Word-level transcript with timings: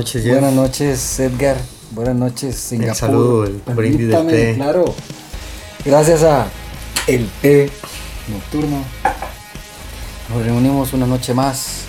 Buenas 0.00 0.14
noches, 0.14 0.22
Jeff. 0.24 0.32
Buenas 0.32 0.54
noches, 0.54 1.20
Edgar. 1.20 1.56
Buenas 1.90 2.14
noches, 2.14 2.56
Singapur. 2.56 2.88
El 2.88 2.96
saludo, 2.96 3.44
el 3.44 3.60
brindis 3.74 4.08
del 4.08 4.26
té. 4.28 4.54
Claro. 4.54 4.94
Gracias 5.84 6.22
a 6.22 6.46
el 7.06 7.28
té 7.42 7.70
nocturno. 8.32 8.78
Nos 10.30 10.42
reunimos 10.42 10.94
una 10.94 11.06
noche 11.06 11.34
más, 11.34 11.82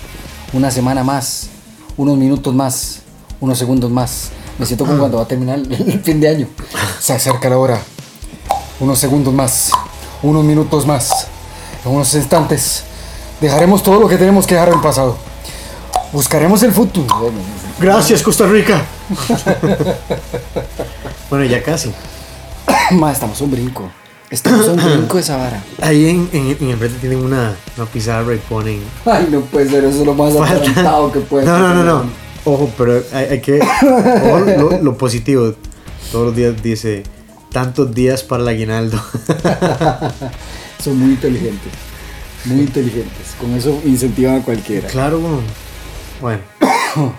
una 0.52 0.70
semana 0.70 1.02
más, 1.02 1.48
unos 1.96 2.18
minutos 2.18 2.54
más, 2.54 3.00
unos 3.40 3.56
segundos 3.56 3.90
más. 3.90 4.28
Me 4.58 4.66
siento 4.66 4.84
como 4.84 4.98
cuando 4.98 5.16
va 5.16 5.22
a 5.22 5.28
terminar 5.28 5.60
el 5.60 6.02
fin 6.02 6.20
de 6.20 6.28
año. 6.28 6.48
Se 7.00 7.14
acerca 7.14 7.48
la 7.48 7.56
hora. 7.56 7.80
Unos 8.78 8.98
segundos 8.98 9.32
más, 9.32 9.70
unos 10.22 10.44
minutos 10.44 10.86
más, 10.86 11.28
unos 11.86 12.12
instantes. 12.12 12.84
Dejaremos 13.40 13.82
todo 13.82 13.98
lo 13.98 14.06
que 14.06 14.18
tenemos 14.18 14.46
que 14.46 14.52
dejar 14.52 14.68
en 14.68 14.74
el 14.74 14.80
pasado. 14.82 15.31
Buscaremos 16.12 16.62
el 16.62 16.72
futuro. 16.72 17.32
Gracias, 17.80 18.22
Costa 18.22 18.46
Rica. 18.46 18.82
bueno, 21.30 21.44
ya 21.44 21.62
casi. 21.62 21.92
Ma, 22.92 23.12
estamos 23.12 23.40
a 23.40 23.44
un 23.44 23.50
brinco. 23.50 23.90
Estamos 24.30 24.66
a 24.68 24.72
un 24.72 24.76
brinco 24.84 25.16
de 25.16 25.22
esa 25.22 25.36
vara. 25.36 25.62
Ahí 25.80 26.08
en, 26.08 26.28
en, 26.32 26.56
en 26.60 26.70
el 26.70 26.76
frente 26.78 26.98
tienen 27.00 27.18
una, 27.24 27.54
una 27.76 27.86
pizarra 27.86 28.34
y 28.34 28.38
ponen. 28.38 28.80
Ay, 29.04 29.28
no 29.30 29.40
puede 29.40 29.68
ser, 29.68 29.84
eso 29.84 30.00
es 30.00 30.06
lo 30.06 30.14
más 30.14 30.32
Falta- 30.34 30.52
adelantado 30.54 31.12
que 31.12 31.20
puede 31.20 31.44
No, 31.46 31.58
no, 31.58 31.74
no, 31.74 31.84
no. 31.84 32.04
Ojo, 32.44 32.70
pero 32.76 33.02
hay, 33.12 33.24
hay 33.26 33.40
que. 33.40 33.60
ojo, 33.60 34.38
lo, 34.58 34.82
lo 34.82 34.98
positivo. 34.98 35.54
Todos 36.10 36.26
los 36.26 36.36
días 36.36 36.62
dice 36.62 37.04
tantos 37.52 37.94
días 37.94 38.22
para 38.22 38.42
el 38.42 38.48
aguinaldo. 38.48 39.00
Son 40.82 40.98
muy 40.98 41.12
inteligentes. 41.12 41.72
Muy 42.46 42.60
inteligentes. 42.60 43.34
Con 43.40 43.54
eso 43.54 43.80
incentivan 43.84 44.40
a 44.40 44.42
cualquiera. 44.42 44.88
claro, 44.88 45.20
bueno. 45.20 45.38
Bueno. 46.22 46.40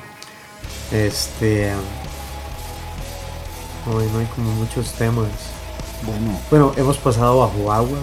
Este. 0.92 1.72
Hoy 3.92 4.06
no 4.14 4.20
hay 4.20 4.26
como 4.36 4.52
muchos 4.52 4.92
temas. 4.94 5.28
Bueno, 6.06 6.38
Bueno, 6.52 6.72
hemos 6.78 6.98
pasado 6.98 7.40
bajo 7.40 7.72
agua. 7.72 7.98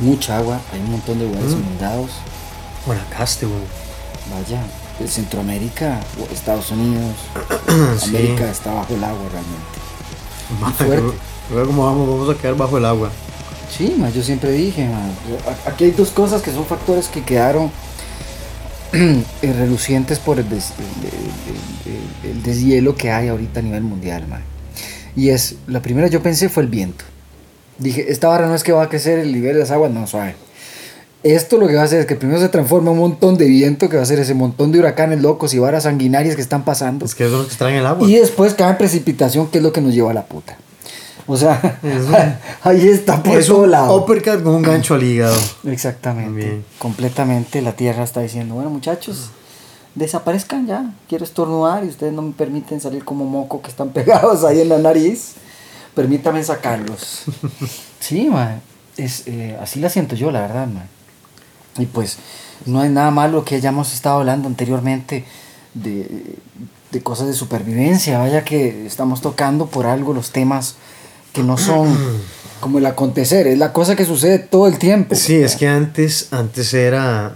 mucha 0.00 0.38
agua, 0.38 0.60
hay 0.72 0.80
un 0.80 0.90
montón 0.92 1.18
de 1.18 1.26
lugares 1.26 1.50
Mm. 1.54 1.58
inundados. 1.60 2.10
Guanacaste, 2.86 3.46
weón. 3.46 3.62
Vaya, 4.32 4.60
de 4.98 5.08
Centroamérica, 5.08 6.00
Estados 6.32 6.70
Unidos, 6.72 7.14
Sí. 8.00 8.08
América 8.10 8.50
está 8.50 8.74
bajo 8.74 8.94
el 8.94 9.02
agua 9.04 9.22
realmente. 9.32 10.60
Ma, 10.60 10.70
fuerte. 10.72 11.16
Vamos, 11.50 12.08
vamos 12.08 12.30
a 12.36 12.38
quedar 12.40 12.56
bajo 12.56 12.76
el 12.78 12.84
agua. 12.84 13.10
Sí, 13.76 13.96
yo 14.14 14.22
siempre 14.22 14.50
dije, 14.52 14.86
ma, 14.88 14.98
a- 15.50 15.70
aquí 15.70 15.84
hay 15.84 15.90
dos 15.92 16.10
cosas 16.10 16.42
que 16.42 16.52
son 16.52 16.64
factores 16.66 17.06
que 17.08 17.22
quedaron 17.24 17.70
relucientes 19.42 20.18
por 20.18 20.38
el, 20.38 20.48
des- 20.48 20.72
el- 20.78 21.08
el- 21.08 22.30
el- 22.32 22.36
el 22.36 22.42
deshielo 22.42 22.94
que 22.96 23.10
hay 23.10 23.28
ahorita 23.28 23.60
a 23.60 23.62
nivel 23.62 23.82
mundial. 23.82 24.24
Y 25.16 25.30
es, 25.30 25.56
la 25.66 25.80
primera 25.82 26.08
yo 26.08 26.22
pensé 26.22 26.48
fue 26.48 26.62
el 26.62 26.68
viento. 26.68 27.04
Dije, 27.78 28.06
esta 28.10 28.28
barra 28.28 28.46
no 28.46 28.54
es 28.54 28.62
que 28.62 28.72
va 28.72 28.82
a 28.84 28.88
crecer 28.88 29.18
el 29.18 29.32
nivel 29.32 29.54
de 29.54 29.60
las 29.60 29.70
aguas, 29.70 29.90
no, 29.92 30.06
suave. 30.06 30.34
Esto 31.22 31.58
lo 31.58 31.66
que 31.66 31.74
va 31.74 31.82
a 31.82 31.84
hacer 31.84 32.00
es 32.00 32.06
que 32.06 32.14
primero 32.14 32.40
se 32.40 32.48
transforma 32.48 32.92
un 32.92 32.98
montón 32.98 33.36
de 33.36 33.46
viento, 33.46 33.88
que 33.88 33.96
va 33.96 34.02
a 34.02 34.06
ser 34.06 34.20
ese 34.20 34.34
montón 34.34 34.70
de 34.70 34.78
huracanes 34.78 35.20
locos 35.20 35.52
y 35.52 35.58
varas 35.58 35.82
sanguinarias 35.82 36.36
que 36.36 36.42
están 36.42 36.64
pasando. 36.64 37.04
Es 37.04 37.14
que 37.14 37.24
eso 37.24 37.32
es 37.34 37.38
lo 37.38 37.44
que 37.44 37.50
extraen 37.50 37.76
el 37.76 37.86
agua. 37.86 38.08
Y 38.08 38.14
después 38.14 38.54
cae 38.54 38.70
en 38.70 38.78
precipitación, 38.78 39.48
que 39.48 39.58
es 39.58 39.64
lo 39.64 39.72
que 39.72 39.80
nos 39.80 39.92
lleva 39.94 40.12
a 40.12 40.14
la 40.14 40.26
puta. 40.26 40.56
O 41.30 41.36
sea, 41.36 41.78
ahí 42.62 42.88
está 42.88 43.22
por 43.22 43.38
es 43.38 43.46
todo 43.46 43.64
un 43.64 43.70
lado. 43.70 43.94
uppercut 43.96 44.42
con 44.42 44.54
un 44.54 44.62
gancho 44.62 44.94
al 44.94 45.02
hígado. 45.02 45.36
Exactamente. 45.64 46.32
Bien. 46.32 46.64
Completamente 46.78 47.60
la 47.60 47.72
Tierra 47.72 48.02
está 48.02 48.20
diciendo, 48.20 48.54
bueno 48.54 48.70
muchachos, 48.70 49.28
desaparezcan 49.94 50.66
ya. 50.66 50.94
Quiero 51.06 51.24
estornudar 51.24 51.84
y 51.84 51.88
ustedes 51.88 52.14
no 52.14 52.22
me 52.22 52.32
permiten 52.32 52.80
salir 52.80 53.04
como 53.04 53.26
moco 53.26 53.60
que 53.60 53.68
están 53.68 53.90
pegados 53.92 54.42
ahí 54.42 54.62
en 54.62 54.70
la 54.70 54.78
nariz. 54.78 55.34
Permítame 55.94 56.42
sacarlos. 56.42 57.24
sí, 58.00 58.28
man. 58.30 58.62
Es, 58.96 59.24
eh, 59.26 59.56
así 59.60 59.80
la 59.80 59.90
siento 59.90 60.16
yo, 60.16 60.30
la 60.30 60.40
verdad, 60.40 60.66
man. 60.66 60.88
Y 61.76 61.84
pues 61.86 62.16
no 62.64 62.80
hay 62.80 62.88
nada 62.88 63.10
malo 63.10 63.44
que 63.44 63.54
hayamos 63.54 63.92
estado 63.92 64.16
hablando 64.20 64.48
anteriormente 64.48 65.26
de, 65.74 66.36
de 66.90 67.02
cosas 67.02 67.26
de 67.26 67.34
supervivencia. 67.34 68.18
Vaya 68.18 68.44
que 68.44 68.86
estamos 68.86 69.20
tocando 69.20 69.66
por 69.66 69.84
algo 69.86 70.14
los 70.14 70.30
temas 70.30 70.76
que 71.32 71.42
no 71.42 71.56
son 71.58 71.96
como 72.60 72.78
el 72.78 72.86
acontecer, 72.86 73.46
es 73.46 73.58
la 73.58 73.72
cosa 73.72 73.94
que 73.94 74.04
sucede 74.04 74.38
todo 74.40 74.66
el 74.66 74.78
tiempo. 74.78 75.14
Sí, 75.14 75.36
es 75.36 75.54
que 75.56 75.68
antes, 75.68 76.32
antes 76.32 76.74
era. 76.74 77.32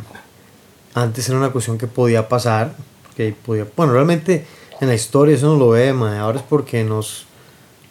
Antes 0.95 1.29
era 1.29 1.39
una 1.39 1.51
cuestión 1.51 1.79
que 1.79 1.87
podía 1.87 2.29
pasar. 2.29 2.75
Que 3.17 3.33
podía, 3.33 3.67
bueno, 3.77 3.93
realmente 3.93 4.45
en 4.81 4.89
la 4.89 4.95
historia 4.95 5.37
eso 5.37 5.47
no 5.47 5.57
lo 5.57 5.69
ve, 5.71 5.93
mae. 5.93 6.19
Ahora 6.19 6.39
es 6.39 6.45
porque 6.49 6.83
nos, 6.85 7.27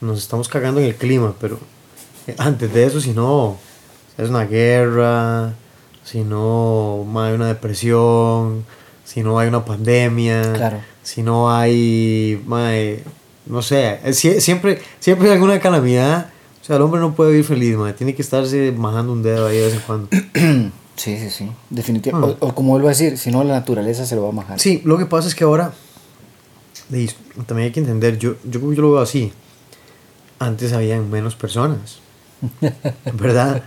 nos 0.01 0.19
estamos 0.19 0.47
cagando 0.49 0.81
en 0.81 0.87
el 0.87 0.95
clima, 0.95 1.33
pero 1.39 1.57
eh, 2.27 2.35
antes 2.37 2.73
de 2.73 2.85
eso, 2.85 2.99
si 2.99 3.11
no, 3.11 3.57
es 4.17 4.29
una 4.29 4.45
guerra, 4.45 5.53
si 6.03 6.21
no 6.21 7.05
hay 7.15 7.33
una 7.33 7.47
depresión, 7.47 8.65
si 9.05 9.21
no 9.23 9.39
hay 9.39 9.47
una 9.47 9.63
pandemia, 9.63 10.53
Claro. 10.53 10.79
si 11.03 11.23
no 11.23 11.51
hay, 11.55 12.41
mae, 12.45 13.03
no 13.45 13.61
sé, 13.61 13.99
sie- 14.13 14.39
siempre, 14.39 14.81
siempre 14.99 15.27
hay 15.27 15.33
alguna 15.35 15.59
calamidad. 15.59 16.29
O 16.61 16.63
sea, 16.63 16.75
el 16.75 16.81
hombre 16.83 16.99
no 17.01 17.13
puede 17.15 17.31
vivir 17.31 17.45
feliz, 17.45 17.75
mae. 17.75 17.93
Tiene 17.93 18.13
que 18.15 18.21
estarse 18.21 18.71
majando 18.71 19.13
un 19.13 19.23
dedo 19.23 19.47
ahí 19.47 19.57
de 19.57 19.65
vez 19.65 19.73
en 19.73 19.79
cuando. 19.81 20.07
Sí, 20.93 21.17
sí, 21.17 21.29
sí, 21.31 21.49
definitivamente. 21.71 22.37
O, 22.41 22.49
o 22.49 22.53
como 22.53 22.71
vuelvo 22.73 22.87
a 22.87 22.91
decir, 22.91 23.17
si 23.17 23.31
no 23.31 23.43
la 23.43 23.53
naturaleza 23.53 24.05
se 24.05 24.15
lo 24.15 24.21
va 24.23 24.29
a 24.29 24.33
majar. 24.33 24.59
Sí, 24.59 24.81
lo 24.85 24.99
que 24.99 25.07
pasa 25.07 25.27
es 25.27 25.33
que 25.33 25.43
ahora 25.45 25.73
y 26.91 27.07
también 27.47 27.67
hay 27.67 27.71
que 27.71 27.79
entender, 27.79 28.19
yo, 28.19 28.35
yo, 28.43 28.59
yo 28.73 28.81
lo 28.81 28.91
veo 28.91 29.01
así. 29.01 29.31
Antes 30.37 30.73
habían 30.73 31.09
menos 31.09 31.35
personas, 31.35 31.99
¿verdad? 33.13 33.63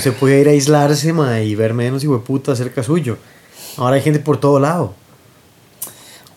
Se 0.00 0.10
podía 0.10 0.40
ir 0.40 0.48
a 0.48 0.52
aislarse 0.52 1.12
ma, 1.12 1.40
y 1.40 1.54
ver 1.54 1.74
menos 1.74 2.04
puta 2.24 2.56
cerca 2.56 2.82
suyo. 2.82 3.18
Ahora 3.76 3.96
hay 3.96 4.02
gente 4.02 4.18
por 4.18 4.38
todo 4.38 4.58
lado. 4.58 4.94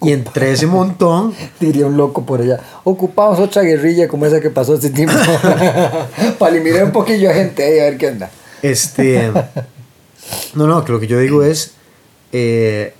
Y 0.01 0.13
entre 0.13 0.51
ese 0.53 0.65
montón, 0.65 1.33
Diría 1.59 1.85
un 1.85 1.97
loco 1.97 2.25
por 2.25 2.41
allá. 2.41 2.59
Ocupamos 2.85 3.37
otra 3.39 3.63
guerrilla 3.63 4.07
como 4.07 4.25
esa 4.25 4.39
que 4.39 4.49
pasó 4.49 4.73
hace 4.75 4.89
tiempo. 4.91 5.13
Para 6.39 6.55
eliminar 6.55 6.85
un 6.85 6.91
poquillo 6.91 7.29
a 7.29 7.33
gente 7.33 7.63
ahí 7.63 7.79
a 7.79 7.83
ver 7.83 7.97
qué 7.97 8.07
onda. 8.07 8.31
este. 8.61 9.31
No, 10.53 10.67
no, 10.67 10.85
que 10.85 10.91
lo 10.91 10.99
que 10.99 11.07
yo 11.07 11.19
digo 11.19 11.43
es. 11.43 11.73
eh, 12.31 12.93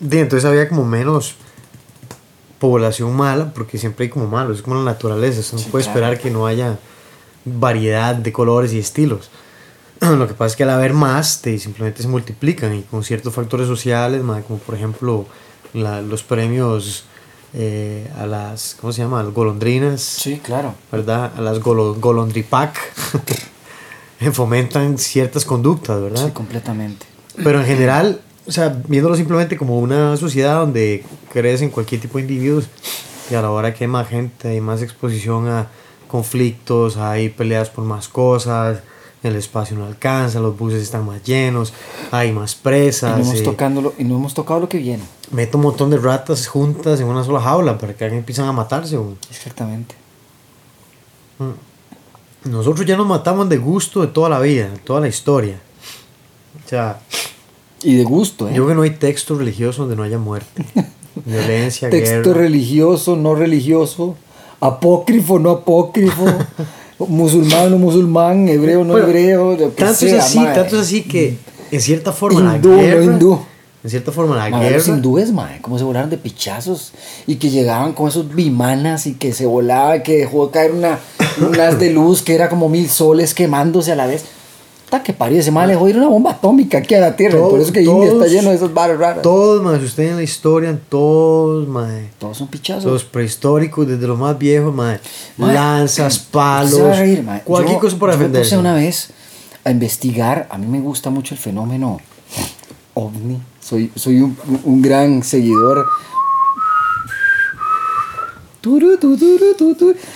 de- 0.00 0.20
entonces 0.20 0.44
había 0.48 0.68
como 0.68 0.84
menos 0.84 1.36
población 2.58 3.14
mala, 3.14 3.52
porque 3.54 3.78
siempre 3.78 4.04
hay 4.04 4.10
como 4.10 4.26
malos, 4.26 4.56
es 4.58 4.62
como 4.62 4.76
la 4.76 4.82
naturaleza, 4.82 5.40
usted 5.40 5.54
no 5.54 5.58
Sí, 5.62 5.68
puede 5.70 5.84
claro. 5.84 5.98
esperar 6.00 6.18
que 6.20 6.30
no 6.30 6.46
haya 6.46 6.78
variedad 7.44 8.14
de 8.14 8.32
colores 8.32 8.72
y 8.72 8.78
estilos. 8.78 9.30
Lo 10.00 10.26
que 10.28 10.34
pasa 10.34 10.52
es 10.52 10.56
que 10.56 10.62
al 10.64 10.70
haber 10.70 10.92
más, 10.92 11.40
te, 11.42 11.58
simplemente 11.58 12.02
se 12.02 12.08
multiplican 12.08 12.74
y 12.74 12.82
con 12.82 13.02
ciertos 13.04 13.32
factores 13.34 13.66
sociales, 13.66 14.20
como 14.46 14.58
por 14.58 14.74
ejemplo 14.74 15.26
la- 15.74 16.02
los 16.02 16.22
premios 16.22 17.04
eh, 17.54 18.08
a 18.18 18.26
las, 18.26 18.76
¿cómo 18.80 18.92
se 18.92 19.02
llama? 19.02 19.20
A 19.20 19.22
las 19.24 19.34
golondrinas. 19.34 20.00
Sí, 20.00 20.38
claro. 20.38 20.74
¿verdad? 20.92 21.32
A 21.36 21.40
las 21.40 21.58
golo, 21.60 21.94
golondripac 21.94 22.76
fomentan 24.32 24.98
ciertas 24.98 25.44
conductas, 25.44 26.00
¿verdad? 26.00 26.26
Sí, 26.26 26.32
completamente. 26.32 27.06
Pero 27.42 27.60
en 27.60 27.66
general, 27.66 28.20
o 28.46 28.52
sea, 28.52 28.68
viéndolo 28.86 29.16
simplemente 29.16 29.56
como 29.56 29.78
una 29.78 30.16
sociedad 30.16 30.56
donde 30.60 31.04
crecen 31.32 31.70
cualquier 31.70 32.00
tipo 32.00 32.18
de 32.18 32.22
individuos 32.22 32.66
y 33.30 33.34
a 33.34 33.42
la 33.42 33.50
hora 33.50 33.72
que 33.72 33.84
hay 33.84 33.88
más 33.88 34.08
gente, 34.08 34.48
hay 34.48 34.60
más 34.60 34.82
exposición 34.82 35.48
a 35.48 35.68
conflictos, 36.08 36.96
hay 36.96 37.28
peleas 37.30 37.70
por 37.70 37.84
más 37.84 38.08
cosas, 38.08 38.80
el 39.22 39.36
espacio 39.36 39.76
no 39.76 39.84
alcanza, 39.86 40.40
los 40.40 40.56
buses 40.58 40.82
están 40.82 41.04
más 41.06 41.22
llenos, 41.22 41.72
hay 42.10 42.32
más 42.32 42.52
Y 42.54 42.56
no, 42.56 42.62
presas, 42.62 43.20
hemos 43.20 43.34
eh, 43.40 43.42
tocándolo, 43.42 43.92
y 43.98 44.04
no 44.04 44.16
hemos 44.16 44.34
tocado 44.34 44.60
lo 44.60 44.68
que 44.68 44.78
viene. 44.78 45.02
mete 45.30 45.56
un 45.56 45.62
montón 45.64 45.90
de 45.90 45.98
ratas 45.98 46.46
juntas 46.48 47.00
en 47.00 47.06
una 47.06 47.22
sola 47.24 47.40
jaula 47.40 47.76
para 47.78 47.94
que 47.94 48.06
empiezan 48.06 48.46
a 48.46 48.52
matarse. 48.52 48.96
güey. 48.96 49.16
Exactamente. 49.30 49.94
Nosotros 52.44 52.86
ya 52.86 52.96
nos 52.96 53.06
matamos 53.06 53.48
de 53.48 53.58
gusto 53.58 54.00
de 54.00 54.06
toda 54.08 54.28
la 54.28 54.40
vida, 54.40 54.68
de 54.70 54.78
toda 54.78 55.00
la 55.00 55.08
historia. 55.08 55.60
O 56.64 56.68
sea, 56.68 57.00
Y 57.82 57.96
de 57.96 58.04
gusto, 58.04 58.46
¿eh? 58.48 58.52
yo 58.54 58.64
creo 58.64 58.68
que 58.68 58.74
no 58.74 58.82
hay 58.82 58.90
texto 58.90 59.36
religioso 59.36 59.82
donde 59.82 59.96
no 59.96 60.02
haya 60.02 60.18
muerte. 60.18 60.64
Violencia, 61.24 61.90
Texto 61.90 62.30
guerra. 62.30 62.40
religioso, 62.42 63.16
no 63.16 63.34
religioso, 63.34 64.16
apócrifo, 64.60 65.38
no 65.38 65.50
apócrifo, 65.50 66.24
musulmán, 67.08 67.70
no 67.70 67.78
musulmán, 67.78 68.48
hebreo, 68.48 68.84
no 68.84 68.92
Bueno, 68.92 69.08
hebreo, 69.08 69.56
Tanto 69.70 69.92
es 69.92 69.98
sea, 69.98 70.18
así, 70.22 70.38
mae. 70.38 70.54
tanto 70.54 70.76
es 70.76 70.82
así 70.82 71.02
que 71.02 71.36
en 71.70 71.80
cierta 71.80 72.12
forma 72.12 72.56
Hindú, 72.56 72.70
la 72.70 72.76
no 72.76 72.82
guerra, 72.82 73.04
hindú. 73.04 73.40
en 73.84 73.90
cierta 73.90 74.12
forma 74.12 74.36
la 74.36 74.50
los 74.50 74.60
guerra, 74.60 74.82
hindúes, 74.88 75.32
mae, 75.32 75.60
cómo 75.60 75.78
se 75.78 75.84
volaron 75.84 76.10
de 76.10 76.18
pichazos 76.18 76.92
y 77.26 77.36
que 77.36 77.50
llegaban 77.50 77.92
con 77.92 78.08
esos 78.08 78.34
bimanas 78.34 79.06
y 79.06 79.14
que 79.14 79.32
se 79.32 79.46
volaba, 79.46 80.02
que 80.02 80.18
dejó 80.18 80.50
caer 80.50 80.72
una, 80.72 80.98
un 81.40 81.58
haz 81.60 81.78
de 81.78 81.90
luz 81.90 82.22
que 82.22 82.34
era 82.34 82.48
como 82.48 82.68
mil 82.68 82.88
soles 82.90 83.34
quemándose 83.34 83.92
a 83.92 83.96
la 83.96 84.06
vez. 84.06 84.24
Que 85.04 85.12
parió, 85.12 85.38
ese 85.38 85.50
mal 85.50 85.66
le 85.68 85.74
dejó 85.74 85.88
ir 85.88 85.96
una 85.96 86.08
bomba 86.08 86.32
atómica 86.32 86.78
aquí 86.78 86.94
a 86.94 87.00
la 87.00 87.16
Tierra. 87.16 87.38
Todo- 87.38 87.50
por 87.50 87.60
eso 87.60 87.72
que 87.72 87.82
India 87.82 88.04
está 88.06 88.18
todos- 88.18 88.30
lleno 88.32 88.50
de 88.50 88.56
esos 88.56 88.74
bares 88.74 88.98
raros. 88.98 89.22
Todos, 89.22 89.62
mae, 89.62 89.78
si 89.78 89.84
usted 89.86 90.10
en 90.10 90.16
la 90.16 90.22
historia, 90.22 90.78
todos, 90.88 91.66
mae. 91.68 92.10
Todos 92.18 92.36
son 92.38 92.48
pichazos. 92.48 92.84
Los 92.84 93.04
prehistóricos, 93.04 93.86
desde 93.86 94.06
los 94.06 94.18
más 94.18 94.36
viejos, 94.38 94.74
mae. 94.74 94.98
Mae, 95.36 95.54
Lanzas, 95.54 96.18
palos, 96.30 96.72
se 96.74 96.82
va 96.82 96.92
a 96.92 96.98
reír, 96.98 97.22
mae. 97.22 97.40
cualquier 97.42 97.76
Yo- 97.76 97.80
cosa 97.80 97.98
para 97.98 98.12
yo 98.12 98.18
me 98.18 98.24
defenderse. 98.24 98.50
puse 98.56 98.58
una 98.60 98.74
vez 98.74 99.10
a 99.64 99.70
investigar. 99.70 100.46
A 100.50 100.58
mí 100.58 100.66
me 100.66 100.80
gusta 100.80 101.10
mucho 101.10 101.34
el 101.34 101.40
fenómeno 101.40 101.98
ovni. 102.94 103.40
Soy, 103.60 103.90
soy 103.94 104.20
un, 104.20 104.36
un 104.64 104.82
gran 104.82 105.22
seguidor. 105.22 105.86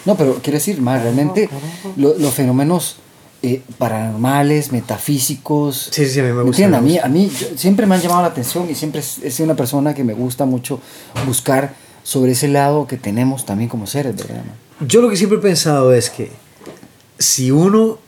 No, 0.05 0.17
pero 0.17 0.35
quiero 0.43 0.59
decir, 0.59 0.81
más 0.81 1.03
realmente 1.03 1.49
lo- 1.97 2.19
los 2.19 2.35
fenómenos 2.35 2.97
eh, 3.45 3.63
paranormales, 3.79 4.73
metafísicos. 4.73 5.89
Sí, 5.93 6.07
sí, 6.07 6.21
a 6.21 6.23
mí 6.23 6.29
me 6.31 6.37
¿Me 6.37 6.43
gusta? 6.45 6.65
A 6.77 6.81
mí, 6.81 6.99
a 6.99 7.07
mí 7.09 7.31
yo- 7.39 7.49
siempre 7.57 7.87
me 7.87 7.95
han 7.95 8.01
llamado 8.01 8.23
la 8.23 8.29
atención 8.29 8.69
y 8.71 8.75
siempre 8.75 9.01
he 9.23 9.31
sido 9.31 9.45
una 9.45 9.57
persona 9.57 9.95
que 9.95 10.03
me 10.05 10.15
gusta 10.15 10.45
mucho 10.45 10.81
buscar 11.27 11.75
sobre 12.03 12.33
ese 12.33 12.49
lado 12.49 12.87
que 12.87 12.97
tenemos 12.97 13.45
también 13.47 13.69
como 13.69 13.87
seres, 13.87 14.17
¿verdad? 14.17 14.37
man? 14.45 14.89
Yo 14.89 15.01
lo 15.01 15.09
que 15.09 15.17
siempre 15.17 15.39
he 15.39 15.41
pensado 15.41 15.93
es 15.95 16.11
que 16.11 16.31
si 17.19 17.51
uno 17.51 17.99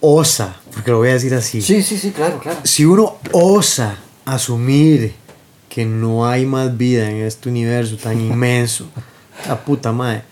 osa, 0.00 0.56
porque 0.72 0.90
lo 0.90 0.98
voy 0.98 1.08
a 1.08 1.14
decir 1.14 1.34
así, 1.34 1.62
Sí, 1.62 1.82
sí, 1.82 1.96
sí, 1.98 2.10
claro, 2.10 2.38
claro. 2.38 2.58
si 2.64 2.84
uno 2.84 3.16
osa 3.32 3.96
asumir 4.24 5.14
que 5.68 5.84
no 5.86 6.26
hay 6.26 6.46
más 6.46 6.76
vida 6.76 7.10
en 7.10 7.16
este 7.22 7.48
universo 7.48 7.96
tan 7.96 8.20
inmenso, 8.20 8.86
la 9.48 9.58
puta 9.64 9.92
madre, 9.92 10.22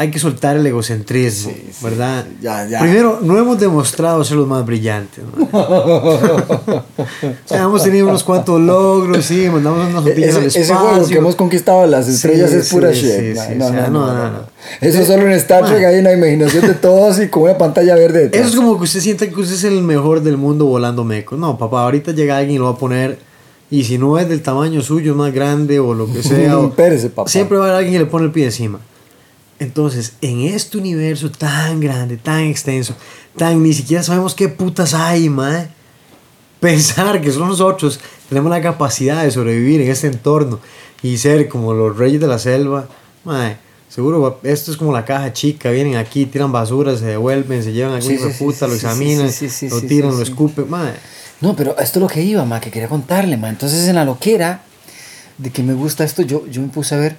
hay 0.00 0.10
que 0.12 0.18
soltar 0.20 0.56
el 0.56 0.64
egocentrismo, 0.64 1.50
Sí, 1.50 1.70
sí, 1.72 1.84
¿verdad? 1.84 2.24
ya, 2.40 2.66
ya. 2.68 2.78
Primero, 2.80 3.18
no 3.20 3.36
hemos 3.36 3.58
demostrado 3.58 4.22
ser 4.22 4.36
los 4.36 4.46
más 4.46 4.64
brillantes. 4.64 5.24
mae. 5.36 5.48
o 5.52 6.82
sea, 7.44 7.62
hemos 7.64 7.82
tenido 7.82 8.06
unos 8.08 8.22
cuantos 8.24 8.60
logros, 8.60 9.24
sí, 9.24 9.48
mandamos 9.52 9.80
unas 9.90 10.04
noticias 10.04 10.36
al 10.36 10.44
espacio. 10.44 10.60
ese 10.62 10.74
juego 10.74 11.06
que 11.08 11.14
hemos 11.16 11.36
conquistado 11.36 11.86
las 11.86 12.08
estrellas 12.08 12.50
Sí, 12.50 12.56
es 12.58 12.68
pura 12.70 12.92
shit. 12.92 13.10
sí, 13.10 13.32
man. 13.36 13.46
sí, 13.48 13.54
no, 13.56 13.70
no, 13.70 13.80
no, 13.80 13.88
no, 13.90 14.06
no, 14.06 14.14
no. 14.14 14.30
no. 14.30 14.38
Eso 14.80 15.04
solo 15.04 15.22
en 15.26 15.32
Star 15.32 15.64
Trek, 15.66 15.84
ahí 15.84 15.96
en 15.98 16.04
la 16.04 16.12
imaginación 16.12 16.66
de 16.66 16.74
todos 16.74 17.18
y 17.20 17.28
con 17.28 17.42
una 17.44 17.58
pantalla 17.58 17.94
verde 17.94 18.20
detrás. 18.24 18.40
Eso 18.46 18.50
es 18.50 18.56
como 18.56 18.76
que 18.78 18.84
usted 18.84 19.00
sienta 19.00 19.28
que 19.28 19.34
usted 19.40 19.54
es 19.54 19.64
el 19.64 19.82
mejor 19.82 20.22
del 20.22 20.36
mundo 20.36 20.66
volando 20.66 21.04
meco. 21.04 21.36
No, 21.36 21.58
papá, 21.58 21.82
ahorita 21.82 22.12
llega 22.12 22.36
alguien 22.36 22.56
y 22.56 22.58
lo 22.58 22.64
va 22.66 22.70
a 22.72 22.76
poner. 22.78 23.18
Y 23.70 23.84
si 23.84 23.98
no 23.98 24.18
es 24.18 24.28
del 24.28 24.42
tamaño 24.42 24.80
suyo, 24.80 25.14
más 25.14 25.32
grande 25.34 25.78
o 25.80 25.92
lo 25.92 26.06
que 26.10 26.22
sea. 26.22 26.58
o- 26.58 26.68
Espérese, 26.68 27.10
papá. 27.10 27.28
Siempre 27.28 27.58
va 27.58 27.64
a 27.64 27.66
haber 27.68 27.78
alguien 27.78 27.94
que 27.94 27.98
le 28.04 28.06
pone 28.10 28.26
el 28.26 28.32
pie 28.32 28.44
encima. 28.46 28.78
Entonces, 29.58 30.14
en 30.20 30.42
este 30.42 30.78
universo 30.78 31.30
tan 31.30 31.80
grande, 31.80 32.16
tan 32.16 32.44
extenso, 32.44 32.94
tan 33.36 33.62
ni 33.62 33.72
siquiera 33.72 34.02
sabemos 34.02 34.34
qué 34.34 34.48
putas 34.48 34.94
hay, 34.94 35.28
mae. 35.28 35.68
Pensar 36.60 37.20
que 37.20 37.30
solo 37.30 37.46
nosotros 37.46 38.00
tenemos 38.28 38.50
la 38.50 38.60
capacidad 38.60 39.22
de 39.24 39.30
sobrevivir 39.30 39.80
en 39.80 39.90
este 39.90 40.08
entorno 40.08 40.60
y 41.02 41.16
ser 41.18 41.48
como 41.48 41.72
los 41.72 41.96
reyes 41.96 42.20
de 42.20 42.28
la 42.28 42.38
selva, 42.38 42.88
mae. 43.24 43.58
Seguro 43.88 44.38
esto 44.42 44.70
es 44.70 44.76
como 44.76 44.92
la 44.92 45.04
caja 45.04 45.32
chica, 45.32 45.70
vienen 45.70 45.96
aquí, 45.96 46.26
tiran 46.26 46.52
basura, 46.52 46.96
se 46.96 47.06
devuelven, 47.06 47.62
se 47.62 47.72
llevan 47.72 48.02
sí, 48.02 48.18
sí, 48.18 48.28
puta, 48.38 48.66
sí, 48.66 48.70
lo 48.70 48.74
examinan, 48.74 49.30
lo 49.70 49.80
tiran, 49.82 50.10
lo 50.10 50.22
escupen, 50.22 50.68
mae. 50.68 50.92
No, 51.40 51.56
pero 51.56 51.76
esto 51.78 51.98
es 51.98 52.02
lo 52.02 52.08
que 52.08 52.22
iba, 52.22 52.44
ma, 52.44 52.60
que 52.60 52.70
quería 52.70 52.88
contarle, 52.88 53.36
ma. 53.36 53.48
Entonces, 53.48 53.88
en 53.88 53.94
la 53.94 54.04
loquera 54.04 54.62
de 55.38 55.50
que 55.50 55.62
me 55.62 55.72
gusta 55.72 56.04
esto, 56.04 56.22
yo, 56.22 56.46
yo 56.46 56.60
me 56.60 56.68
puse 56.68 56.94
a 56.94 56.98
ver 56.98 57.16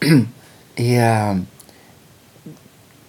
eh, 0.78 1.42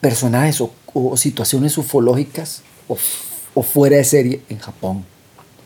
personajes 0.02 0.60
o, 0.62 0.74
o 0.94 1.16
situaciones 1.18 1.78
ufológicas 1.78 2.64
o, 2.88 2.98
o 3.54 3.64
fuera 3.64 3.98
de 3.98 4.04
serie 4.04 4.42
en 4.50 4.60
Japón. 4.60 5.06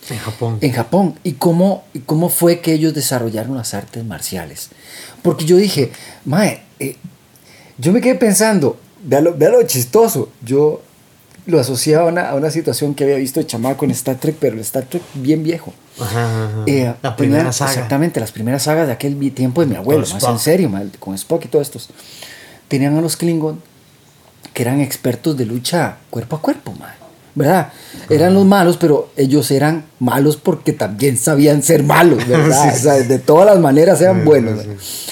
En 0.10 0.18
Japón. 0.18 0.58
En 0.62 0.72
Japón. 0.72 1.20
¿Y 1.24 1.34
cómo, 1.34 1.86
y 1.94 2.00
cómo 2.00 2.30
fue 2.30 2.60
que 2.60 2.74
ellos 2.74 2.94
desarrollaron 2.94 3.56
las 3.56 3.74
artes 3.74 4.04
marciales? 4.04 4.70
Porque 5.22 5.46
yo 5.46 5.56
dije, 5.56 5.92
mae, 6.26 6.64
eh, 6.80 6.98
yo 7.78 7.94
me 7.94 8.02
quedé 8.02 8.16
pensando, 8.16 8.78
vea 9.04 9.22
lo, 9.22 9.36
vea 9.36 9.50
lo 9.50 9.64
chistoso. 9.64 10.30
Yo 10.44 10.82
lo 11.46 11.60
asociaba 11.60 12.08
a 12.08 12.12
una, 12.12 12.30
a 12.30 12.36
una 12.36 12.50
situación 12.50 12.96
que 12.96 13.04
había 13.04 13.18
visto 13.18 13.40
de 13.40 13.46
chamaco 13.48 13.84
en 13.86 13.92
Star 13.92 14.16
Trek, 14.18 14.36
pero 14.40 14.56
el 14.56 14.62
Star 14.62 14.84
Trek 14.86 15.02
bien 15.16 15.44
viejo. 15.44 15.74
Ajá, 16.00 16.26
ajá, 16.26 16.46
ajá. 16.46 16.64
Eh, 16.68 16.94
la 17.02 17.16
primera 17.16 17.40
tenía- 17.40 17.52
saga. 17.54 17.72
Exactamente, 17.74 18.20
las 18.20 18.32
primeras 18.32 18.64
sagas 18.64 18.88
de 18.88 18.94
aquel 18.94 19.18
tiempo 19.34 19.62
de 19.62 19.68
mi 19.68 19.76
abuelo, 19.76 20.06
más 20.12 20.24
en 20.24 20.40
serio, 20.40 20.70
ma, 20.70 20.82
con 21.00 21.14
Spock 21.16 21.46
y 21.46 21.48
todos 21.50 21.68
estos. 21.68 21.90
Tenían 22.68 22.98
a 22.98 23.02
los 23.02 23.18
Klingon 23.18 23.62
que 24.54 24.62
eran 24.64 24.82
expertos 24.82 25.36
de 25.38 25.46
lucha 25.46 25.98
cuerpo 26.10 26.36
a 26.38 26.42
cuerpo, 26.42 26.74
ma, 26.80 26.94
¿verdad? 27.36 27.74
Eran 28.10 28.34
los 28.36 28.46
malos, 28.46 28.78
pero 28.78 29.10
ellos 29.18 29.50
eran 29.52 29.86
malos 30.00 30.38
porque 30.38 30.74
también 30.74 31.18
sabían 31.18 31.62
ser 31.64 31.84
malos, 31.84 32.26
¿verdad? 32.28 32.72
Sí, 32.72 32.78
O 32.80 32.82
sea, 32.84 32.94
de 32.94 33.20
todas 33.20 33.46
las 33.48 33.60
maneras 33.60 34.00
eran 34.02 34.20
Sí, 34.22 34.26
buenos. 34.26 34.62
sí. 34.62 35.12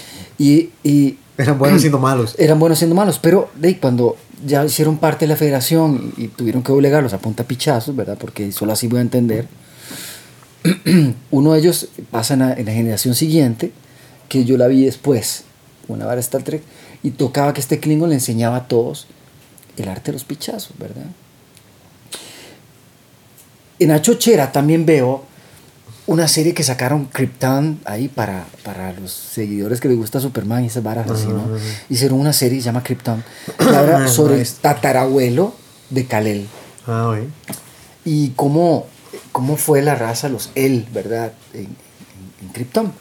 Y, 0.84 0.90
y 0.90 1.18
Eran 1.38 1.58
buenos 1.60 1.82
siendo 1.82 2.00
malos. 2.00 2.36
eran 2.40 2.60
buenos 2.60 2.78
siendo 2.80 2.96
malos, 2.96 3.20
pero 3.20 3.50
de 3.56 3.78
cuando 3.80 4.16
ya 4.46 4.66
hicieron 4.66 4.98
parte 4.98 5.26
de 5.26 5.30
la 5.30 5.36
federación 5.36 6.14
y, 6.18 6.28
tuvieron 6.28 6.64
que 6.64 6.72
doblegarlos 6.72 7.14
a 7.14 7.20
punta 7.20 7.44
pichazos, 7.44 7.96
¿verdad? 7.96 8.18
Porque 8.20 8.52
solo 8.52 8.74
así 8.74 8.88
voy 8.88 9.00
a 9.00 9.02
entender. 9.02 9.48
Uno 11.32 11.54
de 11.54 11.60
ellos 11.60 11.90
pasa 12.10 12.34
en 12.34 12.40
la, 12.42 12.54
en 12.54 12.66
la 12.66 12.72
generación 12.72 13.16
siguiente, 13.16 13.72
que 14.30 14.46
yo 14.46 14.58
la 14.58 14.68
vi 14.68 14.86
después, 14.86 15.44
una 15.88 16.06
vara 16.06 16.20
Star 16.22 16.44
Trek, 16.44 16.62
y 17.04 17.12
tocaba 17.12 17.54
que 17.54 17.62
este 17.62 17.80
Klingon 17.80 18.10
le 18.10 18.16
enseñaba 18.16 18.58
a 18.58 18.68
todos 18.68 19.08
el 19.78 19.90
arte 19.90 20.12
de 20.12 20.14
los 20.14 20.24
pichazos, 20.24 20.78
¿verdad? 20.78 21.06
En 23.80 23.90
la 23.90 24.02
chochera 24.02 24.52
también 24.52 24.86
veo 24.86 25.26
una 26.08 26.28
serie 26.28 26.54
que 26.54 26.64
sacaron 26.64 27.06
Krypton 27.06 27.80
ahí 27.86 28.08
para, 28.08 28.46
para 28.64 28.92
los 28.94 29.12
seguidores 29.12 29.80
que 29.80 29.88
les 29.88 29.98
gusta 29.98 30.20
Superman 30.20 30.64
y 30.64 30.68
esas 30.68 30.84
varas 30.84 31.10
así, 31.10 31.28
¿no? 31.28 31.44
Hicieron 31.90 32.20
una 32.20 32.34
serie 32.34 32.58
que 32.58 32.62
se 32.64 32.66
llama 32.66 32.84
Krypton, 32.84 33.24
que 33.58 33.76
habla 33.76 34.08
sobre 34.10 34.42
el 34.42 34.48
tatarabuelo 34.48 35.54
de 35.90 36.06
Kalel 36.06 36.48
Ah, 36.88 37.06
güey. 37.08 37.24
y 38.04 38.30
cómo, 38.32 38.88
cómo 39.32 39.56
fue 39.58 39.82
la 39.82 39.96
raza, 39.96 40.28
los 40.30 40.50
él, 40.56 40.88
¿verdad? 40.94 41.34
En, 41.54 41.62
en, 41.62 41.68
en 42.42 42.48
Krypton. 42.54 42.92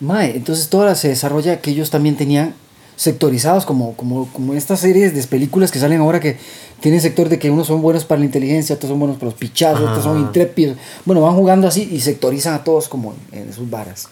Mae, 0.00 0.36
entonces 0.36 0.68
toda 0.68 0.94
se 0.94 1.08
desarrolla 1.08 1.60
que 1.60 1.70
ellos 1.70 1.90
también 1.90 2.16
tenían 2.16 2.54
sectorizados 2.96 3.66
como, 3.66 3.94
como, 3.96 4.26
como 4.32 4.54
estas 4.54 4.80
series 4.80 5.14
de 5.14 5.22
películas 5.24 5.70
que 5.70 5.78
salen 5.78 6.00
ahora 6.00 6.20
que 6.20 6.38
tienen 6.80 7.00
sector 7.00 7.28
de 7.28 7.38
que 7.38 7.50
unos 7.50 7.66
son 7.66 7.82
buenos 7.82 8.04
para 8.04 8.18
la 8.18 8.26
inteligencia, 8.26 8.76
otros 8.76 8.90
son 8.90 8.98
buenos 8.98 9.16
para 9.16 9.30
los 9.30 9.38
pichazos, 9.38 9.80
otros 9.80 10.04
son 10.04 10.16
Ajá. 10.16 10.26
intrépidos. 10.26 10.76
Bueno, 11.04 11.22
van 11.22 11.34
jugando 11.34 11.68
así 11.68 11.88
y 11.90 12.00
sectorizan 12.00 12.54
a 12.54 12.64
todos 12.64 12.88
como 12.88 13.14
en, 13.32 13.52
sus 13.52 13.68
varas. 13.70 14.08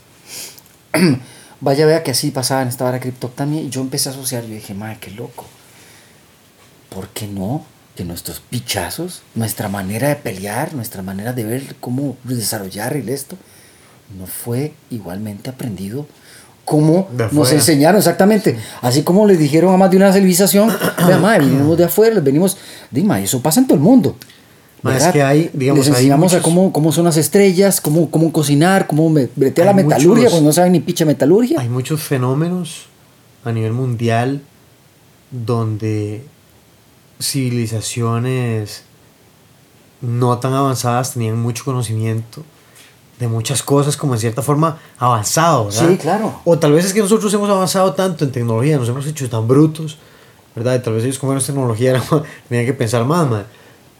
Vaya, 1.60 1.86
vea 1.86 2.02
que 2.02 2.10
así 2.10 2.30
pasaba 2.30 2.62
en 2.62 2.68
esta 2.68 2.84
vara 2.84 3.00
Krypton 3.00 3.30
también 3.30 3.66
y 3.66 3.70
yo 3.70 3.80
empecé 3.80 4.08
a 4.08 4.12
asociar, 4.12 4.44
yo 4.44 4.54
dije, 4.54 4.74
madre, 4.74 4.98
qué 5.00 5.10
loco. 5.10 5.44
¿por 6.94 7.08
qué 7.08 7.26
no? 7.26 7.66
Que 7.96 8.04
nuestros 8.04 8.40
pichazos, 8.40 9.22
nuestra 9.34 9.68
manera 9.68 10.08
de 10.08 10.16
pelear, 10.16 10.74
nuestra 10.74 11.02
manera 11.02 11.32
de 11.32 11.44
ver 11.44 11.76
cómo 11.80 12.16
desarrollar 12.24 12.96
el 12.96 13.08
esto, 13.08 13.36
no 14.18 14.26
fue 14.26 14.74
igualmente 14.90 15.50
aprendido 15.50 16.06
como 16.64 17.08
De 17.16 17.28
nos 17.32 17.52
enseñaron 17.52 17.98
exactamente. 17.98 18.56
Así 18.80 19.02
como 19.02 19.26
les 19.26 19.38
dijeron 19.38 19.74
a 19.74 19.76
más 19.76 19.90
de 19.90 19.96
una 19.98 20.12
civilización, 20.12 20.70
vea, 21.06 21.18
madre, 21.18 21.44
venimos 21.46 21.76
de 21.76 21.84
afuera, 21.84 22.14
les 22.14 22.24
venimos, 22.24 22.56
dime, 22.90 23.22
eso 23.22 23.40
pasa 23.42 23.60
en 23.60 23.66
todo 23.66 23.76
el 23.76 23.82
mundo. 23.82 24.16
Ma, 24.82 24.96
es 24.96 25.06
que 25.08 25.22
hay, 25.22 25.50
digamos, 25.54 25.86
les 25.86 25.94
hay 25.96 26.02
enseñamos 26.02 26.32
a 26.32 26.36
muchos- 26.36 26.44
cómo, 26.44 26.72
cómo 26.72 26.92
son 26.92 27.04
las 27.06 27.16
estrellas, 27.16 27.80
cómo, 27.80 28.10
cómo 28.10 28.30
cocinar, 28.32 28.86
cómo 28.86 29.08
bretear 29.10 29.64
la 29.66 29.70
Hay 29.70 29.76
metalurgia 29.84 30.14
muchos- 30.24 30.32
cuando 30.32 30.48
no 30.48 30.52
saben 30.52 30.72
ni 30.72 30.80
pinche 30.80 31.04
metalurgia. 31.06 31.60
Hay 31.60 31.68
muchos 31.70 32.02
fenómenos 32.02 32.86
a 33.44 33.52
nivel 33.52 33.72
mundial 33.72 34.42
donde 35.30 36.24
civilizaciones 37.20 38.82
no 40.00 40.38
tan 40.38 40.52
avanzadas 40.52 41.12
tenían 41.14 41.40
mucho 41.40 41.64
conocimiento 41.64 42.44
de 43.18 43.28
muchas 43.28 43.62
cosas 43.62 43.96
como 43.96 44.14
en 44.14 44.20
cierta 44.20 44.42
forma 44.42 44.78
avanzado, 44.98 45.66
¿verdad? 45.66 45.88
Sí, 45.88 45.96
claro. 45.98 46.40
O 46.44 46.58
tal 46.58 46.72
vez 46.72 46.84
es 46.86 46.92
que 46.92 47.00
nosotros 47.00 47.32
hemos 47.34 47.48
avanzado 47.48 47.92
tanto 47.94 48.24
en 48.24 48.32
tecnología, 48.32 48.76
nos 48.76 48.88
hemos 48.88 49.06
hecho 49.06 49.28
tan 49.30 49.46
brutos, 49.46 49.98
¿verdad? 50.56 50.76
Y 50.76 50.82
tal 50.82 50.94
vez 50.94 51.04
ellos 51.04 51.18
con 51.18 51.28
menos 51.28 51.46
tecnología 51.46 51.90
era- 51.92 52.02
tenían 52.48 52.66
que 52.66 52.74
pensar 52.74 53.04
más, 53.04 53.28
man. 53.30 53.46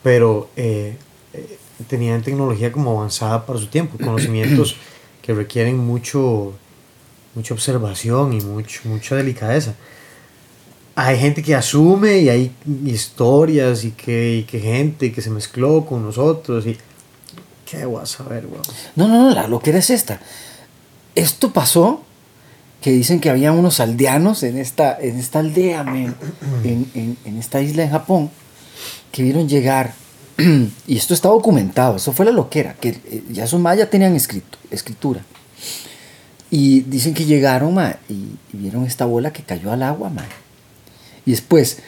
pero 0.03 0.49
eh, 0.57 0.97
eh, 1.33 1.59
tenían 1.89 2.23
tecnología 2.23 2.73
como 2.73 2.99
avanzada 2.99 3.47
para 3.47 3.59
su 3.59 3.67
tiempo, 3.67 3.97
conocimientos 4.03 4.77
que 5.23 5.33
requieren 5.33 5.79
mucho, 5.79 6.53
mucha 7.35 7.55
observación 7.55 8.33
y 8.33 8.41
mucho, 8.41 8.81
mucha 8.85 9.15
delicadeza. 9.15 9.75
Hay 10.97 11.19
gente 11.19 11.43
que 11.43 11.55
asume 11.57 12.19
y 12.19 12.29
hay 12.29 12.53
historias 12.85 13.85
y 13.85 13.91
que, 13.93 14.37
y 14.39 14.43
que 14.45 14.61
gente 14.61 15.11
que 15.13 15.21
se 15.23 15.31
mezcló 15.31 15.85
con 15.87 16.05
nosotros 16.05 16.67
y... 16.67 16.77
¿Qué 17.65 17.85
voy 17.87 18.03
a 18.03 18.07
saber, 18.07 18.47
weón? 18.47 18.63
No, 18.97 19.09
no, 19.09 19.29
no, 19.29 19.35
la 19.35 19.47
loquera 19.49 19.79
es 19.79 19.91
esta. 19.91 20.21
Esto 21.15 21.53
pasó 21.53 22.03
que 22.81 22.91
dicen 22.91 23.21
que 23.21 23.31
había 23.31 23.53
unos 23.53 23.81
aldeanos 23.81 24.43
en 24.43 24.59
esta, 24.59 24.99
en 25.01 25.19
esta 25.19 25.39
aldea, 25.39 25.81
en, 26.65 26.87
en- 26.95 27.17
en 27.25 27.39
esta 27.39 27.61
isla 27.63 27.83
en 27.85 27.91
Japón, 27.91 28.31
que 29.13 29.23
vieron 29.23 29.49
llegar 29.49 29.95
y 30.87 30.97
esto 30.97 31.15
está 31.15 31.29
documentado, 31.29 31.97
eso 31.97 32.13
fue 32.13 32.27
la 32.27 32.33
loquera, 32.33 32.75
que 32.75 32.89
eh, 32.91 33.25
ya 33.31 33.45
esos 33.45 33.61
mayas 33.61 33.89
tenían 33.89 34.15
escrito, 34.15 34.59
escritura. 34.71 35.25
Y 36.51 36.81
dicen 36.83 37.15
que 37.15 37.25
llegaron 37.25 37.75
ma, 37.75 37.97
y, 38.09 38.13
y 38.53 38.57
vieron 38.57 38.85
esta 38.85 39.07
bola 39.07 39.33
que 39.33 39.43
cayó 39.43 39.73
al 39.73 39.83
agua. 39.83 40.11
Ma. 40.11 40.25
Y 41.27 41.31
después 41.33 41.79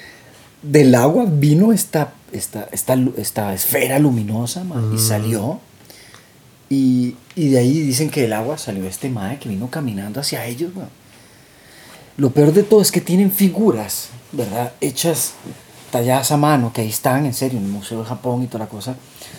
del 0.63 0.95
agua 0.95 1.27
vino 1.29 1.73
esta, 1.73 2.15
esta, 2.33 2.69
esta, 2.73 2.97
esta 3.17 3.55
esfera 3.55 3.99
luminosa 3.99 4.65
ma, 4.65 4.83
y 4.95 4.99
salió. 4.99 5.61
Y, 6.69 7.15
y 7.37 7.49
de 7.51 7.59
ahí 7.59 7.81
dicen 7.81 8.11
que 8.11 8.23
del 8.23 8.33
agua 8.33 8.59
salió 8.59 8.87
este 8.87 9.09
mae 9.09 9.39
que 9.39 9.49
vino 9.49 9.71
caminando 9.71 10.21
hacia 10.21 10.45
ellos. 10.47 10.75
ma. 10.75 10.89
Lo 12.17 12.31
peor 12.31 12.53
de 12.53 12.63
todo 12.63 12.81
es 12.81 12.91
que 12.91 13.01
tienen 13.01 13.31
figuras, 13.31 14.09
¿verdad? 14.33 14.73
Hechas, 14.81 15.33
talladas 15.91 16.33
a 16.33 16.37
mano, 16.37 16.73
que 16.73 16.81
ahí 16.81 16.89
están, 16.89 17.27
en 17.27 17.35
serio, 17.35 17.59
en 17.59 17.67
el 17.67 17.71
Museo 17.71 18.01
de 18.01 18.07
Japón 18.07 18.43
y 18.43 18.47
toda 18.47 18.65
la 18.65 18.71
cosa, 18.71 18.97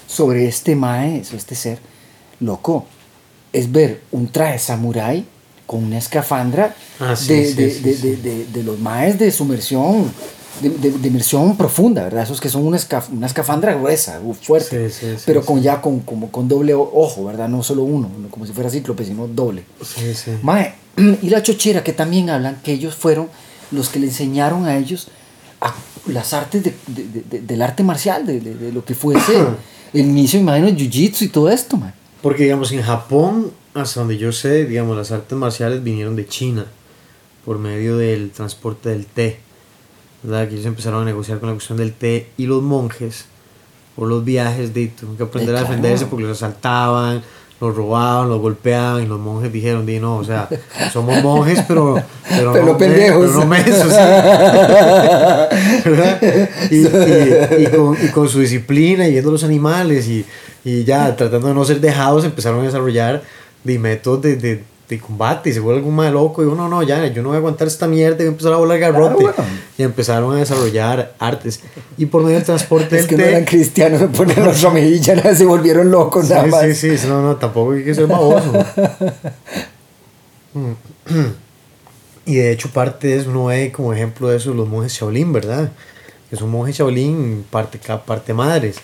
sobre 0.07 0.47
este 0.47 0.75
mae, 0.75 1.23
sobre 1.25 1.37
este 1.39 1.55
ser 1.55 1.79
loco. 2.39 2.85
Es 3.51 3.71
ver 3.71 4.03
un 4.11 4.27
traje 4.31 4.59
samurái 4.59 5.25
con 5.65 5.83
una 5.83 5.97
escafandra 5.97 6.75
Ah, 6.99 7.15
sí, 7.15 7.33
de, 7.33 7.45
sí, 7.45 7.53
de- 7.55 7.71
sí, 7.71 7.79
de- 7.81 7.93
sí. 7.95 8.01
de- 8.07 8.15
de- 8.17 8.45
de 8.45 8.63
los 8.63 8.79
maes 8.79 9.19
de 9.19 9.31
sumersión, 9.31 10.11
de, 10.61 10.69
de- 10.69 10.91
de 10.97 11.07
inmersión 11.07 11.55
profunda, 11.57 12.03
¿verdad? 12.03 12.23
Esos 12.23 12.39
que 12.41 12.49
son 12.49 12.65
una, 12.65 12.77
escaf- 12.77 13.09
una 13.11 13.27
escafandra 13.27 13.73
gruesa, 13.75 14.19
uh, 14.23 14.33
fuerte, 14.33 14.89
Sí, 14.89 14.95
sí, 14.99 15.13
sí, 15.17 15.23
pero 15.25 15.43
con 15.45 15.61
ya 15.61 15.81
con, 15.81 15.99
como, 16.01 16.31
con 16.31 16.47
doble 16.47 16.73
ojo, 16.73 17.25
¿verdad? 17.25 17.47
No 17.49 17.63
solo 17.63 17.83
uno, 17.83 18.09
no 18.19 18.29
como 18.29 18.45
si 18.45 18.53
fuera 18.53 18.69
cíclope, 18.69 19.03
sino 19.05 19.27
doble. 19.27 19.63
Sí, 19.83 20.13
sí. 20.13 20.31
Mae, 20.41 20.73
y 21.21 21.29
la 21.29 21.41
chochera 21.43 21.83
que 21.83 21.93
también 21.93 22.29
hablan 22.29 22.59
que 22.63 22.71
ellos 22.73 22.95
fueron 22.95 23.27
los 23.71 23.89
que 23.89 23.99
le 23.99 24.07
enseñaron 24.07 24.65
a 24.65 24.77
ellos 24.77 25.07
a 25.61 25.73
las 26.07 26.33
artes 26.33 26.63
de- 26.63 26.73
de- 26.87 27.03
de- 27.07 27.21
de- 27.21 27.41
del 27.41 27.61
arte 27.61 27.83
marcial, 27.83 28.25
de, 28.25 28.71
lo 28.71 28.83
que 28.85 28.95
fuese 28.95 29.33
el 29.93 30.01
inicio, 30.01 30.39
imagino, 30.39 30.67
jiu-jitsu 30.69 31.23
y 31.23 31.27
todo 31.29 31.49
esto, 31.49 31.77
mae. 31.77 31.91
Porque, 32.21 32.43
digamos, 32.43 32.71
en 32.71 32.81
Japón, 32.81 33.51
hasta 33.73 33.99
donde 33.99 34.17
yo 34.17 34.31
sé, 34.31 34.65
digamos, 34.65 34.97
las 34.97 35.11
artes 35.11 35.37
marciales 35.37 35.83
vinieron 35.83 36.15
de 36.15 36.25
China 36.27 36.65
por 37.45 37.59
medio 37.59 37.95
del 37.97 38.31
transporte 38.31 38.89
del 38.89 39.05
té. 39.05 39.39
¿Verdad? 40.27 40.47
Que 40.49 40.55
ellos 40.55 40.65
empezaron 40.65 41.03
a 41.03 41.05
negociar 41.05 41.39
con 41.39 41.47
la 41.47 41.53
cuestión 41.55 41.77
del 41.77 41.93
té 41.93 42.27
y 42.37 42.47
los 42.47 42.61
monjes 42.61 43.25
por 43.95 44.09
los 44.09 44.25
viajes 44.25 44.73
de 44.73 44.87
tuvieron 44.87 45.15
que 45.17 45.23
aprender 45.23 45.55
Eh, 45.55 45.57
a 45.57 45.61
claro. 45.61 45.73
defenderse 45.75 46.05
porque 46.07 46.25
los 46.25 46.35
asaltaban, 46.37 47.21
los 47.61 47.73
robaban, 47.75 48.27
los 48.29 48.39
golpeaban 48.41 49.03
y 49.03 49.05
los 49.07 49.19
monjes 49.19 49.51
dijeron, 49.53 49.85
di 49.85 49.99
no, 49.99 50.17
o 50.17 50.23
sea, 50.25 50.49
somos 50.91 51.23
monjes 51.23 51.61
pero 51.67 51.95
pero, 52.29 52.51
Pero 52.53 52.65
no, 52.65 52.77
pendejos. 52.77 53.25
pero 53.27 53.39
no 53.39 53.45
mensos, 53.47 53.87
sí". 53.93 55.89
¿verdad? 55.89 56.19
Y, 56.69 56.75
y- 56.75 57.63
y 57.63 57.67
con, 57.67 57.97
y 58.03 58.07
con 58.09 58.27
su 58.29 58.39
disciplina 58.41 59.07
y 59.07 59.11
viendo 59.11 59.31
los 59.31 59.43
animales 59.43 60.07
y, 60.07 60.25
y 60.65 60.83
ya 60.83 61.15
tratando 61.15 61.47
de 61.47 61.53
no 61.53 61.63
ser 61.65 61.79
dejados, 61.79 62.25
empezaron 62.25 62.59
a 62.61 62.63
desarrollar 62.63 63.23
de 63.63 63.79
métodos 63.79 64.21
de, 64.21 64.35
de, 64.35 64.63
de 64.89 64.99
combate. 64.99 65.49
Y 65.49 65.53
se 65.53 65.59
vuelve 65.59 65.79
algún 65.79 65.95
más 65.95 66.11
loco 66.11 66.41
y 66.41 66.45
dijo, 66.45 66.55
no, 66.55 66.83
ya, 66.83 67.05
yo 67.07 67.21
no 67.21 67.29
voy 67.29 67.35
a 67.35 67.39
aguantar 67.39 67.67
esta 67.67 67.87
mierda 67.87 68.15
y 68.15 68.19
voy 68.19 68.27
a 68.27 68.31
empezar 68.31 68.53
a 68.53 68.57
volar 68.57 68.79
garrote. 68.79 69.23
Claro, 69.23 69.35
bueno. 69.37 69.49
Y 69.77 69.83
empezaron 69.83 70.35
a 70.35 70.39
desarrollar 70.39 71.13
artes. 71.19 71.61
Y 71.97 72.05
por 72.07 72.23
medio 72.23 72.35
del 72.35 72.45
transporte 72.45 72.97
Es 72.97 73.05
que 73.07 73.17
no 73.17 73.23
eran 73.23 73.45
cristianos, 73.45 73.99
se 73.99 74.07
ponen 74.07 74.43
los 74.43 74.61
romillas, 74.61 75.37
se 75.37 75.45
volvieron 75.45 75.91
locos 75.91 76.27
Sí, 76.27 76.33
nada 76.33 76.47
más. 76.47 76.77
sí, 76.77 76.97
sí, 76.97 77.07
no, 77.07 77.21
no, 77.21 77.35
tampoco 77.35 77.73
hay 77.73 77.83
que 77.83 77.93
ser 77.93 78.07
baboso. 78.07 78.53
y 82.25 82.35
de 82.35 82.51
hecho 82.51 82.69
parte 82.69 83.07
de 83.07 83.17
eso 83.17 83.31
no 83.31 83.49
hay 83.49 83.69
como 83.71 83.93
ejemplo 83.93 84.29
de 84.29 84.37
eso 84.37 84.53
los 84.53 84.67
monjes 84.67 84.93
Shaolin, 84.93 85.31
¿verdad? 85.31 85.71
Que 86.29 86.35
son 86.35 86.49
monjes 86.49 86.75
Shaolin 86.77 87.45
parte, 87.49 87.79
parte 88.05 88.33
madres. 88.33 88.77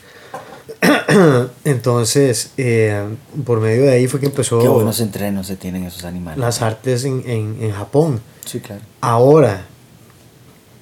Entonces, 1.65 2.51
eh, 2.57 3.03
por 3.45 3.59
medio 3.59 3.83
de 3.83 3.91
ahí 3.91 4.07
fue 4.07 4.19
que 4.19 4.27
empezó 4.27 4.59
Qué 4.59 4.67
buenos 4.67 4.99
entrenos 4.99 5.47
se 5.47 5.55
tienen 5.55 5.83
esos 5.85 6.03
animales. 6.05 6.39
las 6.39 6.61
artes 6.61 7.03
en, 7.05 7.23
en, 7.25 7.57
en 7.61 7.71
Japón. 7.71 8.21
Sí, 8.45 8.59
claro. 8.59 8.81
Ahora, 9.01 9.65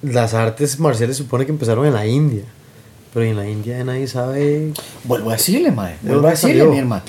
las 0.02 0.34
artes 0.34 0.78
marciales 0.78 1.16
se 1.16 1.22
supone 1.24 1.44
que 1.46 1.52
empezaron 1.52 1.86
en 1.86 1.94
la 1.94 2.06
India. 2.06 2.44
Pero 3.12 3.26
en 3.26 3.36
la 3.36 3.46
India 3.48 3.84
nadie 3.84 4.06
sabe 4.08 4.72
Vuelvo 5.04 5.30
a 5.30 5.34
decirle, 5.34 5.70
mae. 5.70 5.96
¿De 6.00 6.10
Vuelvo 6.10 6.28
a 6.28 6.30
decirle, 6.30 6.58
salió? 6.60 6.72
mi 6.72 6.78
hermano. 6.78 7.02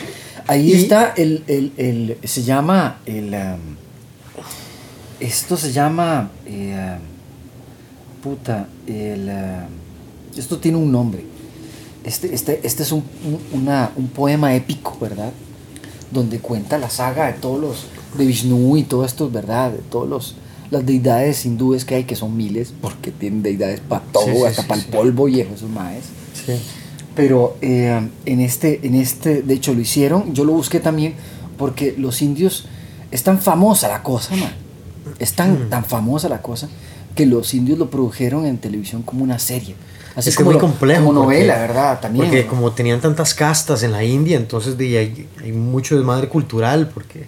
Ahí 0.47 0.71
Y- 0.73 0.83
está 0.83 1.13
el, 1.15 1.43
el, 1.47 1.71
el- 1.77 2.17
Se 2.27 2.43
llama. 2.43 2.97
El, 3.05 3.33
um, 3.33 3.75
esto 5.19 5.55
se 5.55 5.71
llama. 5.71 6.29
eh, 6.45 6.97
um, 6.97 8.21
puta. 8.21 8.67
El, 8.85 9.29
um, 9.29 10.37
esto 10.37 10.57
tiene 10.57 10.77
un 10.77 10.91
nombre. 10.91 11.23
Este, 12.03 12.33
este, 12.33 12.59
este 12.63 12.83
es 12.83 12.91
un, 12.91 13.03
un- 13.25 13.61
una- 13.61 13.91
un 13.95 14.07
poema 14.07 14.53
épico, 14.55 14.97
¿verdad? 14.99 15.31
Donde 16.11 16.39
cuenta 16.39 16.77
la 16.77 16.89
saga 16.89 17.27
de 17.27 17.33
todos 17.33 17.59
los. 17.59 17.85
de 18.17 18.25
Vishnu 18.25 18.77
y 18.77 18.83
todo 18.83 19.05
esto, 19.05 19.29
¿verdad? 19.29 19.71
De 19.71 19.79
todos 19.79 20.07
los. 20.07 20.35
Las 20.69 20.85
deidades 20.85 21.45
hindúes 21.45 21.85
que 21.85 21.95
hay, 21.95 22.03
que 22.05 22.15
son 22.15 22.35
miles, 22.35 22.73
porque 22.81 23.11
tienen 23.11 23.43
deidades 23.43 23.79
para 23.79 24.03
todo, 24.05 24.25
Sí, 24.25 24.31
sí, 24.35 24.43
hasta 24.43 24.61
sí, 24.63 24.67
para 24.67 24.81
el 24.81 24.87
polvo 24.87 25.25
viejo, 25.25 25.53
esos 25.53 25.69
maes. 25.69 26.05
Sí. 26.45 26.53
Pero 27.15 27.57
eh, 27.61 28.09
en, 28.25 28.39
este, 28.39 28.79
en 28.85 28.95
este, 28.95 29.43
de 29.43 29.53
hecho 29.53 29.73
lo 29.75 29.81
hicieron, 29.81 30.33
yo 30.33 30.45
lo 30.45 30.53
busqué 30.53 30.79
también 30.79 31.13
porque 31.59 31.93
los 31.97 32.21
indios, 32.23 32.65
es 33.11 33.21
tan 33.23 33.39
famosa 33.39 33.87
la 33.87 34.01
cosa, 34.01 34.35
man. 34.35 34.51
Es 35.19 35.33
tan, 35.33 35.65
Mm. 35.67 35.69
tan 35.69 35.85
famosa 35.85 36.27
la 36.27 36.41
cosa 36.41 36.67
que 37.15 37.27
los 37.27 37.53
indios 37.53 37.77
lo 37.77 37.91
produjeron 37.91 38.47
en 38.47 38.57
televisión 38.57 39.03
como 39.03 39.23
una 39.23 39.37
serie. 39.37 39.75
Así 40.15 40.29
es 40.29 40.35
que 40.37 40.43
es 40.43 40.45
como, 40.45 40.45
muy 40.51 40.53
lo- 40.55 40.59
complejo. 40.61 41.05
como 41.05 41.21
porque- 41.23 41.37
novela, 41.39 41.57
¿verdad? 41.59 41.99
También. 41.99 42.25
Porque 42.25 42.43
¿no? 42.43 42.49
como 42.49 42.71
tenían 42.71 43.01
tantas 43.01 43.33
castas 43.33 43.83
en 43.83 43.91
la 43.91 44.03
India, 44.03 44.37
entonces 44.37 44.77
di, 44.77 44.95
hay, 44.95 45.27
hay 45.41 45.51
mucho 45.51 45.95
desmadre 45.95 46.27
cultural, 46.29 46.89
porque 46.93 47.25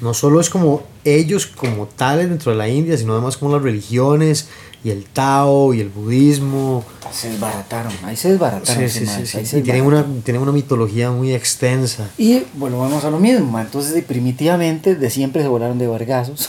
no 0.00 0.12
solo 0.12 0.40
es 0.40 0.50
como 0.50 0.82
ellos 1.04 1.46
como 1.46 1.86
tales 1.86 2.28
dentro 2.28 2.52
de 2.52 2.58
la 2.58 2.68
India, 2.68 2.96
sino 2.98 3.12
además 3.12 3.36
como 3.36 3.52
las 3.54 3.62
religiones 3.62 4.48
y 4.84 4.90
el 4.90 5.04
Tao 5.04 5.72
y 5.72 5.80
el 5.80 5.88
budismo. 5.88 6.84
Se 7.12 7.30
desbarataron, 7.30 7.92
ahí 8.04 8.16
se 8.16 8.30
desbarataron. 8.32 8.88
Sí, 8.88 9.00
sí, 9.00 9.06
sí, 9.06 9.26
sí. 9.26 9.38
ahí 9.38 9.46
se 9.46 9.58
Y 9.60 9.62
tienen 9.62 9.82
una, 9.84 10.04
tienen 10.24 10.42
una 10.42 10.52
mitología 10.52 11.10
muy 11.12 11.32
extensa. 11.32 12.08
Y 12.18 12.42
vamos 12.56 13.04
a 13.04 13.10
lo 13.10 13.18
mismo. 13.18 13.58
Entonces, 13.58 13.94
de- 13.94 14.02
primitivamente, 14.02 14.94
de 14.96 15.10
siempre 15.10 15.42
se 15.42 15.48
volaron 15.48 15.78
de 15.78 15.86
vergazos. 15.88 16.48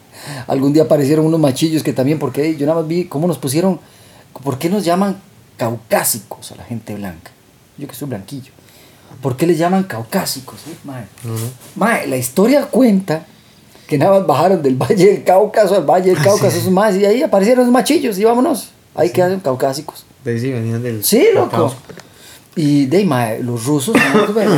Algún 0.46 0.72
día 0.72 0.82
aparecieron 0.84 1.26
unos 1.26 1.38
machillos 1.40 1.82
que 1.82 1.92
también, 1.92 2.18
porque 2.18 2.56
yo 2.56 2.66
nada 2.66 2.80
más 2.80 2.88
vi 2.88 3.04
cómo 3.04 3.26
nos 3.26 3.38
pusieron, 3.38 3.78
¿por 4.42 4.58
qué 4.58 4.68
nos 4.70 4.84
llaman 4.84 5.16
caucásicos 5.56 6.52
a 6.52 6.56
la 6.56 6.64
gente 6.64 6.94
blanca? 6.94 7.30
Yo 7.76 7.86
que 7.88 7.94
soy 7.94 8.08
blanquillo. 8.08 8.52
¿Por 9.22 9.36
qué 9.36 9.46
les 9.46 9.58
llaman 9.58 9.84
caucásicos? 9.84 10.60
eh, 10.68 10.76
mae? 10.84 11.04
Mae, 11.76 12.06
la 12.06 12.16
historia 12.16 12.66
cuenta 12.66 13.24
que 13.86 13.96
nada 13.98 14.18
más 14.18 14.26
bajaron 14.26 14.62
del 14.62 14.76
Valle 14.76 15.06
del 15.12 15.24
Cáucaso 15.24 15.74
al 15.76 15.84
Valle 15.84 16.10
del 16.10 16.18
Ah, 16.18 16.24
Cáucaso, 16.24 16.60
sí. 16.60 16.70
más, 16.70 16.94
y 16.96 17.04
ahí 17.06 17.22
aparecieron 17.22 17.64
los 17.64 17.72
machillos 17.72 18.18
y 18.18 18.24
vámonos. 18.24 18.70
Ahí 18.94 19.10
quedaron 19.10 19.40
caucásicos. 19.40 20.04
De 20.24 20.32
ahí 20.32 20.40
sí 20.40 20.50
venían 20.52 20.82
del. 20.82 21.02
Sí, 21.04 21.26
loco. 21.34 21.74
Y 22.54 22.86
de 22.86 22.98
ahí, 22.98 23.04
mae, 23.06 23.42
los 23.42 23.64
rusos, 23.66 23.96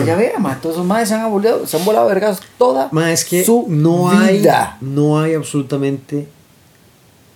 ya 0.07 0.17
vea, 0.17 0.39
mae, 0.39 0.57
todos 0.57 0.77
esos 0.77 0.87
maes 0.87 1.09
se 1.11 1.15
han 1.15 1.31
volado, 1.31 1.67
se 1.67 1.77
han 1.77 1.85
volado 1.85 2.09
vergas 2.09 2.41
toda 2.57 2.89
Ma, 2.93 3.13
es 3.13 3.25
que 3.27 3.45
su 3.45 3.67
no 3.69 4.11
hay, 4.11 4.43
no 4.81 5.21
hay 5.21 5.35
absolutamente 5.35 6.27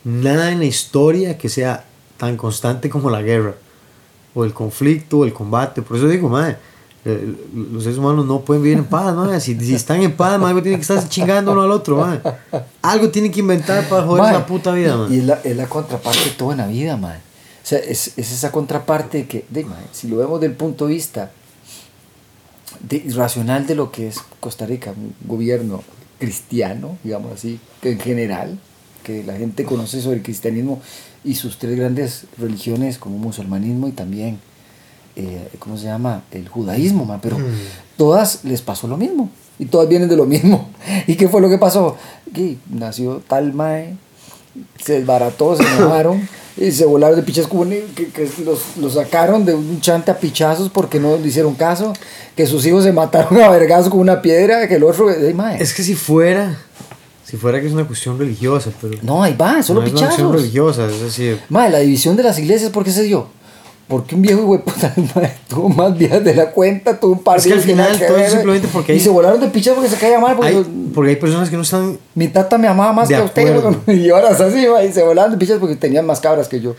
nada 0.05 0.51
en 0.51 0.61
la 0.61 0.65
historia 0.65 1.37
que 1.37 1.49
sea 1.51 1.85
tan 2.27 2.37
constante 2.37 2.89
como 2.91 3.11
la 3.11 3.23
guerra, 3.23 3.55
o 4.35 4.45
el 4.45 4.53
conflicto, 4.53 5.19
o 5.21 5.25
el 5.25 5.33
combate. 5.33 5.83
Por 5.83 5.97
eso 5.97 6.09
digo, 6.09 6.29
madre, 6.29 6.57
eh, 7.05 7.35
los 7.73 7.83
seres 7.83 7.99
humanos 7.99 8.25
no 8.27 8.41
pueden 8.41 8.63
vivir 8.63 8.79
en 8.79 8.85
paz, 8.85 9.15
madre. 9.15 9.39
Si, 9.41 9.59
si 9.61 9.75
están 9.75 10.03
en 10.03 10.17
paz, 10.17 10.33
madre, 10.39 10.51
algo 10.51 10.63
tienen 10.63 10.81
que 10.81 10.83
estar 10.95 11.09
chingando 11.09 11.53
uno 11.53 11.63
al 11.63 11.71
otro, 11.71 11.99
madre. 11.99 12.21
Algo 12.83 13.11
tienen 13.11 13.31
que 13.31 13.41
inventar 13.41 13.89
para 13.89 14.07
joder 14.07 14.33
la 14.33 14.47
puta 14.47 14.73
vida, 14.73 14.91
y- 14.91 14.95
Y 14.95 14.99
madre. 14.99 15.19
es 15.19 15.25
la, 15.25 15.35
es 15.45 15.57
la 15.57 15.67
contraparte 15.67 16.25
de 16.25 16.31
todo 16.31 16.53
en 16.53 16.59
la 16.59 16.67
vida. 16.67 16.95
O 16.97 17.67
sea, 17.67 17.79
es, 17.79 18.09
es 18.19 18.33
esa 18.33 18.51
contraparte 18.53 19.27
que, 19.27 19.45
de, 19.51 19.67
si 19.93 20.09
lo 20.09 20.17
vemos 20.17 20.41
del 20.41 20.53
punto 20.53 20.87
de 20.87 20.95
vista 20.95 21.31
de, 22.81 23.05
racional 23.15 23.67
de 23.67 23.75
lo 23.75 23.91
que 23.91 24.09
es 24.09 24.21
Costa 24.41 24.67
Rica, 24.67 24.91
un 24.97 25.15
gobierno 25.27 25.83
cristiano, 26.19 26.97
digamos 27.05 27.33
así, 27.33 27.61
que 27.81 27.93
en 27.93 28.01
general, 28.01 28.59
que 29.03 29.23
la 29.25 29.35
gente 29.37 29.65
conoce 29.65 30.01
sobre 30.01 30.17
el 30.19 30.23
cristianismo 30.23 30.81
y 31.25 31.35
sus 31.37 31.59
tres 31.59 31.77
grandes 31.77 32.25
religiones 32.39 32.99
como 32.99 33.17
musulmanismo 33.19 33.89
y 33.89 33.93
también, 33.93 34.39
eh, 35.17 35.49
¿cómo 35.59 35.77
se 35.79 35.85
llama? 35.85 36.23
El 36.31 36.49
judaísmo, 36.49 37.05
mae, 37.05 37.19
pero 37.23 37.39
Mm. 37.39 37.45
todas 37.97 38.45
les 38.45 38.61
pasó 38.63 38.87
lo 38.89 38.97
mismo 38.97 39.31
y 39.59 39.67
todas 39.67 39.89
vienen 39.89 40.09
de 40.09 40.17
lo 40.17 40.27
mismo. 40.27 40.69
¿Y 41.07 41.15
qué 41.17 41.29
fue 41.29 41.41
lo 41.41 41.49
que 41.49 41.59
pasó? 41.59 41.97
Que 42.35 42.57
nació 42.71 43.23
tal 43.27 43.53
mae, 43.55 43.97
se 44.83 44.95
desbarató, 44.95 45.57
se 45.57 45.63
enojaron 45.63 46.29
y 46.57 46.71
se 46.71 46.85
volaron 46.85 47.17
de 47.17 47.23
pichas 47.25 47.49
que, 47.49 48.09
que 48.11 48.31
los, 48.45 48.77
los 48.77 48.95
sacaron 48.95 49.45
de 49.45 49.55
un 49.55 49.81
chante 49.81 50.11
a 50.13 50.19
pichazos 50.19 50.69
porque 50.69 51.01
no 51.01 51.17
le 51.17 51.27
hicieron 51.27 51.55
caso, 51.55 51.93
que 52.37 52.47
sus 52.47 52.65
hijos 52.67 52.85
se 52.85 52.93
mataron 52.93 53.41
a 53.43 53.49
vergazos 53.49 53.89
con 53.91 53.99
una 54.01 54.23
piedra, 54.23 54.69
que 54.69 54.77
el 54.77 54.85
otro. 54.85 55.11
Es 55.11 55.75
que 55.75 55.83
si 55.83 55.95
fuera, 55.95 56.57
si 57.35 57.41
fuera 57.41 57.61
que 57.61 57.67
es 57.67 57.73
una 57.73 57.85
cuestión 57.85 58.17
religiosa, 58.17 58.71
pero 58.81 58.95
no, 59.03 59.23
ahí 59.25 59.35
va, 59.35 59.61
solo 59.61 59.81
no 59.81 59.87
es 59.87 59.93
una 59.93 60.01
cuestión 60.03 60.29
pichazos. 60.31 60.33
religiosa, 60.37 60.87
es 60.87 61.01
decir, 61.01 61.41
Mae, 61.49 61.69
la 61.69 61.79
división 61.81 62.15
de 62.17 62.23
las 62.23 62.39
iglesias, 62.39 62.71
¿por 62.71 62.85
qué 62.85 62.93
se 62.93 63.03
dio? 63.03 63.27
Porque 63.89 64.15
un 64.15 64.23
viejo 64.23 64.43
güey 64.45 64.61
puta 64.63 64.95
mae, 65.15 65.35
tuvo 65.49 65.69
más 65.69 65.99
días 65.99 66.23
de 66.25 66.35
la 66.35 66.51
cuenta, 66.53 66.99
tuvo 67.01 67.13
un 67.15 67.23
par 67.25 67.39
Es 67.39 67.43
que 67.45 67.49
de 67.51 67.55
al 67.57 67.61
final 67.61 67.99
que 67.99 68.05
todo 68.07 68.17
es 68.19 68.31
simplemente 68.33 68.69
porque 68.73 68.93
Y 68.95 68.99
hay- 68.99 69.03
se 69.03 69.11
volaron 69.11 69.41
de 69.41 69.49
pichas 69.49 69.75
porque 69.75 69.91
se 69.91 69.97
caía 69.97 70.21
mal. 70.21 70.37
Porque 70.37 70.51
Hay- 70.53 70.91
porque 70.95 71.11
hay 71.11 71.17
personas 71.17 71.51
que 71.51 71.57
no 71.57 71.63
están 71.63 71.99
mi 72.15 72.29
tata 72.29 72.57
me 72.57 72.69
amaba 72.69 72.93
más 72.93 73.09
De 73.09 73.17
que 73.17 73.23
usted, 73.23 73.43
acuerdo. 73.49 73.81
güey, 73.85 73.99
Y 74.07 74.11
ahora 74.11 74.31
es 74.31 74.41
así, 74.41 74.65
y 74.89 74.93
se 74.93 75.03
volaron 75.03 75.33
de 75.33 75.39
pichas 75.39 75.59
porque 75.59 75.75
tenían 75.77 76.07
más 76.07 76.21
cabras 76.21 76.47
que 76.49 76.61
yo. 76.61 76.75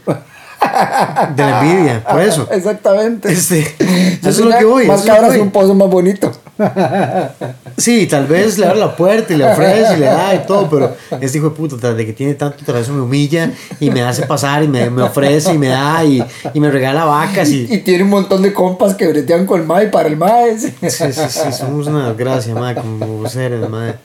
de 1.35 1.43
la 1.43 1.61
envidia, 1.61 2.03
por 2.09 2.21
eso. 2.21 2.47
Exactamente. 2.51 3.31
Este, 3.31 3.59
eso 4.21 4.29
es 4.29 4.39
lo 4.39 4.57
que 4.57 4.65
voy. 4.65 4.87
Más 4.87 5.01
cabras 5.03 5.35
y 5.35 5.39
un 5.39 5.51
pozo 5.51 5.73
más 5.75 5.89
bonito. 5.89 6.31
Sí, 7.77 8.07
tal 8.07 8.27
vez 8.27 8.57
le 8.57 8.65
abre 8.65 8.79
la 8.79 8.95
puerta 8.95 9.33
y 9.33 9.37
le 9.37 9.51
ofrece 9.51 9.95
y 9.95 9.99
le 9.99 10.05
da 10.05 10.33
y 10.35 10.45
todo, 10.47 10.69
pero 10.69 10.95
este 11.19 11.37
hijo 11.37 11.49
de 11.49 11.55
puta, 11.55 11.75
tras 11.77 11.97
de 11.97 12.05
que 12.05 12.13
tiene 12.13 12.35
tanto, 12.35 12.63
tras 12.65 12.81
eso 12.83 12.93
me 12.93 13.01
humilla 13.01 13.51
y 13.79 13.89
me 13.89 14.01
hace 14.01 14.25
pasar 14.25 14.63
y 14.63 14.67
me, 14.67 14.89
me 14.89 15.01
ofrece 15.01 15.53
y 15.53 15.57
me 15.57 15.67
da 15.67 16.03
y, 16.03 16.23
y 16.53 16.59
me 16.59 16.71
regala 16.71 17.05
vacas 17.05 17.49
y... 17.49 17.67
Y 17.69 17.79
tiene 17.79 18.03
un 18.03 18.09
montón 18.09 18.41
de 18.41 18.53
compas 18.53 18.95
que 18.95 19.07
bretean 19.07 19.45
con 19.45 19.59
el 19.61 19.67
mae 19.67 19.87
para 19.87 20.07
el 20.07 20.17
mae. 20.17 20.57
Sí, 20.57 20.71
sí, 20.89 21.11
sí, 21.13 21.51
somos 21.51 21.87
una 21.87 22.09
desgracia, 22.09 22.53
madre, 22.53 22.75
como 22.75 23.27
seres, 23.27 23.69
madre. 23.69 23.95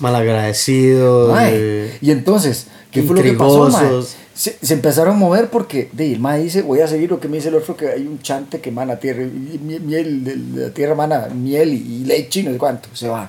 Malagradecidos. 0.00 1.32
Mae. 1.32 1.98
Y 2.00 2.10
entonces, 2.10 2.66
¿qué 2.90 3.02
fue 3.02 3.16
lo 3.16 3.22
que 3.22 3.32
pasó, 3.32 3.68
mae? 3.70 4.02
Se, 4.34 4.56
se 4.62 4.74
empezaron 4.74 5.16
a 5.16 5.18
mover 5.18 5.50
porque 5.50 5.90
de, 5.92 6.12
el 6.12 6.20
mae 6.20 6.40
dice, 6.44 6.62
voy 6.62 6.80
a 6.80 6.86
seguir 6.86 7.10
lo 7.10 7.18
que 7.18 7.26
me 7.26 7.38
dice 7.38 7.48
el 7.48 7.56
otro, 7.56 7.76
que 7.76 7.88
hay 7.88 8.06
un 8.06 8.20
chante 8.20 8.60
que 8.60 8.70
mana 8.70 8.96
tierra, 8.96 9.22
y 9.24 9.58
mie- 9.58 9.80
miel, 9.80 10.22
de- 10.22 10.66
la 10.66 10.70
tierra 10.72 10.94
mana 10.94 11.26
miel 11.34 11.72
y, 11.72 11.76
y 11.76 12.04
leche 12.04 12.40
y 12.40 12.42
no 12.44 12.52
sé 12.52 12.58
cuánto, 12.58 12.88
se 12.92 13.08
va. 13.08 13.28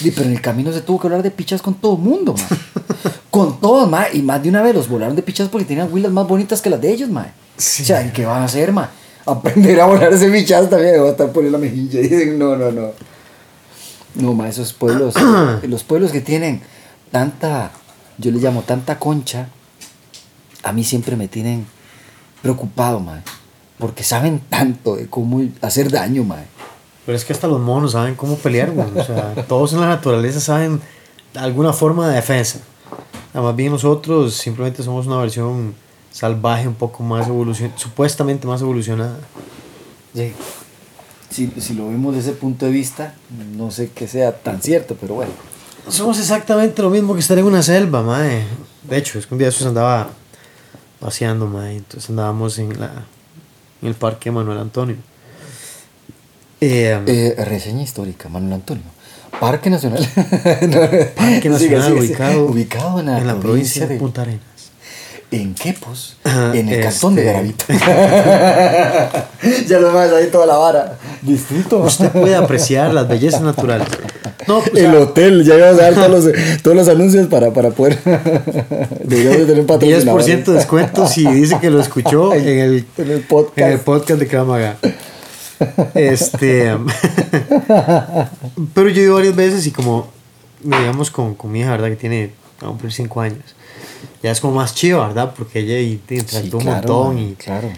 Di, 0.00 0.10
pero 0.10 0.26
en 0.26 0.32
el 0.32 0.40
camino 0.40 0.72
se 0.72 0.80
tuvo 0.80 0.98
que 0.98 1.06
hablar 1.06 1.22
de 1.22 1.30
pichas 1.30 1.62
con 1.62 1.74
todo 1.74 1.94
el 1.94 2.00
mundo, 2.02 2.34
mae. 2.34 2.58
con 3.30 3.60
todos, 3.60 3.88
mae. 3.88 4.08
Y 4.16 4.22
más 4.22 4.42
de 4.42 4.48
una 4.48 4.60
vez 4.62 4.74
los 4.74 4.88
volaron 4.88 5.14
de 5.14 5.22
pichas 5.22 5.48
porque 5.48 5.64
tenían 5.66 5.92
huilas 5.92 6.10
más 6.10 6.26
bonitas 6.26 6.60
que 6.60 6.68
las 6.70 6.80
de 6.80 6.90
ellos, 6.90 7.08
mae. 7.10 7.30
Sí. 7.56 7.84
O 7.84 7.86
sea, 7.86 8.04
¿y 8.04 8.10
qué 8.10 8.26
van 8.26 8.42
a 8.42 8.46
hacer, 8.46 8.72
mae? 8.72 8.88
Aprender 9.26 9.80
a 9.80 9.84
volar 9.86 10.12
ese 10.12 10.28
pichas 10.30 10.68
también, 10.68 11.00
va 11.00 11.06
a 11.06 11.10
estar 11.10 11.30
poniendo 11.30 11.56
la 11.58 11.64
mejilla. 11.64 12.00
Y 12.00 12.08
dicen, 12.08 12.36
no, 12.40 12.56
no, 12.56 12.72
no. 12.72 12.88
No, 14.14 14.34
ma, 14.34 14.48
esos 14.48 14.72
pueblos, 14.72 15.14
los 15.62 15.84
pueblos 15.84 16.12
que 16.12 16.20
tienen 16.20 16.62
tanta, 17.10 17.70
yo 18.18 18.30
les 18.30 18.42
llamo 18.42 18.62
tanta 18.62 18.98
concha, 18.98 19.48
a 20.62 20.72
mí 20.72 20.84
siempre 20.84 21.16
me 21.16 21.28
tienen 21.28 21.66
preocupado, 22.42 23.00
ma, 23.00 23.22
porque 23.78 24.02
saben 24.02 24.40
tanto 24.40 24.96
de 24.96 25.06
cómo 25.06 25.42
hacer 25.62 25.90
daño, 25.90 26.24
ma. 26.24 26.38
Pero 27.06 27.16
es 27.16 27.24
que 27.24 27.32
hasta 27.32 27.48
los 27.48 27.60
monos 27.60 27.92
saben 27.92 28.14
cómo 28.14 28.36
pelear, 28.36 28.70
güey. 28.70 28.86
O 28.96 29.04
sea, 29.04 29.34
todos 29.48 29.72
en 29.72 29.80
la 29.80 29.88
naturaleza 29.88 30.38
saben 30.40 30.80
alguna 31.34 31.72
forma 31.72 32.08
de 32.08 32.16
defensa. 32.16 32.60
Además 33.32 33.56
bien 33.56 33.72
nosotros 33.72 34.34
simplemente 34.34 34.82
somos 34.82 35.06
una 35.06 35.16
versión 35.16 35.74
salvaje 36.10 36.66
un 36.66 36.74
poco 36.74 37.02
más 37.02 37.28
evolucionada, 37.28 37.78
supuestamente 37.78 38.46
más 38.46 38.60
evolucionada. 38.60 39.18
Sí. 40.14 40.32
Si, 41.30 41.50
si 41.60 41.74
lo 41.74 41.88
vemos 41.88 42.14
desde 42.14 42.30
ese 42.30 42.38
punto 42.40 42.66
de 42.66 42.72
vista, 42.72 43.14
no 43.56 43.70
sé 43.70 43.90
que 43.90 44.08
sea 44.08 44.32
tan 44.36 44.60
cierto, 44.60 44.96
pero 45.00 45.14
bueno. 45.14 45.30
Somos 45.88 46.18
exactamente 46.18 46.82
lo 46.82 46.90
mismo 46.90 47.14
que 47.14 47.20
estar 47.20 47.38
en 47.38 47.44
una 47.44 47.62
selva, 47.62 48.02
mae. 48.02 48.42
De 48.82 48.96
hecho, 48.96 49.18
es 49.18 49.26
que 49.26 49.34
un 49.34 49.38
día 49.38 49.48
eso 49.48 49.66
andaba 49.68 50.08
paseando, 50.98 51.46
mae. 51.46 51.76
Entonces 51.76 52.10
andábamos 52.10 52.58
en, 52.58 52.78
la, 52.80 52.90
en 53.80 53.88
el 53.88 53.94
parque 53.94 54.30
Manuel 54.30 54.58
Antonio. 54.58 54.96
Eh, 56.60 57.00
Eh, 57.06 57.34
reseña 57.44 57.82
histórica, 57.82 58.28
Manuel 58.28 58.54
Antonio. 58.54 58.84
Parque 59.38 59.70
Nacional. 59.70 60.06
Parque 61.16 61.48
Nacional 61.48 61.92
ubicado, 61.94 62.44
ubicado 62.46 63.00
en 63.00 63.26
la, 63.26 63.36
provincia 63.38 63.86
de 63.86 63.96
Punta 63.96 64.22
Arenas. 64.22 64.42
En 65.30 65.54
Quepos, 65.54 66.16
en 66.24 66.68
el 66.68 66.74
este- 66.74 66.80
cantón 66.80 67.14
de 67.14 67.22
Garavito. 67.24 67.64
ya 69.68 69.78
lo 69.78 69.92
más 69.92 70.10
ahí 70.10 70.26
toda 70.30 70.44
la 70.46 70.56
vara. 70.56 70.98
Distrito. 71.22 71.78
Usted 71.80 72.10
puede 72.12 72.34
apreciar 72.34 72.92
las 72.94 73.08
bellezas 73.08 73.42
naturales. 73.42 73.88
No, 74.48 74.58
o 74.58 74.62
sea, 74.62 74.88
el 74.88 74.94
hotel, 74.96 75.44
ya 75.44 75.56
vamos 75.56 75.80
a 75.80 75.90
dar 75.90 75.94
todos 75.94 76.10
los, 76.24 76.62
todos 76.62 76.76
los 76.76 76.88
anuncios 76.88 77.26
para, 77.26 77.52
para 77.52 77.70
poder. 77.70 77.98
Deberíamos 79.04 79.38
de 79.40 79.46
tener 79.46 79.66
patrocinador. 79.66 80.22
10% 80.22 80.44
de 80.44 80.52
descuento 80.54 81.06
si 81.06 81.26
dice 81.26 81.58
que 81.60 81.70
lo 81.70 81.80
escuchó 81.80 82.32
en 82.34 82.46
el, 82.58 82.84
En 82.96 83.10
el 83.10 83.20
podcast. 83.20 83.58
en 83.58 83.72
el 83.72 83.80
podcast 83.80 84.20
de 84.20 84.26
Kramaga. 84.26 84.76
Este. 85.94 86.70
pero 88.74 88.88
yo 88.88 89.00
he 89.00 89.04
ido 89.04 89.14
varias 89.14 89.36
veces 89.36 89.66
y 89.66 89.70
como, 89.70 90.08
digamos, 90.62 91.10
con, 91.10 91.34
con 91.34 91.52
mi 91.52 91.60
hija, 91.60 91.72
¿verdad? 91.72 91.88
Que 91.88 91.96
tiene, 91.96 92.30
a 92.62 92.66
cumplir 92.66 92.92
5 92.92 93.20
años. 93.20 93.44
Ya 94.22 94.30
es 94.30 94.40
como 94.40 94.54
más 94.54 94.74
chido, 94.74 95.00
¿verdad? 95.06 95.34
Porque 95.36 95.60
ella 95.60 95.98
te 96.06 96.14
Sí, 96.16 96.20
interactúa 96.20 96.58
un 96.58 96.64
claro, 96.64 96.88
montón. 96.94 97.18
Y, 97.18 97.34
Claro. 97.34 97.68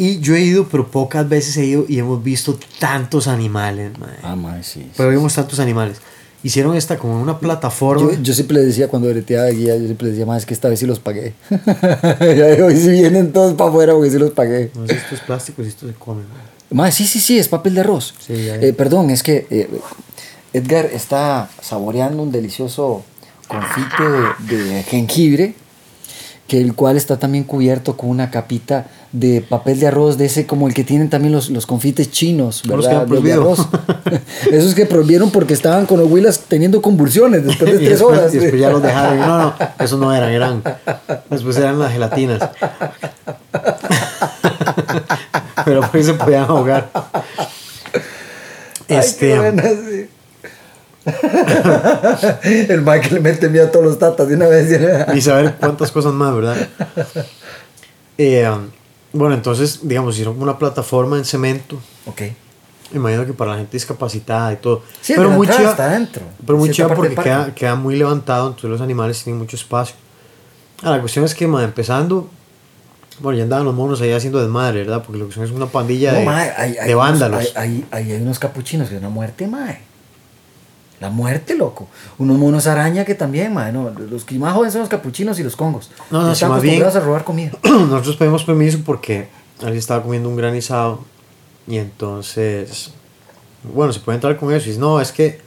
Y 0.00 0.18
yo 0.20 0.34
he 0.34 0.40
ido, 0.40 0.66
pero 0.66 0.90
pocas 0.90 1.28
veces 1.28 1.54
he 1.58 1.66
ido 1.66 1.84
y 1.86 1.98
hemos 1.98 2.24
visto 2.24 2.58
tantos 2.78 3.28
animales, 3.28 3.98
madre. 3.98 4.16
Ah, 4.22 4.34
mae, 4.34 4.62
sí. 4.62 4.80
sí. 4.80 4.90
Pero 4.96 5.10
vimos 5.10 5.34
tantos 5.34 5.60
animales. 5.60 5.98
Hicieron 6.42 6.74
esta 6.74 6.96
como 6.96 7.20
una 7.20 7.38
plataforma. 7.38 8.10
Yo, 8.12 8.22
yo 8.22 8.32
siempre 8.32 8.56
le 8.56 8.64
decía 8.64 8.88
cuando 8.88 9.10
breteaba 9.10 9.44
de 9.44 9.56
guía, 9.56 9.76
yo 9.76 9.84
siempre 9.84 10.06
le 10.06 10.12
decía, 10.12 10.24
más 10.24 10.38
es 10.38 10.46
que 10.46 10.54
esta 10.54 10.70
vez 10.70 10.78
sí 10.78 10.86
los 10.86 11.00
pagué. 11.00 11.34
ya 11.50 12.64
hoy 12.64 12.76
sí 12.76 12.88
vienen 12.88 13.30
todos 13.30 13.52
para 13.52 13.68
afuera 13.68 13.92
porque 13.92 14.10
sí 14.10 14.18
los 14.18 14.30
pagué. 14.30 14.70
No 14.74 14.86
sé, 14.86 14.94
esto 14.94 15.14
es 15.16 15.20
plástico, 15.20 15.62
si 15.62 15.68
esto 15.68 15.86
se 15.86 15.92
come. 15.92 16.22
madre. 16.70 16.92
Sí, 16.92 17.06
sí, 17.06 17.20
sí, 17.20 17.38
es 17.38 17.48
papel 17.48 17.74
de 17.74 17.82
arroz. 17.82 18.14
Sí. 18.26 18.32
Eh, 18.36 18.72
perdón, 18.74 19.10
es 19.10 19.22
que 19.22 19.46
eh, 19.50 19.68
Edgar 20.54 20.86
está 20.86 21.50
saboreando 21.60 22.22
un 22.22 22.32
delicioso 22.32 23.04
confite 23.46 24.02
de, 24.48 24.56
de 24.56 24.82
jengibre, 24.84 25.54
que 26.50 26.60
el 26.60 26.74
cual 26.74 26.96
está 26.96 27.16
también 27.16 27.44
cubierto 27.44 27.96
con 27.96 28.10
una 28.10 28.28
capita 28.32 28.86
de 29.12 29.40
papel 29.40 29.78
de 29.78 29.86
arroz, 29.86 30.18
de 30.18 30.24
ese 30.26 30.46
como 30.46 30.66
el 30.66 30.74
que 30.74 30.82
tienen 30.82 31.08
también 31.08 31.32
los, 31.32 31.48
los 31.48 31.64
confites 31.64 32.10
chinos, 32.10 32.62
No 32.66 32.76
los 32.76 32.86
¿verdad? 32.86 33.06
que 33.06 33.20
De- 33.20 33.32
arroz. 33.34 33.68
Esos 34.50 34.74
que 34.74 34.84
prohibieron 34.84 35.30
porque 35.30 35.54
estaban 35.54 35.86
con 35.86 36.00
los 36.00 36.10
huilas 36.10 36.40
teniendo 36.48 36.82
convulsiones 36.82 37.44
después 37.44 37.70
de 37.70 37.78
tres 37.86 37.90
después, 38.00 38.18
horas. 38.18 38.34
y 38.34 38.38
después 38.38 38.60
ya 38.60 38.70
los 38.70 38.82
dejaron. 38.82 39.20
No, 39.20 39.38
no, 39.38 39.54
esos 39.78 40.00
no 40.00 40.12
eran, 40.12 40.32
eran. 40.32 40.62
Después 41.30 41.56
eran 41.56 41.78
las 41.78 41.92
gelatinas. 41.92 42.40
Pero 45.64 45.82
por 45.82 45.96
eso 46.00 46.12
se 46.12 46.18
podían 46.18 46.44
ahogar. 46.44 46.90
Ay, 48.88 48.96
Este. 48.96 49.28
qué 49.28 49.38
buena, 49.38 49.62
sí. 49.62 50.08
el 52.42 52.82
Mike 52.82 53.10
le 53.14 53.20
mete 53.20 53.48
miedo 53.48 53.66
a 53.66 53.70
todos 53.70 53.84
los 53.84 53.98
tatas 53.98 54.28
de 54.28 54.34
una 54.36 54.46
vez. 54.46 54.80
y 55.14 55.20
saber 55.20 55.54
cuántas 55.58 55.90
cosas 55.92 56.12
más, 56.12 56.34
¿verdad? 56.34 56.56
Eh, 58.22 58.46
um, 58.50 58.68
bueno, 59.14 59.34
entonces, 59.34 59.80
digamos, 59.82 60.12
hicieron 60.14 60.42
una 60.42 60.58
plataforma 60.58 61.16
en 61.16 61.24
cemento. 61.24 61.80
ok. 62.06 62.22
Imagino 62.92 63.24
que 63.24 63.32
para 63.32 63.52
la 63.52 63.56
gente 63.58 63.72
discapacitada 63.72 64.52
y 64.52 64.56
todo. 64.56 64.82
Sí, 65.00 65.14
pero 65.16 65.30
muy 65.30 65.46
chiva, 65.48 65.70
hasta 65.70 65.84
adentro. 65.86 66.22
Pero 66.44 66.58
muy 66.58 66.70
chiva 66.70 66.92
porque 66.94 67.14
queda, 67.14 67.54
queda 67.54 67.76
muy 67.76 67.96
levantado, 67.96 68.48
entonces 68.48 68.68
los 68.68 68.80
animales 68.82 69.22
tienen 69.24 69.38
mucho 69.40 69.56
espacio. 69.56 69.94
Ah, 70.82 70.90
la 70.90 71.00
cuestión 71.00 71.24
es 71.24 71.34
que, 71.34 71.46
ma, 71.46 71.62
empezando, 71.64 72.28
bueno, 73.20 73.38
ya 73.38 73.44
andaban 73.44 73.64
los 73.64 73.74
monos 73.74 74.00
ahí 74.02 74.12
haciendo 74.12 74.40
desmadre, 74.40 74.80
¿verdad? 74.80 75.02
Porque 75.02 75.18
la 75.18 75.24
cuestión 75.24 75.46
es 75.46 75.52
una 75.52 75.66
pandilla 75.66 76.12
No, 76.12 76.18
de, 76.18 76.24
mae, 76.26 76.50
hay, 76.56 76.76
hay 76.78 76.88
de 76.88 76.94
unos- 76.96 77.08
vándalos. 77.10 77.38
Hay, 77.54 77.86
hay- 77.92 78.10
hay 78.10 78.12
unos 78.20 78.38
capuchinos 78.38 78.88
que 78.88 78.96
es 78.96 79.00
una 79.00 79.08
muerte, 79.08 79.46
mae. 79.46 79.80
La 81.00 81.08
muerte, 81.10 81.54
loco. 81.56 81.88
Unos 82.18 82.36
monos 82.38 82.66
araña 82.66 83.04
que 83.06 83.14
también, 83.14 83.54
mae. 83.54 83.72
No, 83.72 83.90
los 83.90 84.24
que 84.24 84.38
más 84.38 84.52
jóvenes 84.54 84.74
son 84.74 84.80
los 84.82 84.88
capuchinos 84.90 85.38
y 85.40 85.42
los 85.42 85.56
congos. 85.56 85.90
No, 86.10 86.22
no, 86.22 86.32
están 86.32 86.50
más 86.50 86.60
bien- 86.62 86.74
acostumbrados 86.74 86.96
a 87.02 87.06
robar 87.06 87.24
comida. 87.24 87.52
Nosotros 87.64 88.16
pedimos 88.16 88.44
permiso 88.44 88.80
porque 88.84 89.28
alguien 89.60 89.78
estaba 89.78 90.02
comiendo 90.02 90.28
un 90.28 90.36
granizado 90.36 91.00
y 91.66 91.78
entonces, 91.78 92.90
bueno, 93.74 93.92
se 93.92 94.00
puede 94.00 94.16
entrar 94.16 94.36
con 94.36 94.52
eso. 94.52 94.68
Y 94.70 94.76
no, 94.76 95.00
es 95.00 95.12
que 95.12 95.40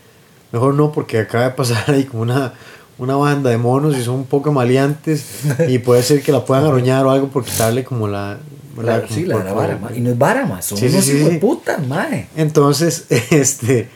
mejor 0.52 0.74
no 0.74 0.92
porque 0.92 1.20
acaba 1.20 1.44
de 1.46 1.50
pasar 1.52 1.84
ahí 1.92 2.04
como 2.06 2.24
una, 2.24 2.54
una 2.98 3.16
banda 3.16 3.50
de 3.50 3.58
monos 3.58 3.96
y 3.98 4.04
son 4.04 4.16
un 4.16 4.26
poco 4.26 4.52
maleantes 4.52 5.26
y 5.68 5.78
puede 5.80 6.02
ser 6.04 6.22
que 6.24 6.32
la 6.32 6.44
puedan 6.46 6.66
aruñar 6.66 7.06
o 7.06 7.12
algo 7.12 7.28
por 7.28 7.44
quitarle 7.44 7.84
como 7.84 8.08
la... 8.08 8.38
Como 8.76 8.88
sí, 9.08 9.26
la, 9.28 9.44
la 9.44 9.54
vara. 9.54 9.80
Y 9.96 10.00
no 10.02 10.10
es 10.10 10.18
vara, 10.18 10.48
mae. 10.48 10.64
Son 10.64 10.80
Sí, 10.80 10.88
unos 10.88 11.06
sí, 11.06 11.12
hijos 11.12 11.28
sí. 11.28 11.34
de 11.36 11.40
puta, 11.40 11.78
mae. 11.78 12.28
Entonces, 12.36 13.06
este, 13.30 13.88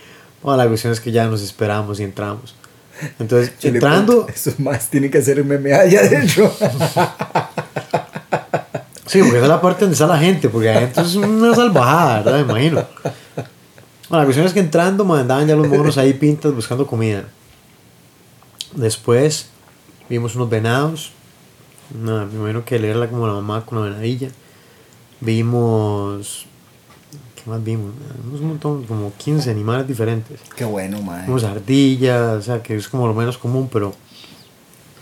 bueno, 0.48 0.64
la 0.64 0.70
cuestión 0.70 0.94
es 0.94 1.02
que 1.02 1.12
ya 1.12 1.28
nos 1.28 1.42
esperamos 1.42 2.00
y 2.00 2.04
entramos. 2.04 2.56
Entonces, 3.20 3.52
Chile, 3.60 3.80
entrando, 3.80 4.22
puta, 4.22 4.32
Esos 4.32 4.58
más 4.62 4.90
tienen 4.90 5.12
que 5.12 5.18
hacer 5.18 5.44
MMA 5.44 5.76
allá 5.76 6.00
adentro. 6.00 6.50
sí, 9.08 9.20
porque 9.20 9.36
esa 9.36 9.44
es 9.44 9.50
la 9.50 9.60
parte 9.60 9.82
donde 9.82 9.96
está 9.96 10.08
la 10.08 10.18
gente, 10.18 10.48
porque 10.48 10.70
adentro 10.70 11.04
es 11.04 11.16
una 11.18 11.54
salvajada, 11.54 12.22
¿verdad? 12.22 12.36
Me 12.36 12.44
imagino. 12.44 12.86
Bueno, 14.08 14.20
la 14.20 14.24
cuestión 14.24 14.46
es 14.46 14.54
que 14.54 14.62
entrando, 14.62 15.04
me 15.04 15.20
andaban 15.20 15.50
ya 15.50 15.58
los 15.58 15.68
monos 15.68 15.98
ahí 15.98 16.14
pintas 16.14 16.54
buscando 16.54 16.88
comida. 16.88 17.26
Después 18.74 19.50
vimos 20.08 20.34
unos 20.38 20.50
venados. 20.50 21.12
Nada, 21.94 22.24
me 22.24 22.36
imagino 22.36 22.64
que 22.64 22.78
él 22.78 22.86
era 22.86 23.10
como 23.10 23.28
la 23.28 23.34
mamá 23.34 23.66
con 23.66 23.82
la 23.82 23.90
venadilla. 23.90 24.30
Vimos. 25.20 26.46
¿Qué 27.48 27.52
más 27.52 27.64
vimos? 27.64 27.94
Vimos 28.26 28.42
un 28.42 28.48
montón, 28.50 28.84
como 28.84 29.14
15 29.14 29.50
animales 29.50 29.88
diferentes. 29.88 30.38
Qué 30.54 30.66
bueno, 30.66 31.02
mae. 31.02 31.26
Vimos 31.26 31.46
ardillas, 31.46 32.40
o 32.40 32.42
sea, 32.42 32.62
que 32.62 32.76
es 32.76 32.90
como 32.90 33.08
lo 33.08 33.14
menos 33.14 33.38
común, 33.38 33.70
pero 33.72 33.94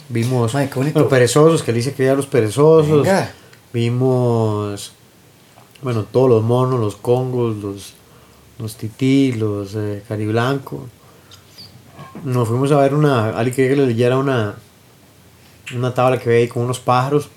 vimos 0.10 0.53
Ay, 0.53 0.67
qué 0.67 0.75
bueno, 0.75 1.10
perezosos, 1.10 1.63
que 1.63 1.71
él 1.71 1.77
dice 1.77 1.95
que 1.95 2.05
ya 2.05 2.13
los 2.13 2.27
perezosos. 2.27 3.01
Venga. 3.01 3.31
Vimos 3.73 4.91
Bueno, 5.81 6.03
todos 6.03 6.29
los 6.29 6.43
monos, 6.43 6.79
los 6.79 6.95
congos, 6.95 7.55
los, 7.55 7.93
los 8.60 8.75
tití, 8.75 9.31
los 9.31 9.73
eh, 9.73 10.03
cariblanco. 10.08 10.86
Nos 12.23 12.47
fuimos 12.47 12.71
a 12.71 12.77
ver 12.77 12.93
una. 12.93 13.29
Alguien 13.29 13.55
que 13.55 13.75
le 13.75 13.88
leyera 13.88 14.19
una. 14.19 14.53
Una 15.75 15.95
tabla 15.95 16.19
que 16.19 16.29
ve 16.29 16.38
ahí 16.38 16.47
con 16.47 16.62
unos 16.62 16.79
pájaros. 16.79 17.27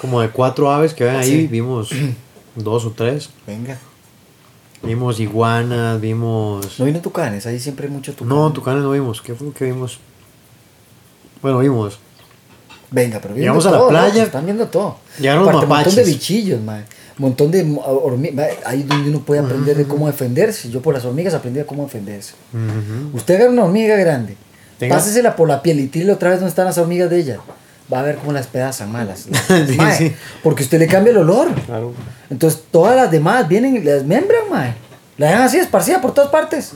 Como 0.00 0.20
de 0.20 0.30
cuatro 0.30 0.72
aves 0.72 0.92
que 0.92 1.04
ven 1.04 1.14
ahí. 1.14 1.42
Sí. 1.42 1.46
Vimos 1.46 1.90
dos 2.56 2.84
o 2.84 2.90
tres. 2.92 3.30
Venga. 3.46 3.78
Vimos 4.82 5.18
iguanas, 5.20 6.00
vimos. 6.00 6.78
No 6.78 6.84
vino 6.84 7.00
tucanes, 7.00 7.46
ahí 7.46 7.58
siempre 7.58 7.86
hay 7.86 7.92
mucho 7.92 8.12
tucán. 8.12 8.28
No, 8.28 8.52
tucanes 8.52 8.82
no 8.82 8.90
vimos. 8.90 9.22
¿Qué 9.22 9.34
fue 9.34 9.46
lo 9.48 9.54
que 9.54 9.64
vimos? 9.64 9.98
Bueno, 11.42 11.58
vimos. 11.58 11.98
Venga, 12.90 13.18
pero 13.20 13.34
Llegamos 13.34 13.66
a 13.66 13.70
la 13.72 13.88
playa. 13.88 14.22
están 14.24 14.44
viendo 14.44 14.66
todo. 14.68 14.96
Llegaron 15.18 15.44
los 15.44 15.48
Aparte, 15.48 15.64
un 15.66 15.68
montón 15.70 15.94
de 15.94 16.00
mapaches. 16.02 16.06
bichillos, 16.14 16.60
man. 16.62 16.84
Un 17.18 17.22
montón 17.22 17.50
de 17.50 17.78
hormigas. 17.84 18.48
Ahí 18.64 18.82
donde 18.84 19.10
uno 19.10 19.20
puede 19.20 19.40
aprender 19.40 19.76
de 19.76 19.84
cómo 19.86 20.06
defenderse. 20.06 20.70
Yo 20.70 20.80
por 20.82 20.94
las 20.94 21.04
hormigas 21.04 21.34
aprendí 21.34 21.58
de 21.58 21.66
cómo 21.66 21.84
defenderse. 21.84 22.34
Usted 23.12 23.34
agarra 23.36 23.50
una 23.50 23.64
hormiga 23.64 23.96
grande, 23.96 24.36
pásesela 24.88 25.34
por 25.34 25.48
la 25.48 25.62
piel 25.62 25.80
y 25.80 25.88
tírele 25.88 26.12
otra 26.12 26.30
vez 26.30 26.38
donde 26.38 26.50
están 26.50 26.66
las 26.66 26.78
hormigas 26.78 27.10
de 27.10 27.18
ella. 27.18 27.40
Va 27.92 28.00
a 28.00 28.02
ver 28.02 28.16
cómo 28.16 28.32
las 28.32 28.46
pedazan 28.46 28.90
malas. 28.90 29.26
Sí, 29.46 29.76
Mae, 29.76 29.96
sí. 29.96 30.16
Porque 30.42 30.64
usted 30.64 30.78
le 30.78 30.86
cambia 30.86 31.12
el 31.12 31.18
olor. 31.18 31.54
Claro. 31.66 31.92
Entonces 32.30 32.62
todas 32.70 32.96
las 32.96 33.10
demás 33.10 33.46
vienen 33.48 33.76
y 33.76 33.80
las 33.80 34.04
membran, 34.04 34.50
mae. 34.50 34.74
La 35.18 35.28
dejan 35.28 35.42
así 35.44 35.58
esparcida 35.58 36.00
por 36.00 36.12
todas 36.12 36.30
partes. 36.30 36.72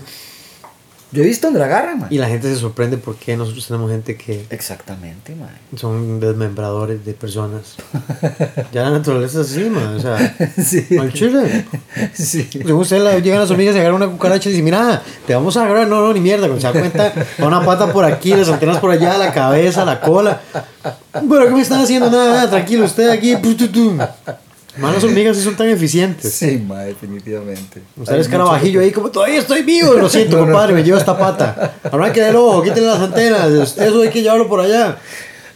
Yo 1.12 1.22
he 1.22 1.26
visto 1.26 1.48
agarran, 1.48 1.98
mae. 2.00 2.08
Y 2.10 2.18
la 2.18 2.28
gente 2.28 2.48
se 2.52 2.60
sorprende 2.60 2.96
porque 2.96 3.36
nosotros 3.36 3.66
tenemos 3.66 3.90
gente 3.90 4.16
que 4.16 4.46
Exactamente, 4.50 5.34
mae. 5.34 5.50
son 5.76 6.20
desmembradores 6.20 7.04
de 7.04 7.14
personas. 7.14 7.74
ya 8.72 8.82
la 8.84 8.90
naturaleza 8.90 9.40
es 9.40 9.50
así, 9.50 9.64
man. 9.70 9.96
O 9.96 10.00
sea, 10.00 10.36
Sí. 10.64 10.86
al 10.98 11.12
chile. 11.12 11.64
Sí. 12.14 12.48
Según 12.52 12.82
usted, 12.82 13.02
la- 13.02 13.18
llegan 13.18 13.40
las 13.40 13.50
hormigas 13.50 13.74
y 13.74 13.78
agarran 13.80 13.96
una 14.02 14.06
cucaracha 14.12 14.48
y 14.48 14.52
dicen, 14.52 14.64
mira, 14.64 15.02
te 15.26 15.34
vamos 15.34 15.56
a 15.56 15.64
agarrar. 15.64 15.88
No, 15.88 16.00
no, 16.06 16.12
ni 16.14 16.20
mierda. 16.20 16.46
Cuando 16.46 16.60
se 16.60 16.66
da 16.72 16.78
cuenta, 16.78 17.12
una 17.38 17.64
pata 17.64 17.92
por 17.92 18.04
aquí, 18.04 18.30
las 18.34 18.48
antenas 18.48 18.78
por 18.78 18.90
allá, 18.90 19.18
la 19.18 19.32
cabeza, 19.32 19.84
la 19.84 20.00
cola. 20.00 20.40
Pero, 21.12 21.46
¿qué 21.46 21.50
me 21.54 21.60
están 21.62 21.80
haciendo? 21.80 22.10
Nada, 22.10 22.32
nada, 22.32 22.50
tranquilo, 22.50 22.84
usted 22.84 23.10
aquí. 23.10 23.36
pututum. 23.36 23.98
Man, 24.80 24.94
las 24.94 25.04
hormigas 25.04 25.36
sí 25.36 25.42
son 25.42 25.56
tan 25.56 25.68
eficientes. 25.68 26.32
Sí, 26.32 26.58
mae, 26.66 26.86
definitivamente. 26.86 27.82
Usted 27.96 28.16
es 28.16 28.28
carabajillo 28.28 28.80
ahí, 28.80 28.90
como 28.90 29.10
todavía 29.10 29.38
estoy 29.38 29.62
vivo. 29.62 29.94
Lo 29.94 30.08
siento, 30.08 30.36
No, 30.38 30.42
no. 30.46 30.52
compadre, 30.52 30.74
me 30.74 30.82
llevo 30.82 30.98
esta 30.98 31.16
pata. 31.18 31.74
Ahora 31.90 32.12
que 32.12 32.26
el 32.28 32.36
ojo, 32.36 32.62
quítale 32.62 32.86
las 32.86 33.00
antenas. 33.00 33.76
Eso 33.78 34.00
hay 34.02 34.08
que 34.10 34.22
llevarlo 34.22 34.48
por 34.48 34.60
allá. 34.60 34.98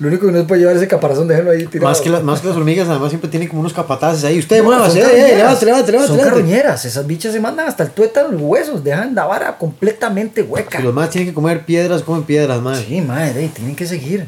Lo 0.00 0.08
único 0.08 0.26
que 0.26 0.32
no 0.32 0.44
puede 0.44 0.60
llevar 0.60 0.76
ese 0.76 0.88
caparazón, 0.88 1.28
déjenlo 1.28 1.52
ahí 1.52 1.66
tirado. 1.66 1.88
Más 1.88 2.00
que, 2.00 2.10
la- 2.10 2.18
más 2.20 2.40
que 2.40 2.48
las 2.48 2.56
hormigas, 2.56 2.88
además 2.88 3.10
siempre 3.10 3.30
tienen 3.30 3.48
como 3.48 3.60
unos 3.60 3.72
capataces 3.72 4.24
ahí. 4.24 4.40
Usted 4.40 4.58
No, 4.58 4.64
muévase, 4.64 4.98
eh, 5.00 5.04
eh, 5.34 5.36
levante, 5.36 5.64
levante, 5.64 5.92
levante. 5.92 6.12
Son 6.16 6.20
carroñeras. 6.24 6.84
Esas 6.84 7.06
bichas 7.06 7.32
se 7.32 7.38
mandan 7.38 7.68
hasta 7.68 7.84
el 7.84 7.90
tuétano 7.92 8.30
los 8.32 8.40
huesos. 8.42 8.82
Dejan 8.82 9.14
la 9.14 9.24
vara 9.26 9.56
completamente 9.56 10.42
hueca. 10.42 10.80
Y 10.80 10.82
los 10.82 10.92
más 10.92 11.10
tienen 11.10 11.28
que 11.28 11.34
comer 11.34 11.64
piedras, 11.64 12.02
comen 12.02 12.24
piedras, 12.24 12.60
más. 12.60 12.80
Sí, 12.80 13.00
madre, 13.02 13.48
tienen 13.54 13.76
que 13.76 13.86
seguir. 13.86 14.26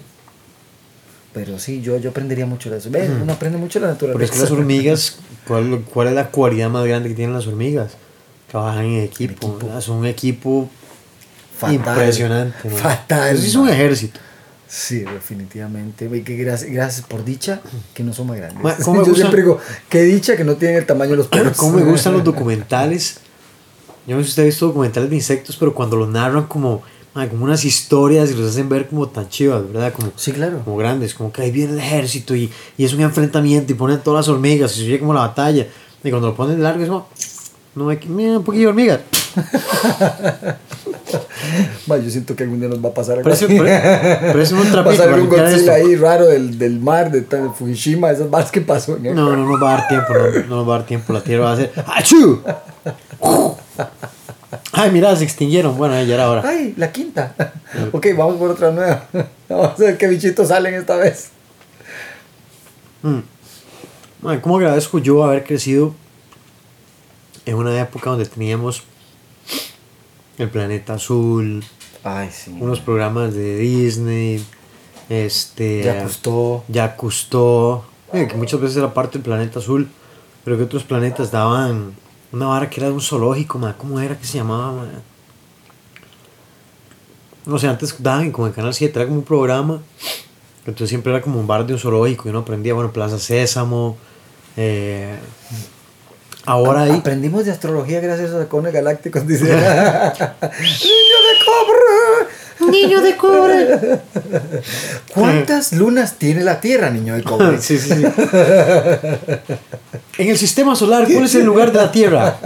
Pero 1.37 1.59
sí, 1.59 1.83
yo, 1.83 1.99
yo 1.99 2.09
aprendería 2.11 2.47
mucho 2.47 2.71
de 2.71 2.79
eso. 2.79 2.89
¿Ves? 2.91 3.11
Uno 3.23 3.31
aprende 3.35 3.59
mucho 3.59 3.79
de 3.79 3.85
la 3.87 3.93
naturaleza. 3.93 4.17
Pero 4.19 4.25
es 4.25 4.31
que 4.31 4.39
las 4.39 4.51
hormigas, 4.51 5.19
¿cuál, 5.47 5.83
¿cuál 5.93 6.09
es 6.09 6.15
la 6.15 6.29
cualidad 6.31 6.71
más 6.71 6.87
grande 6.87 7.11
que 7.11 7.15
tienen 7.15 7.35
las 7.35 7.47
hormigas? 7.47 7.93
Trabajan 8.51 8.87
en 8.87 9.03
equipo. 9.03 9.59
equipo. 9.59 9.81
Son 9.83 9.99
un 9.99 10.07
equipo 10.07 10.71
Fatal. 11.59 11.75
impresionante. 11.75 12.71
¿no? 12.71 12.77
Fatal, 12.77 13.37
Eso 13.37 13.45
es 13.47 13.55
un 13.55 13.69
ejército. 13.69 14.19
Sí, 14.67 15.01
definitivamente. 15.01 16.09
Que 16.23 16.37
gracias, 16.37 16.71
gracias 16.71 17.07
por 17.07 17.23
dicha 17.23 17.61
que 17.93 18.03
no 18.03 18.15
son 18.15 18.29
más 18.29 18.39
grandes. 18.39 18.63
Ma, 18.63 18.75
¿cómo 18.83 19.01
me 19.01 19.07
yo 19.07 19.13
gustan- 19.13 19.17
siempre 19.17 19.43
digo, 19.43 19.61
qué 19.91 20.03
dicha 20.05 20.37
que 20.39 20.45
no 20.45 20.57
tienen 20.57 20.79
el 20.79 20.87
tamaño 20.87 21.11
de 21.11 21.17
los 21.19 21.29
perros. 21.29 21.55
Cómo 21.59 21.77
me 21.77 21.83
gustan 21.91 22.15
los 22.15 22.25
documentales. 22.25 23.19
Yo 24.07 24.17
no 24.17 24.23
sé 24.23 24.25
si 24.25 24.31
usted 24.31 24.43
ha 24.45 24.47
visto 24.47 24.67
documentales 24.69 25.11
de 25.11 25.17
insectos, 25.17 25.57
pero 25.59 25.75
cuando 25.75 25.97
los 25.97 26.09
narran 26.09 26.47
como, 26.47 26.83
como 27.31 27.45
unas 27.45 27.65
historias 27.65 28.31
y 28.31 28.35
los 28.35 28.51
hacen 28.51 28.69
ver 28.69 28.89
como 28.89 29.09
tan 29.09 29.29
chivas, 29.29 29.67
¿verdad? 29.73 29.93
Como, 29.95 30.13
Sí, 30.17 30.33
claro. 30.33 30.61
como 30.65 30.77
grandes, 30.77 31.15
como 31.15 31.33
que 31.33 31.43
ahí 31.43 31.51
viene 31.51 31.73
el 31.73 31.79
ejército 31.79 32.35
y, 32.37 32.51
y 32.77 32.85
es 32.85 32.93
un 32.93 33.01
enfrentamiento 33.01 33.73
y 33.73 33.75
ponen 33.75 34.01
todas 34.01 34.27
las 34.27 34.35
hormigas 34.35 34.77
y 34.77 34.81
se 34.81 34.87
oye 34.87 34.99
como 34.99 35.15
la 35.15 35.21
batalla. 35.21 35.67
Y 36.05 36.11
cuando 36.11 36.29
lo 36.29 36.35
ponen 36.35 36.59
de 36.59 36.63
largo 36.63 36.83
es 36.83 36.89
como, 36.89 37.09
no 37.75 37.89
hay 37.89 37.97
que, 37.97 38.09
mira, 38.09 38.39
un 38.39 38.45
poquillo 38.45 38.65
de 38.65 38.69
hormigas. 38.69 39.01
Ma, 41.87 41.97
yo 41.99 42.11
siento 42.11 42.35
que 42.35 42.43
algún 42.45 42.59
día 42.61 42.69
nos 42.69 42.85
va 42.85 42.89
a 42.89 42.95
pasar 42.95 43.19
algo 43.19 43.25
Parece, 43.25 43.47
un 43.47 43.59
Va 43.67 43.77
a 43.77 44.71
trapito 44.73 45.15
un 45.15 45.29
Godzilla 45.29 45.75
ahí 45.75 45.95
raro 45.97 46.27
del, 46.27 46.59
del 46.59 46.81
mar, 46.81 47.11
de, 47.11 47.21
de 47.21 47.49
Fukushima, 47.51 48.11
esas 48.11 48.29
bares 48.31 48.51
que 48.51 48.61
pasó. 48.61 48.99
¿no? 49.01 49.15
No, 49.15 49.37
no 49.37 49.47
nos 49.47 49.63
va 49.63 49.75
a 49.75 49.77
dar 49.79 49.89
tiempo, 49.89 50.13
no, 50.15 50.49
no 50.49 50.57
nos 50.57 50.69
va 50.69 50.75
a 50.75 50.79
dar 50.79 50.87
tiempo. 50.87 51.13
La 51.13 51.23
tierra 51.23 51.45
va 51.45 51.51
a 51.51 51.55
hacer 51.55 51.73
¡Achú! 51.87 52.41
Ay, 54.79 54.91
mira, 54.91 55.17
se 55.17 55.25
extinguieron. 55.25 55.75
Bueno, 55.79 55.95
ya 56.03 56.15
era 56.15 56.29
hora. 56.29 56.43
Ay, 56.45 56.75
la 56.77 56.93
quinta. 56.93 57.35
ok, 57.93 58.09
vamos 58.15 58.37
por 58.37 58.51
otra 58.51 58.71
nueva. 58.71 59.09
Vamos 59.49 59.81
a 59.81 59.85
ver 59.85 59.97
qué 59.97 60.07
bichitos 60.07 60.49
salen 60.49 60.75
esta 60.75 60.97
vez. 60.97 61.31
Mm. 63.03 63.21
¿Cómo 64.43 64.57
agradezco 64.57 64.99
yo 64.99 65.23
haber 65.25 65.45
crecido 65.45 65.95
en 67.47 67.55
una 67.55 67.81
época 67.81 68.11
donde 68.11 68.27
teníamos 68.27 68.83
el 70.37 70.51
planeta 70.51 70.95
azul, 70.95 71.65
Ay, 72.03 72.29
sí. 72.33 72.55
unos 72.61 72.81
programas 72.81 73.35
de 73.35 73.57
Disney, 73.57 74.45
este. 75.09 75.85
Ya 75.85 76.03
costó. 76.03 76.65
Ya 76.69 76.97
eh, 78.13 78.27
que 78.29 78.37
muchas 78.37 78.61
veces 78.61 78.77
era 78.77 78.93
parte 78.93 79.19
del 79.19 79.23
planeta 79.23 79.61
azul, 79.61 79.89
pero 80.45 80.59
que 80.59 80.65
otros 80.65 80.85
planetas 80.85 81.31
daban 81.31 81.95
una 82.33 82.47
vara 82.47 82.69
que 82.69 82.81
era 82.81 82.89
de 82.89 82.95
un 82.95 83.01
zoológico, 83.01 83.59
ma, 83.59 83.77
¿cómo 83.77 84.01
era 84.01 84.19
que 84.19 84.25
se 84.25 84.39
llamaba? 84.39 84.73
ma? 84.73 84.89
No 87.45 87.59
sé, 87.59 87.69
antes 87.69 87.95
daban 88.03 88.33
como 88.33 88.47
en 88.47 88.53
Canal 88.53 88.75
7, 88.75 88.99
era 88.99 89.07
como 89.07 89.21
un 89.21 89.25
programa, 89.25 89.81
entonces 90.61 90.89
siempre 90.89 91.13
era 91.13 91.23
como 91.23 91.39
un 91.39 91.47
bar 91.47 91.65
de 91.67 91.75
un 91.75 91.79
zoológico 91.79 92.27
y 92.27 92.31
uno 92.31 92.41
aprendía, 92.41 92.75
bueno, 92.75 92.93
Plaza 92.93 93.19
Sésamo, 93.19 93.97
eh, 94.57 95.17
ahora 96.47 96.83
hay... 96.83 96.93
Aprendimos 96.93 97.45
de 97.45 97.53
astrología 97.53 98.01
gracias 98.01 98.33
a 98.33 98.49
Cones 98.49 98.73
Galácticos, 98.73 99.27
dice. 99.27 99.45
Niño 99.55 99.59
de 101.27 101.35
cobre. 101.45 102.71
Niño 102.71 103.01
de 103.03 103.17
cobre. 103.17 104.01
¿Cuántas 105.15 105.73
lunas 105.73 106.15
tiene 106.15 106.43
la 106.43 106.61
Tierra, 106.61 106.91
niño 106.91 107.15
de 107.15 107.23
cobre? 107.23 107.59
Sí, 107.61 107.79
sí, 107.79 107.91
sí. 107.95 108.05
En 110.19 110.31
el 110.31 110.39
sistema 110.39 110.75
solar, 110.75 111.07
¿cuál 111.13 111.25
es 111.25 111.35
el 111.35 111.45
lugar 111.45 111.73
de 111.73 111.79
la 111.79 111.93
Tierra? 111.93 112.39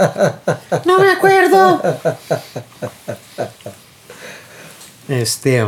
No 0.85 0.99
me 0.99 1.09
acuerdo. 1.09 1.81
Este. 5.07 5.65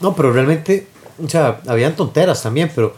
No, 0.00 0.14
pero 0.14 0.32
realmente. 0.32 0.88
O 1.24 1.28
sea, 1.28 1.60
habían 1.66 1.96
tonteras 1.96 2.42
también, 2.42 2.70
pero. 2.74 2.94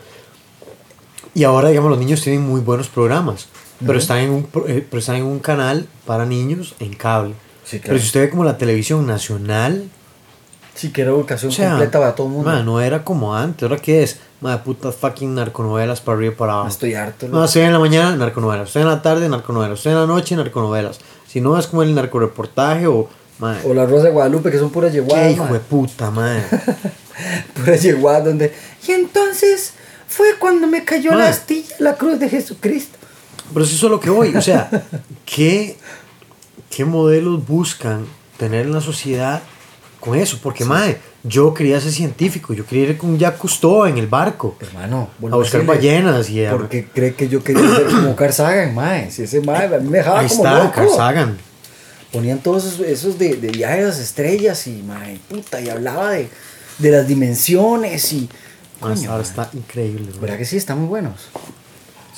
Y 1.32 1.44
ahora, 1.44 1.68
digamos, 1.68 1.90
los 1.90 2.00
niños 2.00 2.20
tienen 2.22 2.42
muy 2.42 2.61
buenos 2.61 2.88
programas. 2.88 3.46
Pero, 3.86 3.98
están 3.98 4.18
en 4.18 4.30
un, 4.30 4.48
eh, 4.66 4.84
pero 4.88 4.98
están 4.98 5.16
en 5.16 5.24
un 5.24 5.38
canal 5.38 5.86
para 6.04 6.26
niños 6.26 6.74
en 6.80 6.94
cable. 6.94 7.34
Sí, 7.64 7.78
claro. 7.78 7.88
Pero 7.88 7.98
si 8.00 8.06
usted 8.06 8.20
ve 8.22 8.30
como 8.30 8.44
la 8.44 8.58
televisión 8.58 9.06
nacional, 9.06 9.88
Sí, 10.74 10.92
que 10.92 11.00
era 11.02 11.10
educación 11.10 11.50
o 11.50 11.54
sea, 11.54 11.70
completa 11.70 11.98
para 11.98 12.14
todo 12.14 12.28
el 12.28 12.34
mundo. 12.34 12.48
ma, 12.50 12.62
no 12.62 12.80
era 12.80 13.02
como 13.02 13.34
antes. 13.34 13.64
¿Ahora 13.64 13.82
qué 13.82 14.04
es? 14.04 14.20
Madre 14.40 14.62
putas 14.64 14.94
fucking 14.94 15.34
narconovelas 15.34 16.00
para 16.00 16.16
arriba 16.18 16.34
y 16.34 16.36
para 16.36 16.52
abajo. 16.52 16.68
Estoy 16.68 16.94
harto. 16.94 17.26
No, 17.26 17.44
estoy 17.44 17.62
en 17.62 17.72
la 17.72 17.80
mañana, 17.80 18.14
narconovelas. 18.14 18.68
Estoy 18.68 18.82
en 18.82 18.88
la 18.88 19.02
tarde, 19.02 19.28
narconovelas. 19.28 19.78
Estoy 19.80 19.90
en 19.92 19.98
la 19.98 20.06
noche, 20.06 20.36
narconovelas. 20.36 21.00
Si 21.26 21.40
no, 21.40 21.58
es 21.58 21.66
como 21.66 21.82
el 21.82 21.96
narcoreportaje 21.96 22.86
o. 22.86 23.08
Madre, 23.40 23.60
O 23.68 23.74
la 23.74 23.86
Rosa 23.86 24.04
de 24.04 24.10
Guadalupe, 24.10 24.52
que 24.52 24.58
son 24.58 24.70
puras 24.70 24.92
qué 24.92 24.98
yeguadas. 24.98 25.32
hijo 25.32 25.46
de 25.46 25.58
puta, 25.60 26.10
madre. 26.12 26.44
Puras 27.54 27.82
yeguadas 27.82 28.24
donde. 28.24 28.54
Y 28.86 28.92
entonces 28.92 29.72
fue 30.06 30.36
cuando 30.38 30.68
me 30.68 30.84
cayó 30.84 31.12
la 31.14 31.28
astilla, 31.28 31.74
la 31.80 31.94
cruz 31.94 32.20
de 32.20 32.28
Jesucristo. 32.28 32.97
Pero 33.52 33.64
eso 33.64 33.74
es 33.87 33.90
lo 33.90 34.00
que 34.00 34.11
voy. 34.11 34.34
O 34.37 34.42
sea, 34.42 34.70
¿qué, 35.24 35.76
¿qué 36.70 36.84
modelos 36.84 37.46
buscan 37.46 38.06
tener 38.37 38.66
en 38.66 38.72
la 38.72 38.80
sociedad 38.80 39.42
con 40.00 40.16
eso? 40.16 40.38
Porque, 40.42 40.64
madre, 40.64 40.98
yo 41.24 41.52
quería 41.54 41.80
ser 41.80 41.92
científico. 41.92 42.54
Yo 42.54 42.64
quería 42.66 42.90
ir 42.90 42.98
con 42.98 43.18
Jacques 43.18 43.40
Cousteau 43.40 43.87
en 43.87 43.98
el 43.98 44.06
barco. 44.06 44.56
Hermano, 44.61 45.08
A 45.30 45.37
buscar 45.37 45.64
ballenas 45.66 46.28
y 46.30 46.44
a- 46.44 46.50
Porque 46.52 46.87
cree 46.87 47.14
que 47.14 47.28
yo 47.28 47.42
quería 47.42 47.68
ser 47.74 47.87
como 47.87 48.14
Carl 48.16 48.32
Sagan, 48.32 48.74
mae. 48.74 49.11
Si 49.11 49.22
ese 49.22 49.40
mae 49.40 49.66
a 49.74 49.78
mí 49.78 49.88
me 49.88 49.98
dejaba 49.98 50.20
Ahí 50.20 50.28
como 50.28 50.44
está, 50.44 50.58
loco. 50.58 50.72
Carl 50.74 50.90
Sagan. 50.90 51.38
Ponían 52.12 52.38
todos 52.38 52.64
esos, 52.64 52.80
esos 52.87 53.18
de, 53.18 53.37
de 53.37 53.48
viajes 53.48 53.84
a 53.84 53.88
las 53.88 53.98
estrellas 53.98 54.66
y, 54.66 54.82
mae, 54.82 55.18
puta, 55.28 55.61
y 55.61 55.68
hablaba 55.68 56.12
de, 56.12 56.28
de 56.78 56.90
las 56.90 57.06
dimensiones 57.06 58.12
y. 58.14 58.28
Coño, 58.80 59.11
ahora 59.11 59.24
está 59.24 59.50
increíble. 59.52 60.06
¿Verdad 60.20 60.38
que 60.38 60.44
sí? 60.44 60.56
Están 60.56 60.78
muy 60.78 60.88
buenos. 60.88 61.28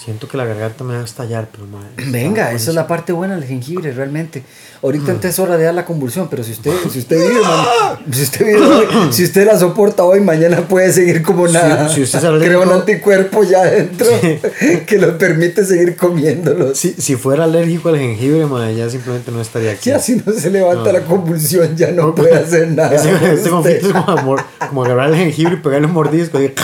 Siento 0.03 0.29
que 0.29 0.37
la 0.39 0.47
garganta 0.47 0.83
me 0.83 0.95
va 0.95 1.01
a 1.01 1.05
estallar, 1.05 1.49
pero 1.53 1.67
madre. 1.67 1.89
Venga, 2.11 2.53
esa 2.53 2.71
es 2.71 2.75
la 2.75 2.87
parte 2.87 3.13
buena 3.13 3.35
del 3.35 3.45
jengibre, 3.45 3.93
realmente. 3.93 4.43
Ahorita 4.83 5.13
antes 5.13 5.33
es 5.35 5.39
hora 5.39 5.59
de 5.59 5.65
dar 5.65 5.75
la 5.75 5.85
convulsión, 5.85 6.29
pero 6.31 6.43
si 6.43 6.53
usted, 6.53 6.73
si 6.91 7.01
usted 7.01 7.19
vive, 7.19 7.41
si 8.13 8.23
usted 8.23 8.47
vive 8.47 9.13
si 9.13 9.25
usted 9.25 9.47
la 9.47 9.59
soporta 9.59 10.05
hoy, 10.05 10.21
mañana 10.21 10.63
puede 10.67 10.91
seguir 10.91 11.21
como 11.23 11.47
nada. 11.49 11.87
si 11.91 12.01
usted 12.03 12.19
alérgico- 12.25 12.47
crea 12.47 12.59
un 12.61 12.73
anticuerpo 12.73 13.45
ya 13.45 13.61
adentro 13.61 14.07
que 14.87 14.99
lo 14.99 15.19
permite 15.19 15.67
seguir 15.67 15.97
comiéndolos. 15.97 16.79
Si, 16.79 16.95
si 16.95 17.17
fuera 17.17 17.45
alérgico 17.45 17.91
al 17.91 17.99
jengibre, 17.99 18.47
madre, 18.47 18.75
ya 18.77 18.89
simplemente 18.89 19.31
no 19.31 19.41
estaría 19.43 19.73
aquí. 19.73 19.91
Ya 19.91 19.99
si 19.99 20.17
no 20.17 20.33
se 20.33 20.49
levanta 20.51 20.85
No. 20.85 20.99
la 20.99 21.05
convulsión, 21.05 21.77
ya 21.77 21.91
no 21.93 22.15
puede 22.15 22.35
hacer 22.39 22.69
nada. 22.69 22.95
Este, 22.95 23.33
este 23.35 23.51
conflicto 23.51 23.89
es 23.89 23.93
como, 23.93 24.37
como 24.67 24.85
agarrar 24.85 25.11
el 25.11 25.17
jengibre 25.17 25.55
y 25.55 25.57
pegarle 25.59 25.89
un 25.89 25.93
mordisco. 25.93 26.41
y- 26.41 26.55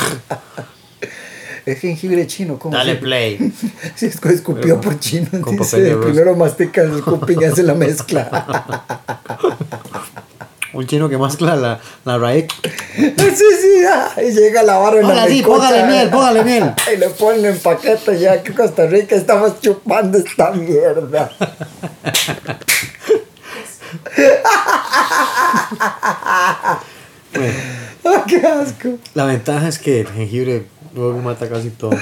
Es 1.66 1.80
jengibre 1.80 2.26
chino, 2.28 2.58
¿cómo 2.58 2.76
Dale 2.76 2.92
se- 2.94 2.98
play. 3.00 3.52
Sí, 3.96 4.06
es 4.06 4.14
escupió 4.24 4.62
Pero 4.62 4.80
por 4.80 4.98
chino. 5.00 5.28
dice, 5.50 5.96
primero 5.96 6.36
mastica, 6.36 6.82
escupen 6.84 7.40
y 7.40 7.44
hace 7.44 7.62
la 7.64 7.74
mezcla. 7.74 8.46
Un 10.72 10.86
chino 10.86 11.08
que 11.08 11.16
mezcla 11.18 11.56
la, 11.56 11.80
la 12.04 12.18
raíz. 12.18 12.46
sí, 12.94 13.04
sí, 13.16 13.84
ah, 13.88 14.10
y 14.22 14.30
llega 14.32 14.62
la 14.62 14.76
barra 14.78 15.00
en 15.00 15.08
la 15.08 15.24
melcocha. 15.24 15.46
póngale 15.46 15.84
miel, 15.86 16.10
póngale 16.10 16.44
miel. 16.44 16.72
Y 16.94 16.96
le 16.98 17.08
ponen 17.10 17.46
en 17.46 17.58
paquete 17.58 18.18
ya 18.20 18.42
que 18.42 18.52
Costa 18.54 18.86
Rica 18.86 19.16
estamos 19.16 19.58
chupando 19.60 20.18
esta 20.18 20.50
mierda. 20.52 21.30
Bueno, 27.34 27.54
Ah, 28.04 28.24
¡Qué 28.26 28.36
asco! 28.36 28.98
la 29.14 29.24
ventaja 29.24 29.66
es 29.68 29.78
que 29.80 30.00
el 30.02 30.06
jengibre 30.08 30.66
luego 30.96 31.20
mata 31.20 31.48
casi 31.48 31.70
todo. 31.70 31.90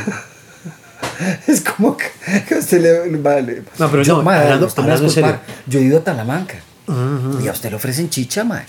Es 1.47 1.61
como 1.61 1.97
que, 1.97 2.07
que 2.49 2.55
a 2.55 2.59
usted 2.59 2.81
le 3.11 3.19
vale. 3.19 3.63
No, 3.79 3.91
pero 3.91 4.03
Yo, 4.03 4.17
no, 4.17 4.23
mae, 4.23 4.41
hablando- 4.41 4.67
usted 4.67 4.83
me 4.83 4.89
va 4.89 4.95
a 4.95 4.99
hablando 4.99 5.39
Yo 5.67 5.79
he 5.79 5.83
ido 5.83 5.99
a 5.99 6.05
Talamanca 6.05 6.57
Ujú. 6.89 7.41
y 7.45 7.49
a 7.49 7.53
usted 7.53 7.71
le 7.71 7.77
ofrecen 7.77 8.09
chicha, 8.11 8.43
mae. 8.43 8.65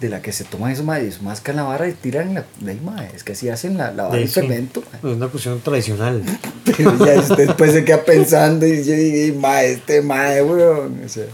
De 0.00 0.08
la 0.08 0.22
que 0.22 0.32
se 0.32 0.44
toma 0.44 0.72
eso, 0.72 0.84
mae, 0.84 1.04
y 1.04 1.08
eso 1.08 1.22
mascan 1.22 1.56
la 1.56 1.64
barra 1.64 1.88
y 1.88 1.92
tiran 1.92 2.34
la. 2.34 2.44
De 2.60 2.72
ahí, 2.72 2.80
mae. 2.82 3.10
Es 3.14 3.24
que 3.24 3.32
así 3.32 3.48
hacen 3.48 3.76
la, 3.76 3.92
la 3.92 4.04
barra 4.04 4.18
Sí, 4.18 4.24
y 4.24 4.28
sí. 4.28 4.34
fermento. 4.34 4.82
Es 4.96 5.04
una 5.04 5.28
cuestión 5.28 5.60
tradicional. 5.60 6.22
Pero 6.64 7.04
ya 7.04 7.20
usted 7.20 7.46
después 7.48 7.72
se 7.72 7.84
queda 7.84 8.02
pensando 8.04 8.66
y 8.66 8.82
yo 8.84 8.94
digo, 8.94 9.40
mae, 9.40 9.72
este 9.72 10.00
mae, 10.02 10.42
weón. 10.42 11.02
O 11.04 11.08
sea. 11.08 11.24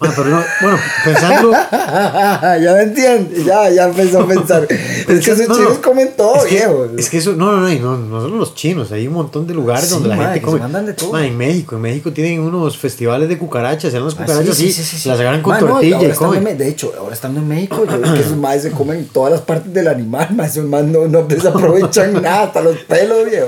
Ah, 0.00 0.12
pero 0.14 0.28
no, 0.28 0.44
bueno, 0.60 0.78
pensando. 1.04 1.50
ya 1.82 2.72
me 2.74 2.82
entiende, 2.82 3.42
ya, 3.42 3.68
ya 3.68 3.84
empezó 3.88 4.20
a 4.20 4.28
pensar. 4.28 4.64
es 4.70 5.06
que 5.06 5.14
esos 5.32 5.38
No, 5.48 5.54
no, 5.54 5.54
chinos 5.56 5.78
comen 5.78 6.12
todo, 6.16 6.36
es 6.36 6.44
que, 6.44 6.54
viejo. 6.54 6.86
Es 6.96 7.10
que 7.10 7.18
eso, 7.18 7.32
no, 7.32 7.56
no, 7.56 7.68
no, 7.68 7.96
no, 7.98 8.20
solo 8.20 8.36
los 8.36 8.54
chinos, 8.54 8.92
hay 8.92 9.08
un 9.08 9.14
montón 9.14 9.46
de 9.48 9.54
lugares 9.54 9.86
Sí, 9.86 9.94
donde 9.94 10.10
la 10.10 10.16
gente 10.16 10.42
come. 10.42 10.58
se 10.58 10.62
mandan 10.62 10.86
de 10.86 10.92
todo. 10.92 11.18
En 11.18 11.36
México, 11.36 11.74
en 11.74 11.82
México 11.82 12.12
tienen 12.12 12.38
unos 12.40 12.78
festivales 12.78 13.28
de 13.28 13.38
cucarachas, 13.38 13.90
se 13.90 13.96
dan 13.96 14.04
las 14.04 14.14
Ah, 14.14 14.18
cucarachas 14.24 14.56
sí, 14.56 14.68
así, 14.68 14.72
sí, 14.72 14.82
sí, 14.84 14.98
sí. 14.98 15.08
las 15.08 15.18
agarran 15.18 15.42
con 15.42 15.54
Ma, 15.54 15.60
no, 15.60 15.66
tortilla 15.66 16.00
y 16.00 16.10
comen. 16.12 16.46
en 16.46 16.58
de 16.58 16.68
hecho, 16.68 16.92
ahora 16.96 17.14
estando 17.14 17.40
en 17.40 17.48
México, 17.48 17.84
yo 17.84 17.98
veo 18.00 18.14
que 18.14 18.20
esos 18.20 18.36
maes 18.36 18.62
se 18.62 18.70
comen 18.70 19.04
todas 19.12 19.32
las 19.32 19.40
partes 19.40 19.74
del 19.74 19.88
animal, 19.88 20.28
más 20.32 20.52
esos 20.52 20.66
maes 20.66 20.86
no, 20.86 21.08
no 21.08 21.22
desaprovechan 21.24 22.12
nada, 22.22 22.42
hasta 22.44 22.60
los 22.60 22.76
pelos, 22.84 23.24
viejo. 23.28 23.46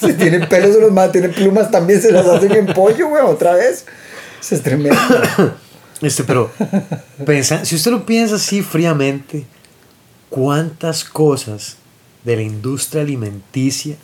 Si 0.00 0.12
tienen 0.12 0.46
pelos, 0.50 0.76
los 0.76 0.92
maes 0.92 1.12
tienen 1.12 1.32
plumas, 1.32 1.70
también 1.70 2.02
se 2.02 2.12
las 2.12 2.26
hacen 2.26 2.52
en 2.52 2.66
pollo, 2.66 3.08
weón, 3.08 3.26
otra 3.26 3.54
vez. 3.54 3.86
Eso 4.40 4.54
es 4.54 4.62
tremendo. 4.62 4.98
Este, 6.00 6.24
pero 6.24 6.50
pensa- 7.26 7.64
si 7.64 7.74
usted 7.74 7.90
lo 7.90 8.06
piensa 8.06 8.36
así 8.36 8.62
fríamente, 8.62 9.44
¿cuántas 10.28 11.04
cosas 11.04 11.76
de 12.24 12.36
la 12.36 12.42
industria 12.42 13.02
alimenticia 13.02 13.96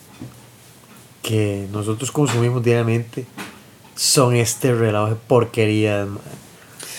que 1.23 1.67
nosotros 1.73 2.11
consumimos 2.11 2.63
diariamente 2.63 3.27
son 3.95 4.35
este 4.35 4.75
relajo 4.75 5.09
de 5.11 5.15
porquerías? 5.17 6.09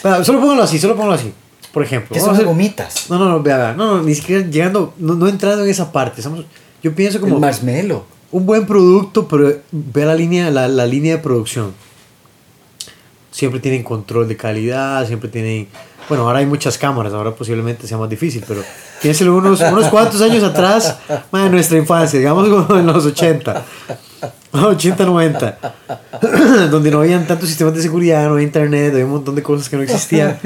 Vea, 0.03 0.23
Solo 0.23 0.39
póngalo 0.39 0.63
así, 0.63 0.79
solo 0.79 0.95
póngalo 0.95 1.13
así. 1.13 1.33
Por 1.73 1.83
ejemplo, 1.83 2.13
Que 2.13 2.21
son 2.21 2.41
gomitas. 2.45 3.09
No, 3.09 3.19
no, 3.19 3.27
no, 3.27 3.43
vea, 3.43 3.57
vea, 3.57 3.73
no, 3.73 3.97
no, 3.97 4.03
ni 4.03 4.15
siquiera 4.15 4.47
llegando, 4.47 4.93
no, 4.97 5.13
no 5.15 5.27
entrando 5.27 5.63
en 5.63 5.69
esa 5.69 5.91
parte. 5.91 6.21
Estamos, 6.21 6.45
yo 6.81 6.95
pienso 6.95 7.17
El 7.17 7.23
como 7.23 7.39
marshmallow. 7.39 8.05
un 8.31 8.45
buen 8.45 8.65
producto, 8.65 9.27
pero 9.27 9.53
ve 9.71 10.05
la 10.05 10.15
línea, 10.15 10.49
la, 10.51 10.69
la 10.69 10.85
línea 10.85 11.17
de 11.17 11.21
producción. 11.21 11.73
Siempre 13.35 13.59
tienen 13.59 13.83
control 13.83 14.29
de 14.29 14.37
calidad, 14.37 15.05
siempre 15.05 15.27
tienen... 15.27 15.67
Bueno, 16.07 16.25
ahora 16.25 16.39
hay 16.39 16.45
muchas 16.45 16.77
cámaras, 16.77 17.11
ahora 17.11 17.35
posiblemente 17.35 17.85
sea 17.85 17.97
más 17.97 18.09
difícil, 18.09 18.41
pero 18.47 18.61
piénselo 19.01 19.35
unos, 19.35 19.59
unos 19.59 19.87
cuantos 19.89 20.21
años 20.21 20.41
atrás, 20.41 20.95
de 21.33 21.49
nuestra 21.49 21.77
infancia, 21.77 22.17
digamos 22.17 22.47
como 22.47 22.79
en 22.79 22.85
los 22.85 23.05
80, 23.05 23.61
80, 24.53 25.05
90, 25.05 25.59
donde 26.71 26.91
no 26.91 26.99
habían 26.99 27.27
tantos 27.27 27.49
sistemas 27.49 27.75
de 27.75 27.81
seguridad, 27.81 28.23
no 28.25 28.35
había 28.35 28.45
internet, 28.45 28.93
había 28.93 29.03
un 29.03 29.11
montón 29.11 29.35
de 29.35 29.43
cosas 29.43 29.67
que 29.67 29.75
no 29.75 29.83
existían. 29.83 30.39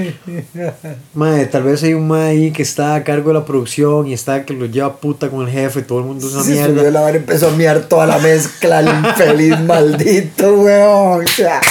Madre, 1.13 1.45
tal 1.45 1.61
vez 1.61 1.83
hay 1.83 1.93
un 1.93 2.07
mae 2.07 2.29
ahí 2.29 2.51
que 2.51 2.63
está 2.63 2.95
a 2.95 3.03
cargo 3.03 3.27
de 3.27 3.35
la 3.35 3.45
producción 3.45 4.07
y 4.07 4.13
está 4.13 4.45
que 4.45 4.55
lo 4.55 4.65
lleva 4.65 4.95
puta 4.95 5.29
con 5.29 5.47
el 5.47 5.53
jefe, 5.53 5.83
todo 5.83 5.99
el 5.99 6.05
mundo 6.05 6.25
es 6.25 6.33
una 6.33 6.43
Se 6.43 6.53
mierda. 6.53 6.89
la 6.89 7.11
empezó 7.11 7.49
a 7.49 7.51
miar 7.51 7.81
toda 7.81 8.07
la 8.07 8.17
mezcla, 8.17 8.79
el 8.79 8.87
infeliz 8.87 9.59
maldito, 9.59 10.53
weón. 10.55 11.23
O 11.23 11.27
sea, 11.27 11.61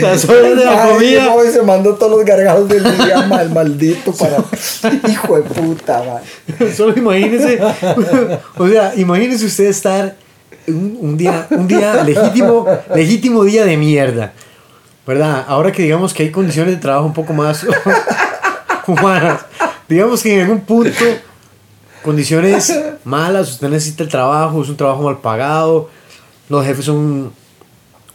Las 0.00 0.24
horas 0.28 0.56
de 0.56 0.64
la 0.64 0.84
Ay, 0.84 0.92
comida. 0.92 1.34
se 1.52 1.62
mandó 1.62 1.94
todos 1.94 2.12
los 2.12 2.24
gargajos 2.24 2.68
del 2.68 2.82
día, 2.98 3.22
mal, 3.26 3.50
maldito, 3.50 4.12
para. 4.12 4.38
Hijo 5.08 5.36
de 5.36 5.42
puta, 5.42 6.02
man. 6.02 6.72
Solo 6.74 6.94
imagínese, 6.96 7.60
o 8.56 8.68
sea, 8.68 8.94
imagínese 8.96 9.46
usted 9.46 9.64
estar 9.66 10.16
un, 10.68 10.98
un 11.00 11.16
día, 11.16 11.46
un 11.50 11.66
día 11.68 12.02
legítimo, 12.02 12.66
legítimo 12.94 13.44
día 13.44 13.64
de 13.64 13.76
mierda, 13.76 14.32
¿verdad? 15.06 15.44
Ahora 15.48 15.72
que 15.72 15.82
digamos 15.82 16.12
que 16.14 16.24
hay 16.24 16.30
condiciones 16.30 16.74
de 16.74 16.80
trabajo 16.80 17.06
un 17.06 17.14
poco 17.14 17.32
más 17.32 17.66
humanas, 18.86 19.40
digamos 19.88 20.22
que 20.22 20.34
en 20.34 20.40
algún 20.42 20.60
punto 20.60 21.04
condiciones 22.02 22.72
malas, 23.04 23.50
usted 23.50 23.68
necesita 23.68 24.04
el 24.04 24.08
trabajo, 24.08 24.62
es 24.62 24.68
un 24.68 24.76
trabajo 24.76 25.02
mal 25.02 25.18
pagado, 25.18 25.90
los 26.48 26.64
jefes 26.64 26.84
son 26.84 27.32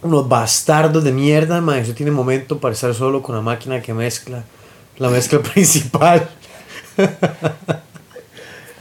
unos 0.03 0.27
bastardos 0.27 1.03
de 1.03 1.11
mierda, 1.11 1.61
man, 1.61 1.81
usted 1.81 1.95
tiene 1.95 2.11
momento 2.11 2.59
para 2.59 2.73
estar 2.73 2.93
solo 2.93 3.21
con 3.21 3.35
la 3.35 3.41
máquina 3.41 3.81
que 3.81 3.93
mezcla, 3.93 4.43
la 4.97 5.09
mezcla 5.09 5.39
principal. 5.39 6.29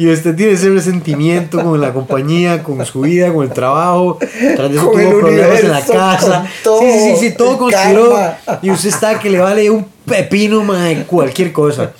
Y 0.00 0.10
usted 0.10 0.34
tiene 0.34 0.52
ese 0.52 0.70
resentimiento 0.70 1.62
con 1.62 1.78
la 1.78 1.92
compañía, 1.92 2.62
con 2.62 2.82
su 2.86 3.02
vida, 3.02 3.30
con 3.34 3.44
el 3.44 3.52
trabajo. 3.52 4.16
Tras 4.18 4.70
de 4.70 4.76
eso 4.78 4.90
tuvo 4.90 5.20
problemas 5.20 5.60
en 5.60 5.70
la 5.70 5.84
casa. 5.84 6.46
todo, 6.64 6.80
sí, 6.80 6.90
sí, 6.90 7.00
sí, 7.00 7.16
sí, 7.28 7.34
todo 7.36 7.58
conspiró. 7.58 8.18
Y 8.62 8.70
usted 8.70 8.88
está 8.88 9.18
que 9.18 9.28
le 9.28 9.38
vale 9.38 9.68
un 9.68 9.84
pepino, 10.06 10.64
mae, 10.64 11.04
cualquier 11.04 11.52
cosa. 11.52 11.92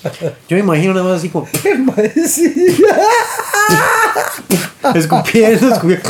Yo 0.49 0.57
me 0.57 0.61
imagino 0.61 0.95
nada 0.95 1.05
más 1.05 1.19
así 1.19 1.29
como 1.29 1.47
escupiendo, 4.95 5.75
escupiendo. 5.75 6.09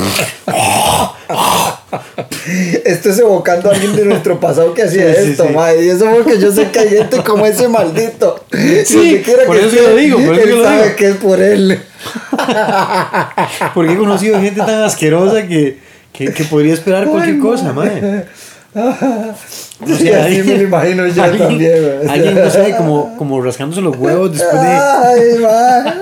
Esto 2.84 3.10
es 3.10 3.18
evocando 3.18 3.70
a 3.70 3.74
alguien 3.74 3.96
de 3.96 4.04
nuestro 4.04 4.38
pasado 4.38 4.72
que 4.74 4.82
hacía 4.82 5.12
Sí, 5.14 5.30
esto, 5.32 5.46
sí. 5.48 5.54
mae, 5.54 5.84
Y 5.84 5.88
eso 5.90 6.06
porque 6.10 6.38
yo 6.38 6.52
sé 6.52 6.70
que 6.70 6.78
hay 6.80 6.88
gente 6.88 7.22
como 7.24 7.44
ese 7.46 7.68
maldito. 7.68 8.44
Sí, 8.84 9.22
por 9.46 9.56
que 9.58 9.66
eso 9.66 9.76
yo 9.76 9.88
lo 9.90 9.96
digo, 9.96 10.18
por 10.18 10.34
eso 10.34 10.42
él 10.44 10.50
yo 10.50 10.56
lo 10.56 10.64
sabe 10.64 10.82
digo. 10.84 10.96
que 10.96 11.08
es 11.08 11.16
por 11.16 11.40
él. 11.40 11.80
Porque 13.74 13.92
he 13.92 13.96
conocido 13.96 14.40
gente 14.40 14.60
tan 14.60 14.82
asquerosa 14.82 15.46
que, 15.46 15.78
que, 16.12 16.32
que 16.32 16.44
podría 16.44 16.72
esperar 16.74 17.06
cualquier 17.06 17.38
cosa, 17.38 17.72
mae. 17.72 18.00
mae. 18.00 18.24
O 19.82 19.86
Sí, 19.86 19.96
sea, 20.08 20.24
así 20.26 20.36
alguien- 20.36 20.46
me 20.46 20.54
lo 20.58 20.62
imagino 20.64 21.06
yo 21.08 21.22
alguien- 21.24 21.48
también, 21.48 21.82
güey. 21.82 22.08
Alguien, 22.08 22.34
no 22.44 22.50
sé, 22.50 22.74
como, 22.76 23.16
como 23.18 23.42
rascándose 23.42 23.80
los 23.80 23.96
huevos 23.96 24.30
después 24.32 24.60
de. 24.62 24.68
Ay, 24.68 25.38
mae. 25.40 25.92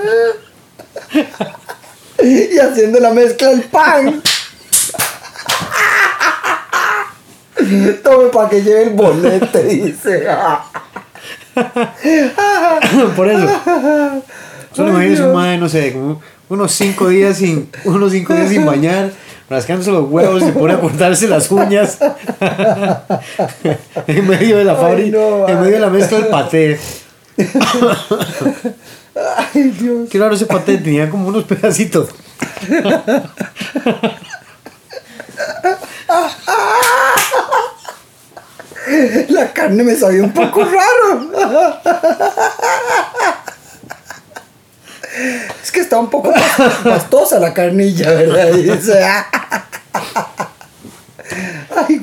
Y 2.21 2.57
haciendo 2.59 2.99
la 2.99 3.11
mezcla 3.11 3.49
del 3.49 3.61
pan. 3.63 4.21
Tome 8.03 8.29
para 8.29 8.49
que 8.49 8.61
lleve 8.61 8.83
el 8.83 8.89
bolete, 8.91 9.63
dice. 9.63 10.27
Por 13.15 13.29
eso. 13.29 13.47
Solo 14.71 14.89
Ay, 14.89 14.93
imagínese 14.93 15.23
un 15.23 15.33
mae, 15.33 15.57
no 15.57 15.67
sé, 15.67 15.93
como 15.93 16.21
unos 16.49 16.71
cinco 16.71 17.09
días 17.09 17.37
sin, 17.37 17.69
unos 17.85 18.11
cinco 18.11 18.33
días 18.33 18.49
sin 18.49 18.65
bañar, 18.65 19.11
rascándose 19.49 19.91
los 19.91 20.09
huevos, 20.09 20.43
se 20.43 20.51
pone 20.51 20.73
a 20.73 20.79
cortarse 20.79 21.27
las 21.27 21.51
uñas 21.51 21.99
en 24.07 24.27
medio 24.27 24.57
de 24.57 24.63
la 24.63 24.75
fábrica, 24.75 25.17
no, 25.17 25.47
en 25.47 25.59
medio 25.59 25.73
de 25.73 25.79
la 25.79 25.89
mezcla 25.89 26.19
del 26.19 26.27
paté. 26.27 26.79
Ay, 29.53 29.63
Dios. 29.79 30.09
Qué 30.09 30.19
raro 30.19 30.35
ese 30.35 30.45
paté, 30.45 30.77
tenía 30.77 31.09
como 31.09 31.27
unos 31.27 31.45
pedacitos. 31.45 32.09
La 39.29 39.53
carne 39.53 39.83
me 39.83 39.95
sabía 39.95 40.23
un 40.23 40.33
poco 40.33 40.63
raro. 40.63 41.31
Es 45.61 45.71
que 45.71 45.81
está 45.81 45.99
un 45.99 46.09
poco 46.09 46.31
pastosa 46.83 47.39
la 47.39 47.53
carnilla, 47.53 48.11
¿verdad? 48.11 48.55
Y 48.55 48.63
dice, 48.63 49.03
"Ah". 49.03 49.27
Ay. 51.75 52.01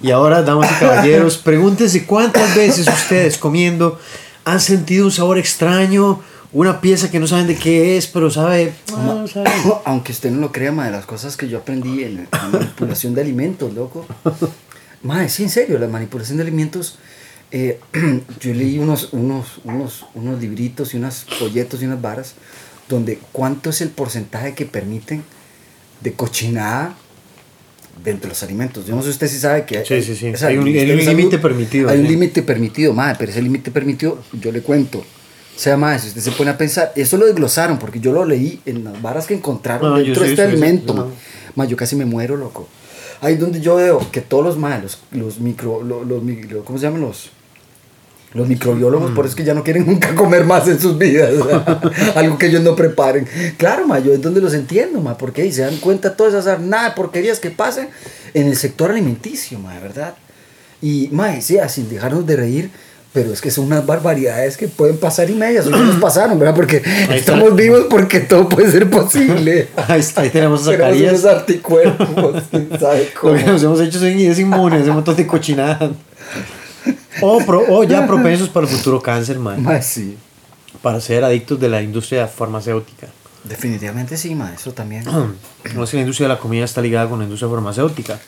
Y 0.00 0.10
ahora, 0.10 0.42
damas 0.42 0.70
y 0.70 0.74
caballeros, 0.74 1.38
pregúntense 1.38 2.06
cuántas 2.06 2.54
veces 2.54 2.86
ustedes 2.86 3.36
comiendo 3.36 3.98
han 4.44 4.60
sentido 4.60 5.06
un 5.06 5.12
sabor 5.12 5.38
extraño, 5.38 6.20
una 6.52 6.80
pieza 6.80 7.10
que 7.10 7.20
no 7.20 7.26
saben 7.26 7.46
de 7.46 7.56
qué 7.56 7.96
es, 7.96 8.06
pero 8.06 8.30
sabe. 8.30 8.72
sabe. 8.86 9.50
Aunque 9.84 10.12
usted 10.12 10.30
no 10.30 10.40
lo 10.40 10.52
crea, 10.52 10.72
ma, 10.72 10.86
de 10.86 10.92
las 10.92 11.06
cosas 11.06 11.36
que 11.36 11.48
yo 11.48 11.58
aprendí 11.58 12.04
en 12.04 12.28
la 12.30 12.48
manipulación 12.48 13.14
de 13.14 13.22
alimentos, 13.22 13.72
loco. 13.74 14.06
Madre, 15.02 15.28
sí, 15.28 15.42
en 15.44 15.50
serio, 15.50 15.78
la 15.78 15.88
manipulación 15.88 16.36
de 16.38 16.42
alimentos. 16.44 16.98
eh, 17.52 17.80
yo 18.40 18.54
leí 18.54 18.78
unos, 18.78 19.12
unos, 19.12 19.60
unos, 19.64 20.04
unos 20.14 20.40
libritos 20.40 20.94
y 20.94 20.98
unos 20.98 21.24
folletos 21.38 21.82
y 21.82 21.86
unas 21.86 22.00
varas 22.00 22.34
donde 22.88 23.18
cuánto 23.32 23.70
es 23.70 23.80
el 23.80 23.88
porcentaje 23.90 24.54
que 24.54 24.66
permiten 24.66 25.22
de 26.00 26.12
cochinada 26.12 26.94
dentro 28.04 28.22
de 28.28 28.28
los 28.34 28.42
alimentos. 28.42 28.86
Yo 28.86 28.94
no 28.94 29.02
sé 29.02 29.08
si 29.08 29.12
usted 29.12 29.28
sí 29.28 29.38
sabe 29.38 29.64
que 29.64 29.84
Sí, 29.84 30.02
sí, 30.02 30.14
sí. 30.16 30.30
o 30.32 30.36
sea, 30.36 30.48
Hay 30.48 30.58
un- 30.58 30.66
hay 30.66 30.86
límite 31.04 31.38
permitido, 31.38 31.88
Hay 31.90 31.98
un 32.00 32.06
límite 32.08 32.42
permitido, 32.42 32.92
madre, 32.94 33.16
pero 33.18 33.30
ese 33.32 33.42
límite 33.42 33.70
permitido, 33.70 34.22
yo 34.32 34.50
le 34.52 34.60
cuento. 34.62 34.98
O 34.98 35.62
sea, 35.62 35.76
madre, 35.76 35.98
si 35.98 36.08
usted 36.08 36.20
se 36.22 36.30
pone 36.32 36.50
a 36.50 36.56
pensar, 36.58 36.92
eso 36.96 37.16
lo 37.18 37.26
desglosaron 37.26 37.78
porque 37.78 38.00
yo 38.00 38.12
lo 38.12 38.24
leí 38.24 38.60
en 38.64 38.82
las 38.84 39.00
varas 39.02 39.26
que 39.26 39.34
encontraron 39.34 39.90
No, 39.90 39.96
dentro 39.98 40.22
de 40.22 40.30
este 40.30 40.42
alimento. 40.42 40.94
no. 40.94 41.06
ma. 41.06 41.12
Ma, 41.56 41.64
yo 41.66 41.76
casi 41.76 41.96
me 41.96 42.04
muero, 42.06 42.36
loco. 42.36 42.68
Ahí 43.20 43.36
donde 43.36 43.60
yo 43.60 43.76
veo 43.76 44.00
que 44.10 44.20
todos 44.20 44.44
los 44.44 44.56
malos, 44.58 44.98
los 45.12 45.40
micro, 45.40 45.82
los, 45.82 46.06
los 46.06 46.22
mi- 46.22 46.42
lo- 46.44 46.64
¿cómo 46.64 46.78
se 46.78 46.86
llaman 46.86 47.02
los? 47.02 47.30
Los 48.32 48.46
microbiólogos, 48.46 49.10
por 49.10 49.24
eso 49.24 49.32
es 49.32 49.36
que 49.36 49.42
ya 49.44 49.54
no 49.54 49.64
quieren 49.64 49.86
nunca 49.86 50.14
comer 50.14 50.44
más 50.44 50.68
en 50.68 50.78
sus 50.78 50.96
vidas. 50.96 51.32
Algo 52.14 52.38
que 52.38 52.46
ellos 52.46 52.62
no 52.62 52.76
preparen. 52.76 53.26
Claro, 53.56 53.88
ma, 53.88 53.98
yo 53.98 54.12
es 54.12 54.22
donde 54.22 54.40
los 54.40 54.54
entiendo, 54.54 55.00
ma, 55.00 55.18
porque 55.18 55.42
ahí 55.42 55.52
se 55.52 55.62
dan 55.62 55.76
cuenta 55.78 56.16
todas 56.16 56.34
esas 56.34 56.60
nada 56.60 56.94
porquerías 56.94 57.40
que 57.40 57.50
pasan 57.50 57.88
en 58.32 58.46
el 58.46 58.56
sector 58.56 58.92
alimenticio, 58.92 59.58
ma, 59.58 59.76
verdad. 59.80 60.14
Y, 60.80 61.08
ma, 61.10 61.40
sí, 61.40 61.58
sin 61.68 61.88
dejarnos 61.90 62.24
de 62.24 62.36
reír, 62.36 62.70
pero 63.12 63.32
es 63.32 63.40
que 63.40 63.50
son 63.50 63.64
unas 63.66 63.84
barbaridades 63.84 64.56
que 64.56 64.68
pueden 64.68 64.96
pasar 64.96 65.28
y 65.30 65.34
medias, 65.34 65.66
o 65.66 65.70
ya 65.70 65.78
nos 65.78 65.96
pasaron, 66.00 66.38
¿verdad? 66.38 66.54
Porque 66.54 66.82
estamos 67.12 67.54
vivos 67.56 67.86
porque 67.90 68.20
todo 68.20 68.48
puede 68.48 68.70
ser 68.70 68.88
posible. 68.88 69.68
Ahí, 69.88 70.00
está, 70.00 70.20
ahí 70.22 70.30
tenemos 70.30 70.66
a 70.68 70.70
Tenemos 70.70 70.88
Zacarías. 70.88 71.20
unos 71.24 71.38
anticuerpos, 71.40 72.42
sabe 72.80 72.98
Lo 73.22 73.34
que 73.34 73.40
cómo. 73.42 73.52
nos 73.52 73.62
hemos 73.62 73.80
hecho 73.80 73.98
es 74.06 74.16
es 74.16 74.38
inmune, 74.38 74.80
ese 74.80 74.90
montón 74.92 75.16
de 75.16 75.26
cochinadas. 75.26 75.90
O, 77.20 77.38
pro- 77.44 77.64
o 77.68 77.84
ya 77.84 78.06
propensos 78.06 78.48
para 78.48 78.66
el 78.66 78.72
futuro 78.72 79.00
cáncer, 79.02 79.38
man. 79.38 79.62
Ma, 79.62 79.82
sí. 79.82 80.16
Para 80.82 81.00
ser 81.00 81.24
adictos 81.24 81.60
de 81.60 81.68
la 81.68 81.82
industria 81.82 82.26
farmacéutica. 82.28 83.08
Definitivamente 83.44 84.16
sí, 84.16 84.34
ma, 84.34 84.52
eso 84.54 84.72
también. 84.72 85.04
No 85.74 85.84
es 85.84 85.90
que 85.90 85.96
la 85.96 86.02
industria 86.02 86.28
de 86.28 86.34
la 86.34 86.40
comida 86.40 86.64
está 86.64 86.80
ligada 86.80 87.08
con 87.08 87.18
la 87.18 87.24
industria 87.24 87.50
farmacéutica. 87.50 88.18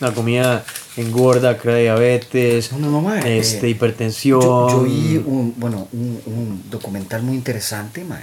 La 0.00 0.12
comida 0.12 0.64
engorda, 0.96 1.58
crea 1.58 1.76
diabetes, 1.76 2.72
No, 2.72 2.78
no, 2.90 3.14
eh, 3.14 3.38
este, 3.38 3.68
hipertensión. 3.68 4.40
Yo, 4.40 4.68
yo 4.70 4.82
vi 4.84 5.16
un, 5.24 5.54
bueno, 5.56 5.88
un, 5.92 6.20
un 6.26 6.62
documental 6.70 7.22
muy 7.22 7.34
interesante, 7.34 8.04
ma, 8.04 8.20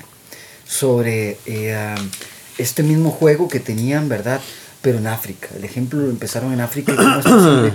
sobre 0.65 1.37
eh, 1.45 1.95
este 2.57 2.83
mismo 2.83 3.11
juego 3.11 3.47
que 3.47 3.59
tenían, 3.59 4.07
¿verdad? 4.07 4.39
Pero 4.81 4.99
en 4.99 5.07
África. 5.07 5.49
El 5.57 5.65
ejemplo 5.65 5.99
lo 5.99 6.09
empezaron 6.09 6.53
en 6.53 6.61
África 6.61 6.93
y 6.93 6.95
cómo 6.95 7.19
es 7.19 7.25
posible 7.25 7.73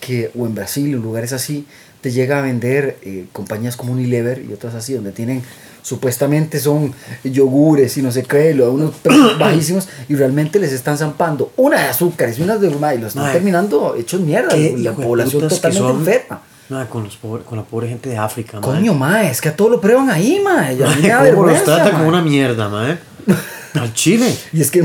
que, 0.00 0.30
o 0.36 0.46
en 0.46 0.54
Brasil, 0.54 0.86
en 0.94 1.02
lugares 1.02 1.32
así, 1.32 1.66
te 2.00 2.10
llega 2.10 2.38
a 2.38 2.42
vender 2.42 2.98
eh, 3.02 3.26
compañías 3.32 3.76
como 3.76 3.92
Unilever 3.92 4.44
y 4.48 4.52
otras 4.52 4.74
así, 4.74 4.92
donde 4.94 5.12
tienen 5.12 5.42
supuestamente 5.82 6.58
son 6.58 6.94
yogures 7.24 7.96
y 7.98 8.02
no 8.02 8.10
sé 8.10 8.22
qué, 8.22 8.54
lo- 8.54 8.72
unos 8.72 8.92
bajísimos 9.38 9.88
y 10.08 10.14
realmente 10.14 10.58
les 10.58 10.72
están 10.72 10.96
zampando 10.96 11.52
una 11.56 11.80
de 11.80 11.88
azúcares 11.88 12.38
y 12.38 12.42
unas 12.42 12.60
de 12.60 12.68
y 12.68 12.98
los 12.98 13.08
están 13.08 13.32
terminando 13.32 13.94
hechos 13.98 14.20
mierda, 14.20 14.56
la 14.56 14.92
población 14.92 15.48
totalmente 15.48 15.78
son. 15.78 15.98
enferma. 15.98 16.42
Con, 16.88 17.04
los 17.04 17.18
pobre- 17.18 17.42
con 17.44 17.58
la 17.58 17.64
pobre 17.64 17.88
gente 17.88 18.08
de 18.08 18.16
África, 18.16 18.58
mae. 18.58 18.62
Coño, 18.62 18.94
mae, 18.94 19.30
es 19.30 19.42
que 19.42 19.50
a 19.50 19.56
todos 19.56 19.72
lo 19.72 19.80
prueban 19.80 20.08
ahí, 20.08 20.40
mae. 20.42 20.74
y 20.76 20.82
a 20.82 20.86
mí 20.86 20.92
Mae, 20.94 21.02
me 21.02 21.08
da 21.08 21.34
¿Cómo 21.34 21.46
los 21.46 21.64
trata 21.64 21.90
como 21.90 22.08
una 22.08 22.22
mierda, 22.22 22.68
mae? 22.70 22.98
Al 23.74 23.92
Chile. 23.92 24.34
Y 24.52 24.60
es 24.62 24.70
que, 24.70 24.82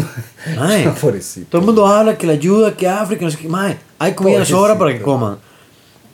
Mae. 0.58 0.84
Todo 1.50 1.62
el 1.62 1.66
mundo 1.66 1.88
habla 1.88 2.18
que 2.18 2.28
la 2.28 2.34
ayuda, 2.34 2.76
que 2.76 2.88
África, 2.90 3.24
no 3.26 3.32
sé 3.32 3.38
qué. 3.38 3.48
Mae, 3.48 3.78
hay 4.00 4.14
comida 4.14 4.44
sobra 4.46 4.78
para 4.78 4.94
que 4.94 5.02
coman. 5.02 5.38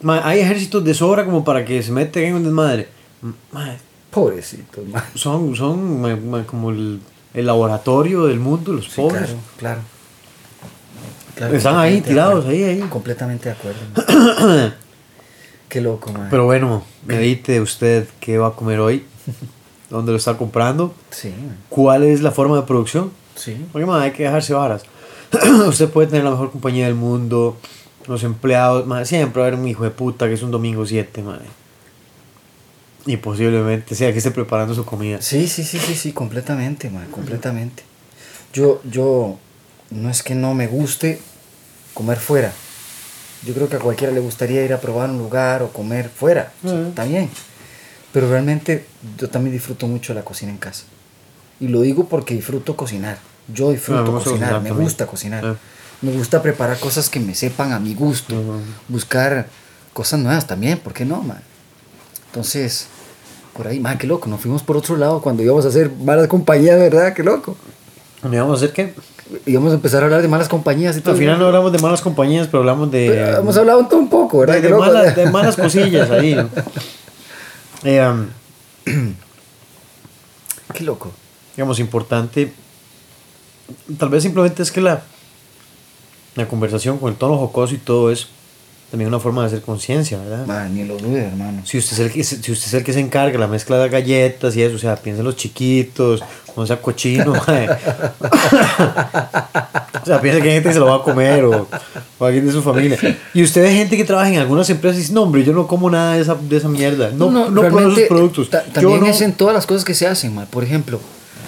Mae, 0.02 0.20
hay 0.22 0.40
ejércitos 0.40 0.84
de 0.84 0.94
sobra 0.94 1.24
como 1.24 1.42
para 1.44 1.64
que 1.64 1.82
se 1.82 1.90
metan 1.90 2.22
en 2.22 2.34
un 2.34 2.44
desmadre. 2.44 2.88
Mae, 3.50 3.76
Pobrecito, 4.14 4.82
mae. 4.92 5.02
son, 5.14 5.56
son 5.56 6.44
como 6.46 6.70
el, 6.70 7.00
el 7.34 7.46
laboratorio 7.46 8.26
del 8.26 8.38
mundo, 8.38 8.72
los 8.72 8.84
Sí, 8.86 8.92
pobres. 8.96 9.34
claro, 9.58 9.80
claro. 11.34 11.54
Están 11.56 11.76
ahí, 11.78 12.00
tirados, 12.00 12.46
ahí, 12.46 12.62
ahí. 12.62 12.78
Completamente 12.88 13.48
de 13.48 13.56
acuerdo. 13.56 14.72
Qué 15.68 15.80
loco, 15.80 16.12
mae. 16.12 16.28
Pero 16.30 16.44
bueno, 16.44 16.84
medite 17.04 17.60
usted 17.60 18.06
qué 18.20 18.38
va 18.38 18.48
a 18.48 18.52
comer 18.52 18.78
hoy, 18.78 19.04
dónde 19.90 20.12
lo 20.12 20.18
está 20.18 20.36
comprando, 20.36 20.94
Sí, 21.10 21.34
cuál 21.68 22.04
es 22.04 22.20
la 22.22 22.30
forma 22.30 22.56
de 22.56 22.62
producción. 22.62 23.10
sí. 23.34 23.66
Porque 23.72 23.84
mae, 23.86 24.04
hay 24.04 24.12
que 24.12 24.22
dejarse 24.22 24.54
varas. 24.54 24.82
usted 25.66 25.88
puede 25.90 26.06
tener 26.08 26.22
la 26.24 26.30
mejor 26.30 26.52
compañía 26.52 26.86
del 26.86 26.94
mundo, 26.94 27.56
los 28.06 28.22
empleados, 28.22 28.86
mae, 28.86 29.04
siempre 29.04 29.40
va 29.40 29.46
a 29.46 29.48
haber 29.48 29.58
un 29.58 29.66
hijo 29.66 29.82
de 29.82 29.90
puta 29.90 30.28
que 30.28 30.34
es 30.34 30.42
un 30.44 30.52
domingo 30.52 30.86
7, 30.86 31.22
mae. 31.24 31.38
Y 33.06 33.16
posiblemente 33.18 33.94
sea 33.94 34.12
que 34.12 34.18
esté 34.18 34.30
preparando 34.30 34.74
su 34.74 34.84
comida. 34.84 35.20
Sí, 35.20 35.46
sí, 35.46 35.62
sí, 35.64 35.78
sí, 35.78 35.94
sí, 35.94 36.12
completamente, 36.12 36.88
mae, 36.90 37.06
completamente. 37.08 37.82
Yo, 38.52 38.80
yo, 38.84 39.38
no 39.90 40.08
es 40.10 40.22
que 40.22 40.34
no 40.34 40.54
me 40.54 40.66
guste 40.66 41.20
comer 41.92 42.18
fuera. 42.18 42.52
Yo 43.44 43.52
creo 43.52 43.68
que 43.68 43.76
a 43.76 43.78
cualquiera 43.78 44.12
le 44.12 44.20
gustaría 44.20 44.64
ir 44.64 44.72
a 44.72 44.80
probar 44.80 45.10
un 45.10 45.18
lugar 45.18 45.62
o 45.62 45.68
comer 45.70 46.08
fuera. 46.08 46.52
o 46.64 46.68
sea, 46.94 47.04
bien. 47.04 47.28
Pero 48.12 48.30
realmente 48.30 48.86
yo 49.18 49.28
también 49.28 49.52
disfruto 49.52 49.86
mucho 49.86 50.14
la 50.14 50.22
cocina 50.22 50.50
en 50.50 50.58
casa. 50.58 50.84
Y 51.60 51.68
lo 51.68 51.82
digo 51.82 52.08
porque 52.08 52.34
disfruto 52.34 52.76
cocinar. 52.76 53.18
Yo 53.52 53.70
disfruto 53.70 54.00
Ah, 54.00 54.04
cocinar, 54.04 54.24
cocinar 54.24 54.62
me 54.62 54.68
también. 54.70 54.84
gusta 54.86 55.06
cocinar. 55.06 55.44
Ah. 55.44 55.56
Me 56.00 56.12
gusta 56.12 56.40
preparar 56.42 56.78
cosas 56.78 57.10
que 57.10 57.20
me 57.20 57.34
sepan 57.34 57.72
a 57.72 57.80
mi 57.80 57.94
gusto. 57.94 58.34
Buscar 58.88 59.46
cosas 59.92 60.20
nuevas 60.20 60.46
también, 60.46 60.78
¿por 60.78 60.92
qué 60.94 61.04
no, 61.04 61.22
man? 61.22 61.40
Entonces, 62.26 62.86
por 63.54 63.68
ahí, 63.68 63.80
man, 63.80 63.98
qué 63.98 64.06
loco, 64.06 64.28
nos 64.28 64.40
fuimos 64.40 64.62
por 64.62 64.76
otro 64.76 64.96
lado 64.96 65.22
cuando 65.22 65.42
íbamos 65.42 65.64
a 65.64 65.68
hacer 65.68 65.90
malas 65.90 66.26
compañías, 66.26 66.78
¿verdad? 66.78 67.14
Qué 67.14 67.22
loco. 67.22 67.56
¿Me 68.28 68.38
vamos 68.38 68.54
a 68.54 68.64
hacer 68.64 68.72
qué? 68.72 68.94
Íbamos 69.46 69.72
a 69.72 69.76
empezar 69.76 70.02
a 70.02 70.06
hablar 70.06 70.22
de 70.22 70.28
malas 70.28 70.48
compañías 70.48 70.96
y 70.96 71.00
todo. 71.00 71.12
Al 71.12 71.18
final 71.18 71.38
no 71.38 71.46
hablamos 71.46 71.72
de 71.72 71.78
malas 71.78 72.00
compañías, 72.00 72.46
pero 72.48 72.60
hablamos 72.60 72.90
de... 72.90 73.08
Pero 73.08 73.38
hemos 73.38 73.56
hablado 73.56 73.80
un 73.80 73.94
un 73.94 74.08
poco, 74.08 74.38
¿verdad? 74.38 74.60
de, 74.60 74.68
loco, 74.68 74.84
malas, 74.84 75.14
de 75.14 75.30
malas 75.30 75.56
cosillas 75.64 76.10
ahí. 76.10 76.34
¿no? 76.34 76.48
Eh, 77.84 78.06
um, 78.06 79.14
Qué 80.74 80.84
loco. 80.84 81.12
digamos, 81.54 81.78
importante. 81.78 82.52
Tal 83.98 84.08
vez 84.08 84.22
simplemente 84.22 84.62
es 84.62 84.72
que 84.72 84.80
la, 84.80 85.02
la 86.34 86.48
conversación 86.48 86.98
con 86.98 87.12
el 87.12 87.16
tono 87.16 87.38
jocoso 87.38 87.74
y 87.74 87.78
todo 87.78 88.10
es 88.10 88.28
también 88.94 89.08
una 89.08 89.18
forma 89.18 89.40
de 89.40 89.48
hacer 89.48 89.60
conciencia, 89.62 90.18
¿verdad? 90.18 90.46
Man, 90.46 90.72
ni 90.72 90.84
lo 90.84 90.96
dude, 90.96 91.24
hermano. 91.26 91.62
Si 91.64 91.78
usted, 91.78 91.94
es 91.94 91.98
el 91.98 92.12
que, 92.12 92.22
se- 92.22 92.40
si 92.40 92.52
usted 92.52 92.68
es 92.68 92.74
el 92.74 92.84
que 92.84 92.92
se 92.92 93.00
encarga 93.00 93.36
la 93.40 93.48
mezcla 93.48 93.76
de 93.78 93.88
galletas 93.88 94.54
y 94.54 94.62
eso, 94.62 94.76
o 94.76 94.78
sea, 94.78 94.94
piensa 94.94 95.18
en 95.22 95.24
los 95.26 95.34
chiquitos, 95.34 96.22
no 96.56 96.64
sea 96.64 96.80
cochino, 96.80 97.32
mae. 97.48 97.68
o 100.00 100.06
sea, 100.06 100.20
piensa 100.20 100.40
que 100.40 100.48
hay 100.48 100.54
gente 100.54 100.68
que 100.68 100.72
se 100.74 100.78
lo 100.78 100.86
va 100.86 100.96
a 100.96 101.02
comer 101.02 101.44
o, 101.44 101.66
o 102.18 102.24
alguien 102.24 102.46
de 102.46 102.52
su 102.52 102.62
familia. 102.62 102.96
Y 103.34 103.42
usted 103.42 103.62
ve 103.62 103.72
gente 103.74 103.96
que 103.96 104.04
trabaja 104.04 104.28
en 104.28 104.38
algunas 104.38 104.70
empresas 104.70 104.98
y 104.98 105.00
dice, 105.02 105.12
no, 105.12 105.22
hombre, 105.22 105.42
yo 105.44 105.52
no 105.52 105.66
como 105.66 105.90
nada 105.90 106.14
de 106.14 106.22
esa, 106.22 106.36
de 106.36 106.56
esa 106.56 106.68
mierda. 106.68 107.10
No, 107.10 107.30
no, 107.30 107.46
pruebo 107.50 107.62
realmente, 107.78 108.02
esos 108.04 108.08
productos. 108.16 108.50
también 108.50 109.00
no- 109.00 109.06
es 109.06 109.20
en 109.22 109.32
todas 109.32 109.54
las 109.54 109.66
cosas 109.66 109.84
que 109.84 109.94
se 109.94 110.06
hacen, 110.06 110.34
man. 110.34 110.46
Por 110.50 110.62
ejemplo, 110.62 111.00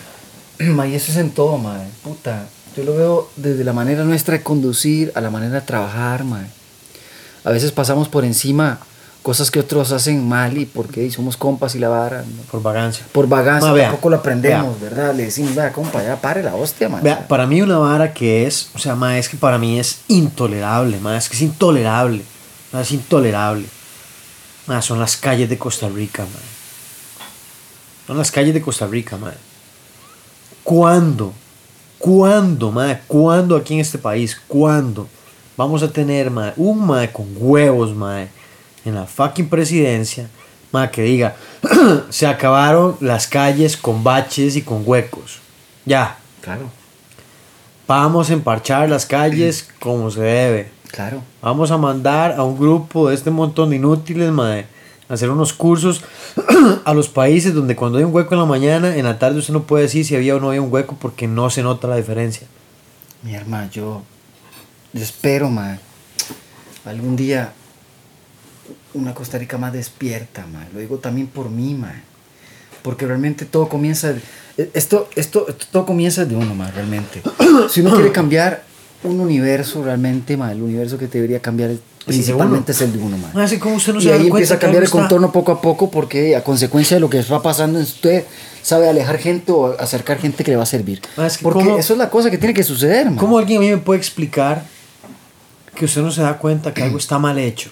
man, 0.58 0.90
y 0.90 0.96
eso 0.96 1.12
es 1.12 1.18
en 1.18 1.30
todo, 1.30 1.58
man. 1.58 1.82
Puta, 2.02 2.48
yo 2.76 2.82
lo 2.84 2.94
veo 2.96 3.30
desde 3.36 3.62
la 3.64 3.72
manera 3.72 4.02
nuestra 4.04 4.34
de 4.36 4.42
conducir 4.42 5.12
a 5.14 5.20
la 5.20 5.30
manera 5.30 5.54
de 5.54 5.60
trabajar, 5.60 6.24
man. 6.24 6.48
A 7.46 7.50
veces 7.50 7.70
pasamos 7.70 8.08
por 8.08 8.24
encima 8.24 8.80
cosas 9.22 9.52
que 9.52 9.60
otros 9.60 9.92
hacen 9.92 10.28
mal 10.28 10.58
y 10.58 10.66
porque 10.66 11.08
somos 11.12 11.36
compas 11.36 11.76
y 11.76 11.78
la 11.78 11.88
vara. 11.88 12.22
¿no? 12.22 12.42
Por 12.50 12.60
vagancia. 12.60 13.06
Por 13.12 13.28
vagancia 13.28 13.68
Ma, 13.68 13.72
vea, 13.72 13.86
tampoco 13.86 14.10
lo 14.10 14.16
aprendemos, 14.16 14.80
¿verdad? 14.80 15.14
Le 15.14 15.26
decimos, 15.26 15.54
vea, 15.54 15.72
compa, 15.72 16.02
ya 16.02 16.20
pare 16.20 16.42
la 16.42 16.56
hostia, 16.56 16.88
man. 16.88 17.04
Vea, 17.04 17.28
para 17.28 17.46
mí 17.46 17.62
una 17.62 17.78
vara 17.78 18.12
que 18.12 18.48
es, 18.48 18.70
o 18.74 18.80
sea, 18.80 18.96
ma, 18.96 19.16
es 19.16 19.28
que 19.28 19.36
para 19.36 19.58
mí 19.58 19.78
es 19.78 20.00
intolerable, 20.08 20.98
ma, 20.98 21.16
es 21.16 21.28
que 21.28 21.36
es 21.36 21.42
intolerable, 21.42 22.24
ma, 22.72 22.80
es 22.80 22.90
intolerable. 22.90 23.66
Ma, 24.66 24.82
son 24.82 24.98
las 24.98 25.16
calles 25.16 25.48
de 25.48 25.56
Costa 25.56 25.88
Rica, 25.88 26.24
ma. 26.24 26.40
Son 28.08 28.18
las 28.18 28.32
calles 28.32 28.54
de 28.54 28.60
Costa 28.60 28.88
Rica, 28.88 29.16
ma. 29.18 29.32
¿Cuándo? 30.64 31.32
¿Cuándo, 32.00 32.72
ma? 32.72 32.98
¿Cuándo 33.06 33.54
aquí 33.54 33.74
en 33.74 33.80
este 33.80 33.98
país? 33.98 34.36
¿Cuándo? 34.48 35.08
Vamos 35.56 35.82
a 35.82 35.90
tener, 35.90 36.30
ma, 36.30 36.52
un 36.56 36.86
ma 36.86 37.06
con 37.08 37.26
huevos, 37.36 37.94
ma, 37.94 38.22
en 38.84 38.94
la 38.94 39.06
fucking 39.06 39.48
presidencia 39.48 40.28
Ma, 40.72 40.90
que 40.90 41.02
diga, 41.02 41.36
se 42.10 42.26
acabaron 42.26 42.96
las 43.00 43.26
calles 43.26 43.76
con 43.76 44.02
baches 44.02 44.56
y 44.56 44.62
con 44.62 44.82
huecos. 44.84 45.38
Ya, 45.84 46.18
Claro, 46.42 46.70
vamos 47.88 48.30
a 48.30 48.32
emparchar 48.32 48.88
las 48.88 49.06
calles 49.06 49.68
como 49.80 50.10
se 50.10 50.20
debe. 50.20 50.70
claro. 50.90 51.22
Vamos 51.42 51.70
a 51.70 51.76
mandar 51.78 52.32
a 52.32 52.42
un 52.42 52.58
grupo 52.58 53.08
de 53.08 53.14
este 53.14 53.30
montón 53.30 53.70
de 53.70 53.76
inútiles, 53.76 54.30
mae, 54.32 54.66
a 55.08 55.14
hacer 55.14 55.30
unos 55.30 55.52
cursos 55.52 56.02
a 56.84 56.94
los 56.94 57.08
países 57.08 57.54
donde 57.54 57.74
cuando 57.76 57.98
hay 57.98 58.04
un 58.04 58.14
hueco 58.14 58.34
en 58.34 58.40
la 58.40 58.46
mañana, 58.46 58.96
en 58.96 59.04
la 59.04 59.18
tarde 59.18 59.38
usted 59.38 59.54
no 59.54 59.62
puede 59.62 59.84
decir 59.84 60.04
si 60.04 60.14
había 60.14 60.36
o 60.36 60.40
no 60.40 60.48
había 60.48 60.62
un 60.62 60.72
hueco 60.72 60.96
porque 61.00 61.26
no 61.26 61.48
se 61.50 61.62
nota 61.62 61.88
la 61.88 61.96
diferencia. 61.96 62.46
Mi 63.22 63.34
hermano, 63.34 63.70
yo, 63.70 64.02
yo 64.96 65.02
espero, 65.02 65.50
ma, 65.50 65.78
algún 66.84 67.16
día 67.16 67.52
una 68.94 69.14
Costa 69.14 69.38
Rica 69.38 69.58
más 69.58 69.72
despierta, 69.72 70.46
ma. 70.46 70.66
Lo 70.72 70.80
digo 70.80 70.96
también 70.98 71.26
por 71.26 71.50
mí, 71.50 71.74
ma. 71.74 71.92
Porque 72.82 73.06
realmente 73.06 73.44
todo 73.44 73.68
comienza, 73.68 74.14
esto, 74.56 75.08
esto, 75.16 75.46
esto 75.48 75.66
todo 75.70 75.84
comienza 75.86 76.24
de 76.24 76.34
uno, 76.36 76.54
ma, 76.54 76.70
realmente. 76.70 77.22
Si 77.70 77.80
uno 77.80 77.94
quiere 77.94 78.12
cambiar 78.12 78.62
un 79.02 79.20
universo 79.20 79.82
realmente, 79.84 80.36
ma, 80.36 80.52
el 80.52 80.62
universo 80.62 80.96
que 80.98 81.06
debería 81.06 81.40
cambiar 81.40 81.70
principalmente 82.06 82.72
es 82.72 82.80
el 82.80 82.92
de 82.92 82.98
uno, 82.98 83.18
ma. 83.18 83.30
Ma, 83.34 83.44
así 83.44 83.58
como 83.58 83.74
usted 83.76 83.92
no 83.92 84.00
se 84.00 84.08
y 84.08 84.10
ahí 84.10 84.18
cuenta 84.28 84.36
empieza 84.36 84.54
a 84.54 84.58
cambiar 84.58 84.82
el 84.82 84.86
está- 84.86 84.98
contorno 84.98 85.32
poco 85.32 85.52
a 85.52 85.60
poco 85.60 85.90
porque 85.90 86.36
a 86.36 86.44
consecuencia 86.44 86.96
de 86.96 87.00
lo 87.00 87.10
que 87.10 87.20
va 87.22 87.42
pasando 87.42 87.80
usted 87.80 88.24
sabe 88.62 88.88
alejar 88.88 89.18
gente 89.18 89.52
o 89.52 89.78
acercar 89.78 90.18
gente 90.18 90.42
que 90.44 90.50
le 90.52 90.56
va 90.56 90.62
a 90.62 90.66
servir. 90.66 91.00
Ah, 91.16 91.26
es 91.26 91.36
que 91.38 91.42
porque 91.42 91.64
cómo- 91.64 91.78
eso 91.78 91.92
es 91.94 91.98
la 91.98 92.08
cosa 92.10 92.30
que 92.30 92.38
tiene 92.38 92.54
que 92.54 92.62
suceder, 92.62 93.06
man. 93.06 93.16
¿Cómo 93.16 93.38
alguien 93.38 93.58
a 93.58 93.60
mí 93.64 93.70
me 93.70 93.78
puede 93.78 93.98
explicar 93.98 94.64
que 95.76 95.84
usted 95.84 96.02
no 96.02 96.10
se 96.10 96.22
da 96.22 96.36
cuenta 96.38 96.74
que 96.74 96.82
algo 96.82 96.98
está 96.98 97.18
mal 97.20 97.38
hecho? 97.38 97.70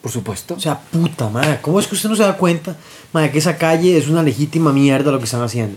Por 0.00 0.12
supuesto. 0.12 0.54
O 0.54 0.60
sea, 0.60 0.78
puta 0.78 1.28
madre, 1.28 1.58
¿cómo 1.60 1.80
es 1.80 1.88
que 1.88 1.96
usted 1.96 2.08
no 2.08 2.14
se 2.14 2.22
da 2.22 2.36
cuenta, 2.36 2.76
madre, 3.12 3.32
que 3.32 3.38
esa 3.38 3.56
calle 3.56 3.98
es 3.98 4.06
una 4.06 4.22
legítima 4.22 4.72
mierda 4.72 5.10
lo 5.10 5.18
que 5.18 5.24
están 5.24 5.42
haciendo? 5.42 5.76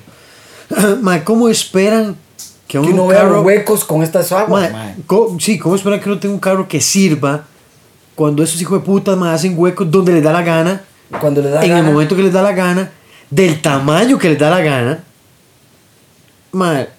madre, 1.01 1.23
¿cómo 1.23 1.49
esperan 1.49 2.15
que 2.67 2.71
que 2.71 2.79
un 2.79 2.93
uno 2.93 3.07
vea 3.07 3.21
carro... 3.23 3.41
huecos 3.41 3.83
con 3.83 4.01
estas 4.01 4.31
aguas, 4.31 4.71
Madre, 4.71 4.95
sí, 5.39 5.57
¿cómo 5.57 5.75
esperan 5.75 5.99
que 5.99 6.09
uno 6.09 6.19
tenga 6.19 6.33
un 6.33 6.39
carro 6.39 6.67
que 6.67 6.79
sirva 6.79 7.43
cuando 8.15 8.43
esos 8.43 8.61
hijos 8.61 8.79
de 8.79 8.85
puta 8.85 9.15
madre, 9.15 9.35
hacen 9.35 9.55
huecos 9.57 9.89
donde 9.89 10.13
les 10.13 10.23
da 10.23 10.31
la 10.31 10.43
gana, 10.43 10.83
Cuando 11.19 11.41
le 11.41 11.49
da 11.49 11.65
en 11.65 11.71
el 11.71 11.83
momento 11.83 12.15
que 12.15 12.23
les 12.23 12.31
da 12.31 12.41
la 12.41 12.53
gana, 12.53 12.91
del 13.29 13.61
tamaño 13.61 14.17
que 14.17 14.29
les 14.29 14.39
da 14.39 14.49
la 14.49 14.61
gana? 14.61 15.03
Madre, 16.51 16.89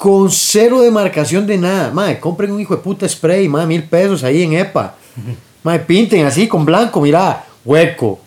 con 0.00 0.30
cero 0.30 0.80
demarcación 0.80 1.46
de 1.46 1.58
nada. 1.58 1.90
Madre, 1.90 2.18
compren 2.18 2.50
un 2.50 2.58
hijo 2.58 2.74
de 2.74 2.80
puta 2.80 3.06
spray, 3.06 3.50
madre, 3.50 3.66
mil 3.66 3.82
pesos 3.84 4.24
ahí 4.24 4.42
en 4.42 4.54
EPA. 4.54 4.94
Madre, 5.62 5.80
pinten 5.80 6.24
así 6.24 6.48
con 6.48 6.64
blanco, 6.64 7.02
mira, 7.02 7.44
hueco. 7.66 8.18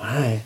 Madre. 0.00 0.42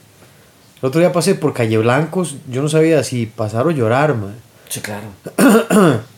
El 0.80 0.86
otro 0.88 0.98
día 0.98 1.12
pasé 1.12 1.34
por 1.34 1.52
Calle 1.52 1.76
Blancos, 1.76 2.36
yo 2.50 2.62
no 2.62 2.70
sabía 2.70 3.04
si 3.04 3.26
pasar 3.26 3.66
o 3.66 3.70
llorar, 3.70 4.16
madre. 4.16 4.36
Sí, 4.70 4.80
claro. 4.80 5.08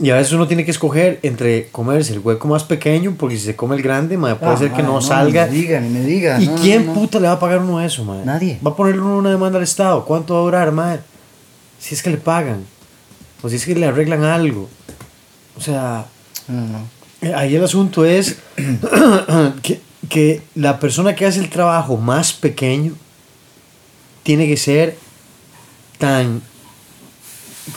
Y 0.00 0.10
a 0.10 0.16
veces 0.16 0.32
uno 0.32 0.48
tiene 0.48 0.64
que 0.64 0.72
escoger 0.72 1.20
entre 1.22 1.68
comerse 1.68 2.12
el 2.12 2.18
hueco 2.18 2.48
más 2.48 2.64
pequeño, 2.64 3.14
porque 3.16 3.36
si 3.38 3.44
se 3.44 3.54
come 3.56 3.76
el 3.76 3.82
grande, 3.82 4.16
madre, 4.16 4.36
puede 4.36 4.52
Ah, 4.52 4.56
ser 4.56 4.72
que 4.72 4.82
no, 4.82 5.00
salga. 5.00 5.46
Ni 5.46 5.52
me 5.52 5.58
diga, 5.58 5.80
ni 5.80 5.88
me 5.88 6.00
diga. 6.00 6.40
¿Y 6.40 6.48
no, 6.48 6.54
quién 6.56 6.86
no. 6.86 6.94
puta 6.94 7.20
le 7.20 7.28
va 7.28 7.34
a 7.34 7.38
pagar 7.38 7.60
uno 7.60 7.80
eso, 7.80 8.02
madre? 8.04 8.24
Nadie. 8.24 8.58
Va 8.64 8.72
a 8.72 8.76
ponerle 8.76 9.00
uno 9.02 9.18
una 9.18 9.30
demanda 9.30 9.58
al 9.58 9.62
Estado. 9.64 10.04
¿Cuánto 10.04 10.34
va 10.34 10.40
a 10.40 10.42
durar, 10.44 10.72
madre? 10.72 11.00
Si 11.78 11.94
es 11.94 12.02
que 12.02 12.10
le 12.10 12.16
pagan. 12.16 12.64
O 13.44 13.48
si 13.50 13.56
es 13.56 13.66
que 13.66 13.74
le 13.74 13.86
arreglan 13.86 14.24
algo. 14.24 14.70
O 15.54 15.60
sea, 15.60 16.06
eh, 17.20 17.34
ahí 17.34 17.54
el 17.54 17.62
asunto 17.62 18.06
es 18.06 18.38
que, 19.62 19.80
que 20.08 20.42
la 20.54 20.80
persona 20.80 21.14
que 21.14 21.26
hace 21.26 21.40
el 21.40 21.50
trabajo 21.50 21.98
más 21.98 22.32
pequeño 22.32 22.94
tiene 24.22 24.46
que 24.48 24.56
ser 24.56 24.96
tan... 25.98 26.40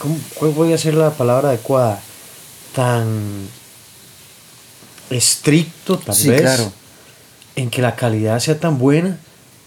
¿cómo, 0.00 0.18
¿Cuál 0.36 0.52
podría 0.52 0.78
ser 0.78 0.94
la 0.94 1.10
palabra 1.10 1.50
adecuada? 1.50 2.00
Tan 2.74 3.46
estricto, 5.10 5.98
tal 5.98 6.14
Sí, 6.14 6.30
vez, 6.30 6.40
claro. 6.40 6.72
en 7.56 7.68
que 7.70 7.82
la 7.82 7.94
calidad 7.94 8.38
sea 8.40 8.58
tan 8.58 8.78
buena 8.78 9.18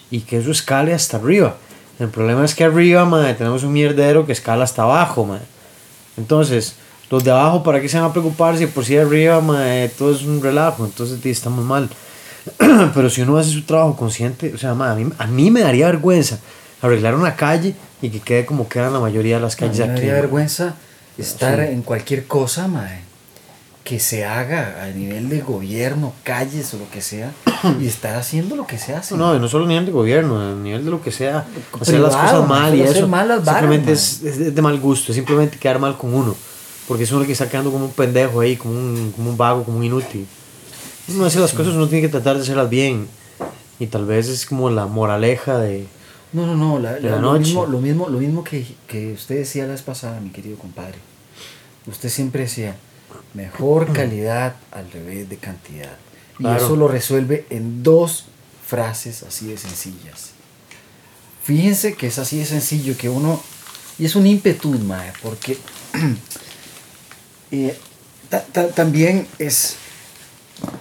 y 0.10 0.22
que 0.22 0.38
eso 0.40 0.50
escale 0.52 0.94
hasta 0.94 1.18
arriba. 1.18 1.58
El 2.00 2.10
problema 2.10 2.44
es 2.44 2.56
que 2.56 2.64
arriba, 2.64 3.06
madre, 3.06 3.36
tenemos 3.36 3.62
un 3.64 3.74
mierdero 3.74 4.26
que 4.26 4.32
escala 4.32 4.64
hasta 4.64 4.82
abajo, 4.82 5.26
madre. 5.26 5.46
Entonces, 6.18 6.76
los 7.10 7.24
de 7.24 7.32
abajo, 7.32 7.64
¿para 7.64 7.82
qué 7.82 7.90
se 7.90 8.00
van 8.00 8.10
a 8.10 8.14
preocupar 8.14 8.58
si 8.58 8.66
por 8.68 8.86
si 8.86 8.96
de 8.96 9.02
arriba, 9.02 9.40
madre, 9.42 9.90
todo 9.90 10.14
es 10.14 10.24
un 10.24 10.42
relajo? 10.42 10.86
Entonces, 10.86 11.20
sí, 11.22 11.30
estamos 11.30 11.64
mal. 11.66 11.90
Pero 12.94 13.10
si 13.10 13.22
uno 13.22 13.38
hace 13.38 13.52
su 13.52 13.64
trabajo 13.64 13.96
consciente, 13.96 14.54
o 14.54 14.58
sea, 14.58 14.74
madre, 14.74 15.04
a, 15.04 15.06
mí, 15.06 15.14
a 15.18 15.28
mí 15.28 15.52
me 15.52 15.62
daría 15.62 15.86
vergüenza 15.88 16.40
arreglar 16.82 17.16
una 17.16 17.36
calle 17.36 17.76
y 18.02 18.10
que 18.10 18.20
quede 18.20 18.46
como 18.46 18.68
quedan 18.68 18.94
la 18.94 19.00
mayoría 19.00 19.36
de 19.36 19.42
las 19.42 19.54
A 19.56 19.58
calles 19.58 19.80
mí 19.80 19.86
me 19.86 19.92
aquí. 19.92 19.94
daría 20.02 20.14
mae. 20.14 20.22
vergüenza 20.22 20.74
estar 21.18 21.60
Sí. 21.60 21.74
en 21.74 21.82
cualquier 21.84 22.26
cosa, 22.26 22.68
mae, 22.68 23.02
que 23.84 24.00
se 24.00 24.26
haga 24.26 24.84
a 24.84 24.88
nivel 24.90 25.28
de 25.30 25.42
gobierno, 25.42 26.14
calles 26.24 26.74
o 26.74 26.78
lo 26.78 26.90
que 26.92 27.02
sea, 27.02 27.32
y 27.80 27.88
estar 27.88 28.16
haciendo 28.16 28.56
lo 28.56 28.68
que 28.68 28.78
se 28.78 28.94
hace. 28.94 29.16
No, 29.18 29.34
no, 29.34 29.40
no 29.40 29.48
solo 29.48 29.66
a 29.66 29.68
nivel 29.68 29.86
de 29.88 29.92
gobierno, 29.92 30.40
a 30.40 30.54
nivel 30.56 30.86
de 30.86 30.92
lo 30.92 31.02
que 31.02 31.12
sea, 31.12 31.40
hacer 31.80 31.96
Privado, 31.96 32.08
las 32.16 32.32
cosas 32.32 32.48
mal 32.48 32.76
y 32.76 32.84
hacer 32.84 32.98
eso. 32.98 33.08
mal 33.08 33.28
las 33.28 33.44
varas, 33.44 33.62
simplemente 33.62 33.92
es, 33.94 34.22
es 34.24 34.56
de- 34.56 34.62
mal 34.62 34.80
gusto, 34.80 35.12
es 35.12 35.16
simplemente 35.16 35.58
quedar 35.58 35.80
mal 35.80 35.98
con 35.98 36.14
uno. 36.14 36.36
Porque 36.88 37.04
es 37.06 37.12
uno 37.12 37.26
que 37.26 37.32
está 37.32 37.50
quedando 37.50 37.72
como 37.72 37.86
un 37.86 37.92
pendejo 37.92 38.42
ahí, 38.42 38.56
como 38.56 38.74
un, 38.74 39.14
como 39.16 39.30
un 39.32 39.38
vago, 39.38 39.64
como 39.64 39.78
un 39.78 39.84
inútil. 39.84 40.28
Uno 41.08 41.26
hace 41.26 41.40
las 41.40 41.52
cosas, 41.54 41.74
uno 41.74 41.88
tiene 41.88 42.02
que 42.06 42.10
tratar 42.12 42.36
de 42.36 42.42
hacerlas 42.44 42.70
bien. 42.70 43.08
Y 43.80 43.88
tal 43.88 44.06
vez 44.06 44.28
es 44.30 44.46
como 44.46 44.70
la 44.70 44.86
moraleja 44.86 45.58
de. 45.58 45.88
No, 46.34 46.46
no, 46.46 46.56
no, 46.56 46.80
la- 46.80 46.94
De 46.94 47.02
la- 47.02 47.10
la 47.12 47.16
lo, 47.18 47.34
noche. 47.34 47.40
mismo, 47.46 47.66
lo 47.66 47.80
mismo, 47.80 48.10
lo 48.10 48.20
mismo 48.20 48.44
que, 48.44 48.66
que 48.88 49.14
usted 49.14 49.36
decía 49.38 49.66
la 49.66 49.72
vez 49.74 49.82
pasada, 49.82 50.20
mi 50.20 50.30
querido 50.30 50.58
compadre. 50.58 51.00
Usted 51.88 52.10
siempre 52.10 52.44
decía, 52.44 52.76
mejor 53.34 53.92
calidad 53.94 54.56
al 54.72 54.92
revés 54.92 55.30
de 55.30 55.38
cantidad. 55.38 55.98
Y 56.40 56.46
eso 56.48 56.76
lo 56.76 56.88
resuelve 56.88 57.46
en 57.50 57.84
dos 57.84 58.26
frases 58.66 59.24
así 59.24 59.48
de 59.48 59.58
sencillas. 59.58 60.32
Fíjense 61.44 61.94
que 61.96 62.08
es 62.08 62.18
así 62.20 62.38
de 62.40 62.46
sencillo 62.46 62.98
que 62.98 63.10
uno... 63.10 63.42
Y 64.00 64.06
es 64.06 64.16
un 64.16 64.26
ímpetu, 64.26 64.70
mae, 64.80 65.12
porque 65.22 65.58
eh, 67.52 67.78
ta- 68.30 68.44
ta- 68.46 68.70
también 68.70 69.28
es 69.38 69.76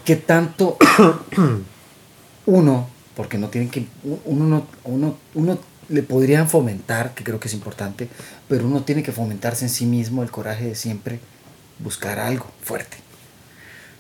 que 0.05 0.16
tanto 0.16 0.76
uno, 2.46 2.88
porque 3.16 3.38
no 3.38 3.48
tienen 3.48 3.70
que, 3.70 3.86
uno, 4.24 4.46
no- 4.46 4.66
uno, 4.84 5.16
uno 5.34 5.59
le 5.88 6.03
podrían 6.03 6.48
fomentar, 6.48 7.14
que 7.14 7.24
creo 7.24 7.40
que 7.40 7.48
es 7.48 7.55
importante, 7.55 8.09
pero 8.48 8.64
uno 8.66 8.82
tiene 8.84 9.03
que 9.03 9.12
fomentarse 9.12 9.64
en 9.64 9.70
sí 9.70 9.86
mismo 9.86 10.22
el 10.22 10.30
coraje 10.30 10.66
de 10.66 10.74
siempre 10.74 11.20
buscar 11.82 12.18
algo 12.18 12.46
fuerte. 12.62 12.96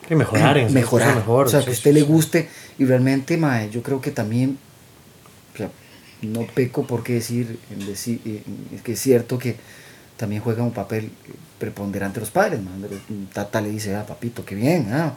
que 0.08 0.16
mejorar 0.16 0.58
en 0.58 0.72
mejorar. 0.74 1.14
mejor. 1.14 1.46
o 1.46 1.50
sea, 1.50 1.60
sí, 1.60 1.66
que 1.66 1.70
a 1.70 1.74
sí, 1.74 1.78
usted 1.78 1.92
le 1.94 2.02
guste 2.02 2.48
y 2.78 2.84
realmente, 2.84 3.36
mae, 3.36 3.70
yo 3.70 3.82
creo 3.82 4.00
que 4.00 4.10
también, 4.10 4.58
o 5.54 5.56
sea, 5.56 5.70
no 6.22 6.46
peco 6.52 6.86
por 6.86 7.02
qué 7.04 7.14
decir, 7.14 7.58
en 7.70 7.86
decir 7.86 8.20
en- 8.24 8.76
es 8.76 8.82
que 8.82 8.92
es 8.92 9.00
cierto 9.00 9.38
que 9.38 9.56
también 10.16 10.42
juega 10.42 10.62
un 10.62 10.72
papel 10.72 11.10
preponderante 11.58 12.18
los 12.20 12.30
padres, 12.30 12.60
mae. 12.60 12.72
Tata 13.32 13.60
le 13.60 13.70
dice, 13.70 13.94
ah, 13.94 14.04
papito, 14.06 14.44
qué 14.44 14.54
bien, 14.56 14.88
ah, 14.92 15.14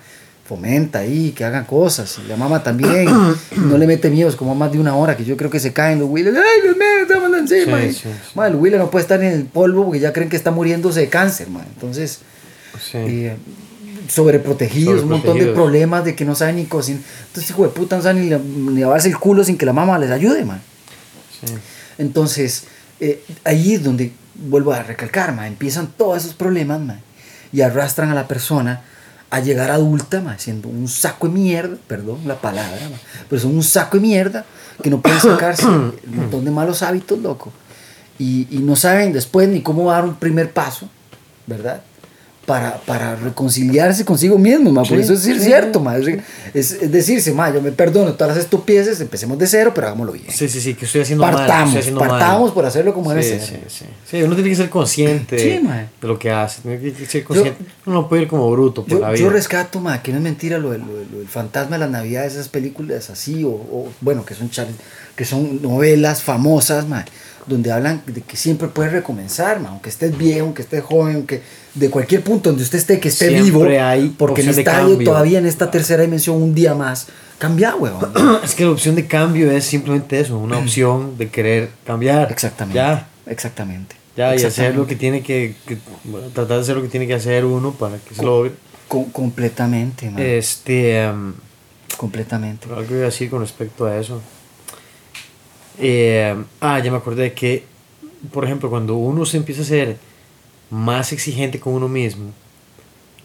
fomenta 0.48 1.00
ahí, 1.00 1.32
que 1.32 1.44
hagan 1.46 1.64
cosas, 1.66 2.20
y 2.24 2.28
la 2.28 2.36
mamá 2.38 2.62
también, 2.62 3.08
y 3.56 3.60
no 3.60 3.78
le 3.78 3.88
mete 3.88 4.10
miedos 4.10 4.36
como 4.36 4.54
más 4.54 4.72
de 4.72 4.78
una 4.80 4.96
hora, 4.96 5.18
que 5.18 5.26
yo 5.26 5.36
creo 5.38 5.50
que 5.50 5.60
se 5.60 5.74
caen 5.74 6.00
los 6.00 6.10
Willis, 6.10 6.34
ay, 6.36 6.62
Dios 6.62 6.76
mío, 6.78 6.86
estamos 7.02 7.36
encima, 7.38 7.80
Sí, 7.82 8.08
y- 8.08 8.38
mae, 8.38 8.50
el 8.50 8.56
Willis 8.58 8.78
no 8.78 8.92
puede 8.92 9.04
estar 9.04 9.24
en 9.24 9.32
el 9.32 9.46
polvo 9.46 9.86
porque 9.86 10.00
ya 10.00 10.14
creen 10.14 10.30
que 10.30 10.36
está 10.36 10.52
muriéndose 10.52 11.00
de 11.00 11.10
cáncer, 11.10 11.50
mae. 11.50 11.66
entonces... 11.74 12.20
Sí. 12.80 12.98
Eh, 12.98 13.38
sobreprotegidos, 14.08 15.04
un 15.04 15.10
montón 15.10 15.38
de 15.38 15.48
problemas 15.48 16.04
de 16.04 16.16
que 16.16 16.26
no 16.26 16.36
saben 16.36 16.58
ni 16.58 16.66
cocinar. 16.66 17.02
Entonces, 17.28 17.50
hijo 17.50 17.64
de 17.64 17.70
puta, 17.70 17.96
no 17.96 18.04
saben 18.04 18.30
ni, 18.30 18.36
ni 18.74 18.82
lavarse 18.82 19.08
el 19.08 19.18
culo 19.18 19.44
sin 19.44 19.58
que 19.58 19.66
la 19.66 19.74
mamá 19.74 19.98
les 19.98 20.12
ayude, 20.12 20.46
man. 20.46 20.62
sí. 21.40 21.54
Entonces, 21.98 22.66
eh, 23.00 23.24
ahí 23.44 23.76
es 23.76 23.84
donde 23.84 24.14
vuelvo 24.36 24.74
a 24.74 24.84
recalcar, 24.84 25.34
man, 25.36 25.46
empiezan 25.46 25.88
todos 25.88 26.18
esos 26.24 26.34
problemas, 26.34 26.80
man, 26.82 27.02
y 27.52 27.62
arrastran 27.62 28.10
a 28.10 28.16
la 28.16 28.28
persona 28.28 28.82
a 29.30 29.40
llegar 29.40 29.72
adulta, 29.72 30.22
man, 30.22 30.40
siendo 30.40 30.70
un 30.70 30.88
saco 30.88 31.28
de 31.28 31.34
mierda, 31.34 31.78
perdón 31.88 32.20
la 32.26 32.40
palabra, 32.40 32.80
man, 32.90 33.00
pero 33.30 33.42
son 33.42 33.56
un 33.56 33.64
saco 33.64 33.98
de 33.98 34.02
mierda 34.02 34.46
que 34.82 34.90
no 34.90 35.02
pueden 35.02 35.20
sacarse 35.20 35.66
un 35.68 35.94
montón 36.06 36.46
de 36.46 36.52
malos 36.52 36.82
hábitos, 36.82 37.20
loco. 37.20 37.52
Y, 38.20 38.48
y 38.52 38.60
no 38.60 38.76
saben 38.76 39.12
después 39.12 39.50
ni 39.50 39.62
cómo 39.62 39.92
dar 39.92 40.06
un 40.06 40.16
primer 40.16 40.52
paso, 40.52 40.88
¿verdad? 41.48 41.82
Para, 42.46 42.78
para 42.82 43.16
reconciliarse 43.16 44.04
consigo 44.04 44.38
mismo, 44.38 44.72
ma, 44.72 44.84
Sí, 44.84 44.96
eso 44.96 45.14
es 45.14 45.22
sí, 45.22 45.40
cierto, 45.40 45.80
ma, 45.80 45.96
es, 45.98 46.08
es- 46.54 46.92
decirse, 46.92 47.32
ma, 47.34 47.54
yo 47.54 47.62
me 47.62 47.72
perdono 47.72 48.14
todas 48.14 48.36
las 48.36 48.44
estupideces, 48.46 49.00
empecemos 49.00 49.38
de 49.40 49.48
cero, 49.48 49.72
pero 49.74 49.88
hagámoslo 49.88 50.12
bien. 50.12 50.26
Sí, 50.30 50.50
sí, 50.50 50.60
sí, 50.60 50.74
que 50.74 50.86
estoy 50.86 51.02
haciendo 51.02 51.24
mal. 51.26 51.36
partamos, 51.36 51.68
estoy 51.70 51.80
haciendo 51.80 52.02
mal. 52.02 52.10
partamos 52.10 52.52
por 52.52 52.66
hacerlo 52.66 52.94
como 52.94 53.12
debe 53.12 53.24
sí, 53.24 53.30
ser. 53.30 53.42
Sí, 53.42 53.56
sí, 53.70 53.86
sí. 54.12 54.24
uno 54.24 54.36
tiene 54.36 54.50
que 54.50 54.56
ser 54.58 54.70
consciente 54.70 55.40
Sí, 55.40 55.50
de, 55.66 55.88
lo 56.08 56.20
que 56.20 56.32
hace. 56.32 56.62
Tiene 56.64 56.80
que 56.80 57.06
ser 57.06 57.24
consciente. 57.24 57.64
uno 57.86 58.02
no 58.02 58.10
puede 58.10 58.24
ir 58.24 58.28
como 58.28 58.52
bruto 58.52 58.84
por 58.84 58.92
Yo, 58.92 59.00
la 59.00 59.16
yo 59.16 59.30
rescato, 59.30 59.80
ma, 59.80 60.02
que 60.04 60.12
no 60.12 60.18
es 60.18 60.24
mentira 60.24 60.58
lo, 60.58 60.72
del- 60.72 60.82
lo 60.82 60.96
del- 60.98 61.12
lo 61.12 61.20
del 61.20 61.28
fantasma 61.30 61.78
de 61.78 61.80
las 61.80 61.90
navidades, 61.92 62.34
esas 62.34 62.50
películas 62.50 63.10
así, 63.10 63.44
o, 63.46 63.50
o, 63.52 63.90
bueno, 64.02 64.26
que 64.26 64.34
son, 64.36 64.50
char- 64.50 64.68
que 65.16 65.24
son 65.24 65.62
novelas 65.62 66.22
famosas, 66.24 66.88
ma, 66.88 67.06
donde 67.48 67.72
hablan 67.72 68.02
de 68.06 68.22
que 68.22 68.36
siempre 68.38 68.68
puedes 68.68 68.92
recomenzar, 68.92 69.60
ma, 69.62 69.70
aunque 69.70 69.90
estés 69.90 70.18
viejo, 70.18 70.46
aunque 70.46 70.62
estés 70.64 70.84
joven, 70.84 71.16
aunque 71.16 71.42
de 71.74 71.90
cualquier 71.90 72.22
punto 72.22 72.50
donde 72.50 72.64
usted 72.64 72.78
esté, 72.78 73.00
que 73.00 73.10
esté 73.10 73.30
Siempre 73.30 73.44
vivo, 73.46 73.66
hay 73.82 74.10
porque 74.18 74.42
estadio 74.42 74.90
cambio. 74.90 75.06
todavía 75.10 75.40
en 75.40 75.46
esta 75.48 75.72
tercera 75.72 76.04
dimensión 76.04 76.42
un 76.42 76.54
día 76.54 76.76
más, 76.76 77.08
cambia, 77.40 77.76
huevón. 77.76 78.12
Es 78.44 78.54
que 78.56 78.64
la 78.66 78.72
opción 78.72 78.96
de 78.96 79.08
cambio 79.08 79.50
es 79.52 79.66
simplemente 79.66 80.20
eso, 80.20 80.38
una 80.38 80.58
opción 80.60 81.18
de 81.18 81.30
querer 81.30 81.70
cambiar. 81.86 82.32
Exactamente. 82.32 82.76
Ya, 82.78 83.08
Exactamente. 83.26 83.96
ya, 84.16 84.36
y 84.36 84.44
hacer 84.44 84.76
lo 84.76 84.86
que 84.86 84.96
tiene 84.96 85.24
que, 85.24 85.56
que- 85.66 85.78
bueno, 86.04 86.28
tratar 86.28 86.58
de 86.58 86.62
hacer 86.64 86.76
lo 86.76 86.82
que 86.84 86.90
tiene 86.90 87.08
que 87.08 87.16
hacer 87.16 87.44
uno 87.46 87.72
para 87.72 87.98
que 87.98 88.14
se 88.14 88.24
logre. 88.24 88.52
Com- 88.88 89.10
completamente, 89.12 90.12
ma, 90.12 90.22
Este, 90.22 91.02
em, 91.04 91.34
completamente. 91.98 92.68
algo 92.70 92.94
iba 92.94 93.02
a 93.04 93.06
decir 93.06 93.30
con 93.32 93.40
respecto 93.42 93.86
a 93.86 93.98
eso. 93.98 94.22
Eh, 95.80 96.36
ah, 96.62 96.80
ya 96.80 96.92
me 96.92 96.98
acordé 96.98 97.24
de 97.24 97.34
que, 97.34 97.64
por 98.32 98.46
ejemplo, 98.46 98.70
cuando 98.70 98.96
uno 98.96 99.26
se 99.26 99.38
empieza 99.38 99.64
a 99.64 99.66
ser 99.66 99.98
más 100.74 101.14
exigente 101.14 101.60
con 101.60 101.74
uno 101.74 101.88
mismo, 101.88 102.32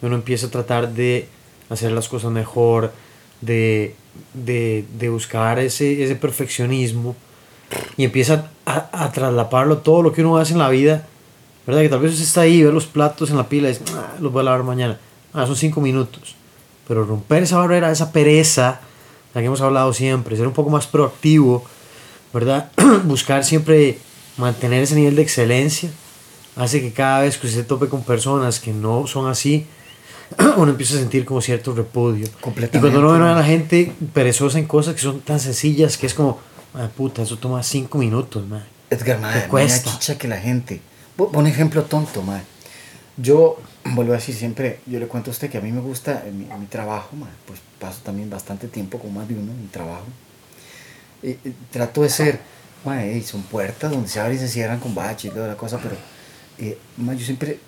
uno 0.02 0.14
empieza 0.14 0.46
a 0.46 0.50
tratar 0.50 0.92
de 0.92 1.28
hacer 1.70 1.92
las 1.92 2.08
cosas 2.08 2.30
mejor, 2.30 2.92
de, 3.40 3.94
de, 4.34 4.84
de 4.98 5.08
buscar 5.08 5.58
ese, 5.58 6.02
ese 6.02 6.14
perfeccionismo 6.14 7.16
y 7.96 8.04
empieza 8.04 8.50
a, 8.66 8.88
a 9.04 9.12
traslaparlo 9.12 9.78
todo 9.78 10.02
lo 10.02 10.12
que 10.12 10.22
uno 10.22 10.36
hace 10.36 10.52
en 10.52 10.58
la 10.58 10.68
vida, 10.68 11.06
¿verdad? 11.66 11.82
Que 11.82 11.88
tal 11.88 12.00
vez 12.00 12.12
usted 12.12 12.24
está 12.26 12.42
ahí, 12.42 12.62
ve 12.62 12.72
los 12.72 12.86
platos 12.86 13.30
en 13.30 13.36
la 13.36 13.48
pila 13.48 13.68
y 13.68 13.72
dice, 13.72 13.84
"Ah, 13.94 14.14
los 14.20 14.32
voy 14.32 14.40
a 14.40 14.44
lavar 14.44 14.62
mañana. 14.62 14.98
Ah, 15.32 15.46
son 15.46 15.56
cinco 15.56 15.80
minutos. 15.80 16.34
Pero 16.86 17.04
romper 17.04 17.42
esa 17.42 17.58
barrera, 17.58 17.90
esa 17.90 18.12
pereza, 18.12 18.80
la 19.34 19.40
que 19.40 19.46
hemos 19.46 19.60
hablado 19.60 19.92
siempre, 19.92 20.36
ser 20.36 20.46
un 20.46 20.54
poco 20.54 20.70
más 20.70 20.86
proactivo, 20.86 21.64
¿verdad? 22.32 22.70
Buscar 23.04 23.44
siempre 23.44 23.98
mantener 24.36 24.82
ese 24.82 24.94
nivel 24.94 25.16
de 25.16 25.22
excelencia, 25.22 25.90
hace 26.58 26.80
que 26.80 26.92
cada 26.92 27.20
vez 27.22 27.38
que 27.38 27.46
usted 27.46 27.66
tope 27.66 27.88
con 27.88 28.02
personas 28.02 28.58
que 28.60 28.72
no 28.72 29.06
son 29.06 29.30
así, 29.30 29.66
uno 30.56 30.70
empieza 30.72 30.96
a 30.96 30.98
sentir 30.98 31.24
como 31.24 31.40
cierto 31.40 31.72
repudio. 31.74 32.26
Y 32.26 32.28
Completamente. 32.40 32.80
cuando 32.80 32.98
uno 33.00 33.24
ve 33.24 33.30
a 33.30 33.34
la 33.34 33.44
gente 33.44 33.92
perezosa 34.12 34.58
en 34.58 34.66
cosas 34.66 34.94
que 34.94 35.00
son 35.00 35.20
tan 35.20 35.40
sencillas 35.40 35.96
que 35.96 36.06
es 36.06 36.14
como, 36.14 36.38
ah, 36.74 36.88
puta, 36.94 37.22
eso 37.22 37.38
toma 37.38 37.62
cinco 37.62 37.98
minutos, 37.98 38.46
man. 38.46 38.64
Edgar, 38.90 39.20
madre, 39.20 39.42
Te 39.42 39.48
cuesta. 39.48 40.18
que 40.18 40.28
la 40.28 40.38
gente. 40.38 40.80
Pon 41.16 41.46
ejemplo 41.46 41.82
tonto, 41.84 42.22
madre. 42.22 42.42
Yo, 43.16 43.58
vuelvo 43.84 44.12
a 44.12 44.16
decir 44.16 44.34
siempre, 44.34 44.80
yo 44.86 44.98
le 44.98 45.06
cuento 45.06 45.30
a 45.30 45.32
usted 45.32 45.50
que 45.50 45.58
a 45.58 45.60
mí 45.60 45.72
me 45.72 45.80
gusta 45.80 46.22
eh, 46.26 46.32
mi, 46.32 46.44
mi 46.44 46.66
trabajo, 46.66 47.16
madre. 47.16 47.34
Pues 47.46 47.60
paso 47.78 48.00
también 48.04 48.28
bastante 48.30 48.68
tiempo 48.68 48.98
con 48.98 49.12
más 49.14 49.28
de 49.28 49.34
uno 49.34 49.52
en 49.52 49.60
mi 49.62 49.66
trabajo. 49.68 50.04
Y, 51.22 51.30
y 51.30 51.54
trato 51.70 52.02
de 52.02 52.08
ser, 52.10 52.40
madre, 52.84 53.22
son 53.22 53.42
puertas 53.42 53.90
donde 53.90 54.08
se 54.08 54.20
abren 54.20 54.36
y 54.36 54.40
se 54.40 54.48
cierran 54.48 54.78
con 54.80 54.94
bache 54.94 55.28
y 55.28 55.30
toda 55.30 55.48
la 55.48 55.56
cosa, 55.56 55.78
pero 55.82 55.96
eh, 56.58 56.78
yo 56.98 57.24
siempre 57.24 57.58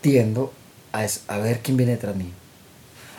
tiendo 0.00 0.52
a, 0.92 1.06
a 1.28 1.38
ver 1.38 1.60
quién 1.60 1.76
viene 1.76 1.92
detrás 1.92 2.14
mío. 2.16 2.32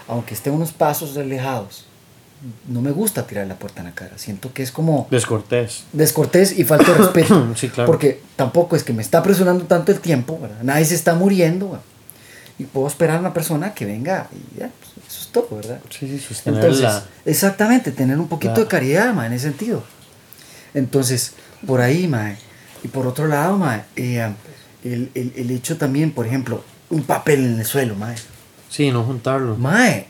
Aunque 0.08 0.34
esté 0.34 0.50
unos 0.52 0.72
pasos 0.72 1.18
alejados, 1.18 1.86
no 2.68 2.82
me 2.82 2.92
gusta 2.92 3.26
tirar 3.26 3.48
la 3.48 3.56
puerta 3.56 3.82
en 3.82 3.88
la 3.88 3.96
cara. 3.96 4.18
Siento 4.18 4.54
que 4.54 4.62
es 4.62 4.72
como 4.72 5.08
Descortés. 5.10 5.84
descortés 5.94 6.58
y 6.60 6.64
falta 6.64 6.92
de 6.92 6.98
respeto. 7.00 7.48
Sí, 7.56 7.70
claro. 7.70 7.88
Porque 7.88 8.22
tampoco 8.36 8.76
es 8.76 8.84
que 8.84 8.94
me 8.94 9.02
está 9.02 9.24
presionando 9.24 9.66
tanto 9.66 9.92
el 9.92 10.00
tiempo, 10.00 10.38
¿verdad? 10.40 10.62
Nadie 10.62 10.86
se 10.86 10.96
está 10.96 11.16
muriendo, 11.16 11.70
¿verdad? 11.70 11.84
Y 12.60 12.66
puedo 12.66 12.88
esperar 12.88 13.18
a 13.18 13.20
una 13.20 13.34
persona 13.34 13.74
que 13.74 13.86
venga 13.86 14.28
y 14.32 14.60
ya, 14.60 14.70
pues, 14.80 15.08
eso 15.10 15.22
es 15.22 15.28
todo, 15.30 15.48
¿verdad? 15.58 15.80
Sí, 15.90 16.08
sí, 16.08 16.20
sostener 16.20 16.64
Entonces, 16.64 17.04
exactamente, 17.26 17.92
tener 17.92 18.18
un 18.20 18.28
poquito 18.30 18.54
Claro. 18.54 18.64
de 18.66 18.70
caridad, 18.70 19.14
ma, 19.14 19.26
en 19.26 19.34
ese 19.34 19.48
sentido. 19.50 19.84
Entonces, 20.74 21.34
por 21.66 21.82
ahí, 21.82 22.08
ma, 22.08 22.36
y 22.84 22.88
por 22.88 23.08
otro 23.08 23.28
lado, 23.28 23.58
ma, 23.58 23.84
eh, 23.96 24.34
el, 24.86 25.10
el, 25.16 25.34
el 25.36 25.52
hecho 25.52 25.78
también, 25.78 26.12
por 26.12 26.26
ejemplo, 26.26 26.64
un 26.90 27.04
papel 27.04 27.44
en 27.46 27.60
el 27.60 27.66
suelo, 27.66 27.96
ma, 27.96 28.14
Sí, 28.70 28.92
no 28.92 29.04
juntarlo. 29.04 29.56
Mae, 29.58 30.08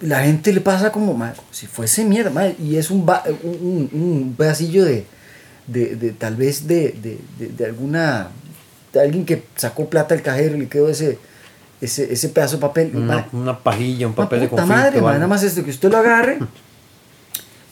la 0.00 0.24
gente 0.24 0.52
le 0.52 0.60
pasa 0.60 0.90
como, 0.92 1.14
mae, 1.14 1.34
como 1.34 1.48
si 1.52 1.66
fuese 1.66 2.04
mierda, 2.04 2.30
mae, 2.30 2.56
y 2.58 2.76
es 2.76 2.90
un, 2.90 3.04
ba- 3.06 3.22
un, 3.42 3.88
un- 3.92 4.34
pedacillo 4.36 4.84
de, 4.84 5.06
de, 5.66 5.96
de 5.96 6.10
tal 6.12 6.34
vez 6.36 6.66
de, 6.66 6.92
de, 7.02 7.18
de- 7.38 7.48
de 7.48 7.64
alguna, 7.66 8.28
de 8.92 9.00
alguien 9.00 9.24
que 9.24 9.44
sacó 9.56 9.88
plata 9.88 10.14
del 10.14 10.22
cajero 10.24 10.56
y 10.56 10.60
le 10.60 10.68
quedó 10.68 10.88
ese, 10.88 11.18
ese, 11.80 12.12
ese 12.12 12.28
pedazo 12.30 12.56
de 12.56 12.62
papel. 12.62 12.90
Una, 12.94 13.14
mae, 13.16 13.24
una 13.32 13.58
pajilla, 13.58 14.06
un 14.06 14.14
papel 14.14 14.40
de 14.40 14.48
puta 14.48 14.62
conflicto. 14.62 14.84
madre, 14.84 15.00
mae, 15.02 15.14
nada 15.14 15.28
más 15.28 15.42
es 15.42 15.54
de 15.54 15.62
que 15.62 15.70
usted 15.70 15.90
lo 15.90 15.98
agarre 15.98 16.38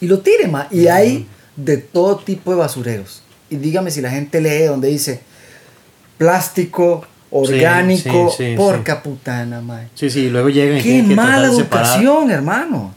y 0.00 0.06
lo 0.06 0.20
tire, 0.20 0.46
mae, 0.46 0.66
y 0.70 0.88
hay 0.88 1.26
de 1.56 1.78
todo 1.78 2.18
tipo 2.18 2.50
de 2.50 2.58
basureros. 2.58 3.22
Y 3.48 3.56
dígame 3.56 3.90
si 3.90 4.00
la 4.00 4.10
gente 4.10 4.40
lee 4.40 4.64
donde 4.64 4.88
dice 4.88 5.20
plástico, 6.18 7.04
orgánico, 7.30 8.32
sí, 8.36 8.50
sí, 8.50 8.56
porca 8.56 9.02
putana, 9.02 9.60
mae. 9.60 9.88
Sí, 9.94 10.10
sí, 10.10 10.28
luego 10.28 10.48
llegan 10.48 10.78
y 10.78 10.82
Qué 10.82 11.04
que 11.06 11.14
mala 11.14 11.48
educación, 11.48 12.30
hermano. 12.30 12.94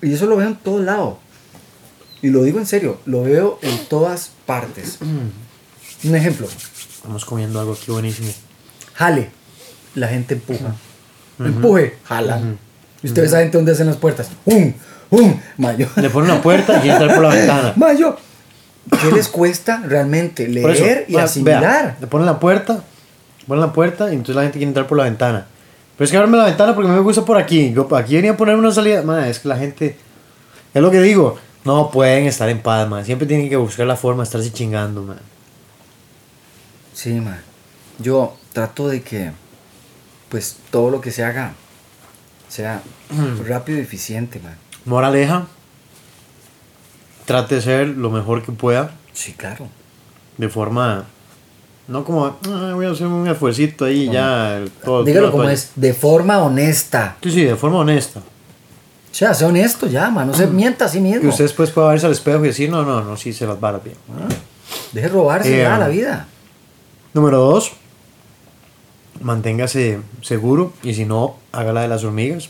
Y 0.00 0.12
eso 0.12 0.26
lo 0.26 0.36
veo 0.36 0.48
en 0.48 0.56
todos 0.56 0.82
lados. 0.82 1.14
Y 2.22 2.28
lo 2.30 2.42
digo 2.44 2.58
en 2.58 2.66
serio, 2.66 2.98
lo 3.06 3.22
veo 3.22 3.58
en 3.62 3.86
todas 3.86 4.30
partes. 4.46 4.98
Un 6.04 6.14
ejemplo, 6.14 6.48
Estamos 6.96 7.24
comiendo 7.24 7.58
algo 7.58 7.72
aquí 7.72 7.90
buenísimo. 7.90 8.30
jale. 8.94 9.30
La 9.94 10.08
gente 10.08 10.34
empuja. 10.34 10.74
Empuje, 11.38 11.98
jala. 12.04 12.40
Y 13.02 13.08
ustedes 13.08 13.32
saben 13.32 13.50
dónde 13.50 13.72
hacen 13.72 13.88
las 13.88 13.96
puertas. 13.96 14.28
¡Um! 14.44 14.72
¡Um! 15.10 15.34
Mayo. 15.58 15.88
Le 15.96 16.08
ponen 16.10 16.30
una 16.30 16.40
puerta 16.40 16.80
y 16.84 16.88
entra 16.88 17.12
por 17.12 17.22
la 17.24 17.34
ventana. 17.34 17.72
Mayo. 17.76 18.16
¿Qué 18.90 19.12
les 19.12 19.28
cuesta 19.28 19.82
realmente 19.86 20.44
eso, 20.44 20.68
leer 20.68 21.04
y 21.08 21.16
ah, 21.16 21.24
asimilar? 21.24 21.96
le 22.00 22.06
ponen 22.06 22.26
la 22.26 22.40
puerta, 22.40 22.82
ponen 23.46 23.60
la 23.60 23.72
puerta 23.72 24.10
y 24.10 24.14
entonces 24.14 24.34
la 24.34 24.42
gente 24.42 24.58
quiere 24.58 24.68
entrar 24.68 24.86
por 24.86 24.98
la 24.98 25.04
ventana. 25.04 25.46
Pero 25.96 26.04
es 26.04 26.10
que 26.10 26.16
abrame 26.16 26.38
la 26.38 26.46
ventana 26.46 26.74
porque 26.74 26.90
me 26.90 26.98
gusta 27.00 27.24
por 27.24 27.36
aquí. 27.36 27.72
Yo 27.72 27.86
aquí 27.94 28.16
venía 28.16 28.32
a 28.32 28.36
poner 28.36 28.56
una 28.56 28.72
salida. 28.72 29.02
Man, 29.02 29.24
es 29.24 29.38
que 29.38 29.48
la 29.48 29.56
gente. 29.56 29.96
Es 30.74 30.82
lo 30.82 30.90
que 30.90 31.00
digo. 31.00 31.38
No 31.64 31.90
pueden 31.90 32.26
estar 32.26 32.48
en 32.48 32.60
paz, 32.60 32.88
man. 32.88 33.04
Siempre 33.04 33.26
tienen 33.26 33.48
que 33.48 33.56
buscar 33.56 33.86
la 33.86 33.94
forma 33.94 34.22
de 34.22 34.24
estarse 34.24 34.52
chingando, 34.52 35.02
man. 35.02 35.20
Sí, 36.92 37.12
man. 37.20 37.40
Yo 37.98 38.36
trato 38.52 38.88
de 38.88 39.02
que, 39.02 39.30
pues, 40.28 40.56
todo 40.70 40.90
lo 40.90 41.00
que 41.00 41.12
se 41.12 41.22
haga 41.22 41.54
sea 42.48 42.82
rápido 43.46 43.78
y 43.78 43.82
eficiente, 43.82 44.40
man. 44.40 44.56
Moraleja. 44.84 45.46
Trate 47.26 47.56
de 47.56 47.60
ser 47.62 47.88
lo 47.88 48.10
mejor 48.10 48.42
que 48.42 48.52
pueda. 48.52 48.90
Sí, 49.12 49.32
claro. 49.32 49.68
De 50.38 50.48
forma. 50.48 51.04
No 51.88 52.04
como. 52.04 52.26
"Ah, 52.26 52.72
voy 52.74 52.86
a 52.86 52.90
hacer 52.90 53.06
un 53.06 53.26
esfuercito 53.28 53.84
ahí 53.84 54.02
y 54.08 54.12
ya. 54.12 54.60
Todo, 54.84 55.04
Dígalo 55.04 55.26
todo 55.26 55.32
como 55.32 55.42
todo". 55.44 55.52
es, 55.52 55.70
de 55.76 55.92
forma 55.94 56.38
honesta. 56.42 57.16
Sí, 57.22 57.30
sí, 57.30 57.44
de 57.44 57.56
forma 57.56 57.78
honesta. 57.78 58.20
O 58.20 59.14
sea, 59.14 59.34
sea 59.34 59.48
honesto 59.48 59.86
ya, 59.86 60.08
man. 60.10 60.28
No 60.28 60.34
se 60.34 60.46
mienta 60.46 60.86
a 60.86 60.88
sí 60.88 60.98
mismo. 61.00 61.20
Que 61.20 61.28
usted 61.28 61.44
después 61.44 61.70
pueda 61.70 61.88
verse 61.88 62.06
al 62.06 62.12
espejo 62.12 62.42
y 62.44 62.48
decir, 62.48 62.70
no, 62.70 62.82
no, 62.82 63.02
no, 63.02 63.16
sí 63.18 63.32
se 63.34 63.46
las 63.46 63.60
varas 63.60 63.84
bien. 63.84 63.96
Deje 64.92 65.08
robarse 65.08 65.60
Eh, 65.60 65.62
ya 65.64 65.76
la 65.76 65.88
vida. 65.88 66.26
Número 67.12 67.38
dos, 67.38 67.72
manténgase 69.20 70.00
seguro 70.22 70.72
y 70.82 70.94
si 70.94 71.04
no, 71.04 71.36
haga 71.52 71.72
la 71.74 71.82
de 71.82 71.88
las 71.88 72.04
hormigas 72.04 72.48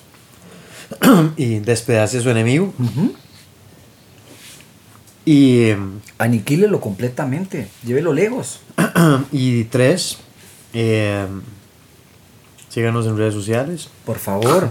y 1.36 1.58
despedace 1.58 2.18
a 2.18 2.20
su 2.20 2.30
enemigo. 2.30 2.72
Ujú. 2.78 3.14
Y, 5.24 5.70
Aniquílelo 6.18 6.80
completamente. 6.80 7.68
Llévelo 7.84 8.12
lejos. 8.12 8.60
y 9.32 9.64
tres, 9.64 10.18
em, 10.72 11.42
síganos 12.68 13.06
en 13.06 13.16
redes 13.16 13.34
sociales, 13.34 13.88
Por 14.04 14.18
favor. 14.18 14.70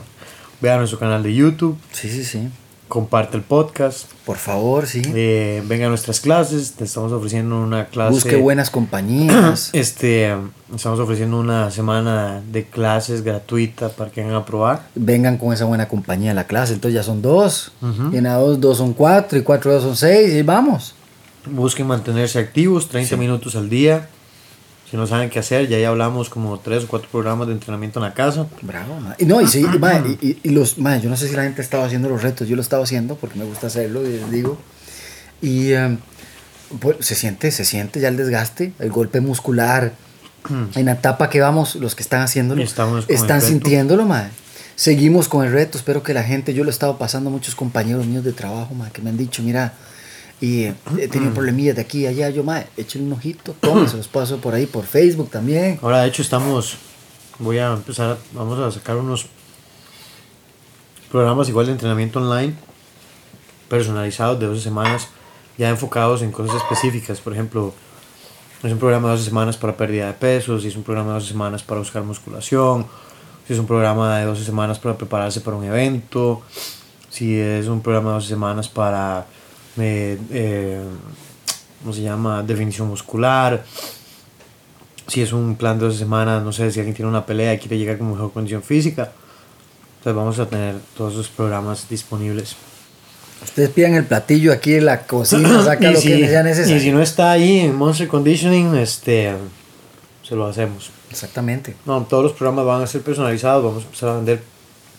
vean 0.59 0.79
nuestro 0.79 0.99
canal 0.99 1.23
de 1.23 1.33
YouTube, 1.33 1.77
Sí, 1.91 2.09
sí, 2.09 2.23
sí. 2.25 2.49
Comparte 2.91 3.37
el 3.37 3.43
podcast, 3.43 4.11
Por 4.25 4.35
favor, 4.35 4.85
sí. 4.85 5.01
eh, 5.15 5.63
venga 5.65 5.85
a 5.85 5.89
nuestras 5.89 6.19
clases, 6.19 6.73
te 6.73 6.83
estamos 6.83 7.13
ofreciendo 7.13 7.57
una 7.57 7.85
clase. 7.85 8.11
Busque 8.11 8.35
buenas 8.35 8.69
compañías. 8.69 9.69
Este, 9.81 10.35
estamos 10.75 10.99
ofreciendo 10.99 11.39
una 11.39 11.71
semana 11.71 12.41
de 12.51 12.65
clases 12.65 13.23
gratuita 13.23 13.87
para 13.87 14.11
que 14.11 14.19
vengan 14.19 14.35
a 14.35 14.45
probar. 14.45 14.89
Vengan 14.93 15.37
con 15.37 15.53
esa 15.53 15.63
buena 15.63 15.87
compañía 15.87 16.31
a 16.31 16.33
la 16.33 16.47
clase. 16.47 16.73
Entonces 16.73 16.95
ya 16.95 17.03
son 17.03 17.21
dos. 17.21 17.71
Ujú. 17.81 18.13
Y 18.13 18.17
en 18.17 18.27
a 18.27 18.35
dos, 18.35 18.59
dos 18.59 18.77
son 18.79 18.91
cuatro. 18.91 19.39
Y 19.39 19.43
cuatro, 19.43 19.71
dos 19.71 19.83
son 19.83 19.95
seis. 19.95 20.33
Y 20.33 20.41
vamos. 20.41 20.93
Busquen 21.45 21.87
mantenerse 21.87 22.39
activos 22.39 22.89
30 22.89 23.15
minutos 23.15 23.55
al 23.55 23.69
día. 23.69 24.09
Si 24.91 24.97
no 24.97 25.07
saben 25.07 25.29
qué 25.29 25.39
hacer, 25.39 25.67
ya 25.69 25.77
ahí 25.77 25.85
hablamos 25.85 26.29
como 26.29 26.59
tres 26.59 26.83
o 26.83 26.87
cuatro 26.87 27.07
programas 27.09 27.47
de 27.47 27.53
entrenamiento 27.53 27.99
en 27.99 28.03
la 28.05 28.13
casa. 28.13 28.45
Bravo, 28.61 28.99
ma. 28.99 29.15
Y 29.17 29.25
no, 29.25 29.39
y 29.41 29.47
sí, 29.47 29.61
ma, 29.79 30.03
y, 30.05 30.27
y- 30.27 30.39
y 30.43 30.49
los, 30.49 30.77
ma, 30.77 30.97
yo 30.97 31.09
no 31.09 31.15
sé 31.17 31.27
si 31.29 31.35
la 31.35 31.43
gente 31.43 31.61
estaba 31.61 31.85
haciendo 31.85 32.09
los 32.09 32.21
retos, 32.21 32.47
yo 32.47 32.55
lo 32.57 32.61
estaba 32.61 32.83
haciendo 32.83 33.15
porque 33.15 33.39
me 33.39 33.45
gusta 33.45 33.67
hacerlo, 33.67 34.05
y 34.05 34.11
les 34.11 34.29
digo. 34.29 34.57
Y 35.41 35.71
em, 35.71 35.97
pues, 36.79 36.97
se 36.99 37.15
siente, 37.15 37.51
se 37.51 37.63
siente 37.65 37.99
ya 37.99 38.09
el 38.09 38.17
desgaste, 38.17 38.73
el 38.79 38.91
golpe 38.91 39.21
muscular. 39.21 39.93
En 40.75 40.85
la 40.85 40.93
etapa 40.93 41.29
que 41.29 41.39
vamos, 41.39 41.75
los 41.75 41.93
que 41.95 42.01
están 42.01 42.21
haciéndolo, 42.21 42.61
están 43.13 43.39
sintiéndolo, 43.47 44.05
ma. 44.05 44.29
Seguimos 44.75 45.29
con 45.29 45.45
el 45.45 45.51
reto, 45.53 45.77
espero 45.77 46.01
que 46.01 46.13
la 46.15 46.23
gente, 46.23 46.53
yo 46.55 46.63
lo 46.63 46.69
he 46.69 46.73
estado 46.73 46.97
pasando 46.97 47.29
a 47.29 47.31
muchos 47.31 47.53
compañeros 47.53 48.07
míos 48.07 48.23
de 48.23 48.33
trabajo, 48.33 48.73
ma, 48.73 48.89
que 48.89 49.01
me 49.03 49.11
han 49.11 49.17
dicho, 49.17 49.43
mira, 49.43 49.73
y 50.41 50.63
eh, 50.63 50.75
he 50.97 51.07
tenido 51.07 51.33
problemillas 51.33 51.75
de 51.75 51.83
aquí 51.83 51.99
y 51.99 52.07
allá, 52.07 52.29
yo, 52.31 52.43
ma, 52.43 52.65
échenle 52.75 53.07
un 53.07 53.13
ojito, 53.13 53.55
tome, 53.59 53.87
se 53.87 53.95
los 53.95 54.07
paso 54.07 54.37
por 54.37 54.55
ahí, 54.55 54.65
por 54.65 54.85
Facebook 54.85 55.29
también. 55.29 55.79
Ahora, 55.81 56.01
de 56.01 56.09
hecho, 56.09 56.23
estamos. 56.23 56.77
Voy 57.39 57.59
a 57.59 57.71
empezar. 57.73 58.17
vamos 58.33 58.59
a 58.59 58.71
sacar 58.71 58.97
unos 58.97 59.27
programas 61.11 61.47
igual 61.47 61.67
de 61.67 61.73
entrenamiento 61.73 62.19
online 62.19 62.55
personalizados 63.71 64.37
de 64.37 64.47
12 64.47 64.61
semanas, 64.61 65.07
ya 65.57 65.69
enfocados 65.69 66.21
en 66.23 66.31
cosas 66.33 66.57
específicas. 66.57 67.21
Por 67.21 67.31
ejemplo, 67.31 67.73
es 68.63 68.71
un 68.71 68.79
programa 68.79 69.07
de 69.07 69.13
12 69.15 69.25
semanas 69.29 69.55
para 69.55 69.77
pérdida 69.77 70.07
de 70.07 70.13
peso, 70.13 70.59
si 70.59 70.67
es 70.67 70.75
un 70.75 70.83
programa 70.83 71.09
de 71.09 71.13
12 71.15 71.27
semanas 71.29 71.63
para 71.63 71.79
buscar 71.79 72.03
musculación, 72.03 72.85
si 73.47 73.53
es 73.53 73.59
un 73.59 73.67
programa 73.67 74.17
de 74.17 74.25
12 74.25 74.43
semanas 74.43 74.77
para 74.77 74.97
prepararse 74.97 75.39
para 75.39 75.55
un 75.55 75.63
evento, 75.63 76.41
si 77.09 77.39
es 77.39 77.67
un 77.67 77.81
programa 77.81 78.09
de 78.09 78.15
12 78.15 78.27
semanas 78.27 78.67
para. 78.67 79.25
Eh, 79.77 80.17
eh, 80.31 80.81
¿Cómo 81.81 81.93
se 81.93 82.01
llama? 82.01 82.43
Definición 82.43 82.87
muscular 82.87 83.63
si 85.11 85.21
es 85.21 85.33
un 85.33 85.57
plan 85.57 85.77
de 85.77 85.85
dos 85.87 85.97
semanas, 85.97 86.41
no 86.41 86.53
sé, 86.53 86.71
si 86.71 86.79
alguien 86.79 86.95
tiene 86.95 87.09
una 87.09 87.25
pelea 87.25 87.53
y 87.53 87.57
quiere 87.57 87.77
llegar 87.77 87.97
con 87.97 88.11
mejor 88.11 88.31
condición 88.31 88.63
física, 88.63 89.11
entonces 89.97 90.15
vamos 90.15 90.39
a 90.39 90.45
tener 90.45 90.75
todos 90.95 91.13
esos 91.13 91.27
programas 91.27 91.89
disponibles. 91.89 92.55
Ustedes 93.43 93.71
pidan 93.71 93.95
el 93.95 94.05
platillo 94.05 94.53
aquí 94.53 94.75
en 94.75 94.85
la 94.85 95.05
cocina, 95.05 95.61
saca 95.65 95.91
lo 95.91 95.99
si, 95.99 96.07
que 96.07 96.29
sea 96.29 96.43
necesario. 96.43 96.77
y 96.77 96.79
si 96.79 96.91
no 96.91 97.01
está 97.01 97.31
ahí 97.31 97.59
en 97.59 97.75
Monster 97.75 98.07
Conditioning, 98.07 98.75
este, 98.75 99.33
se 100.23 100.33
lo 100.33 100.45
hacemos. 100.45 100.91
Exactamente. 101.09 101.75
No, 101.85 102.03
todos 102.03 102.23
los 102.23 102.31
programas 102.31 102.65
van 102.65 102.81
a 102.81 102.87
ser 102.87 103.01
personalizados, 103.01 103.65
vamos 103.65 103.83
a 103.83 103.85
empezar 103.87 104.09
a 104.09 104.15
vender 104.15 104.41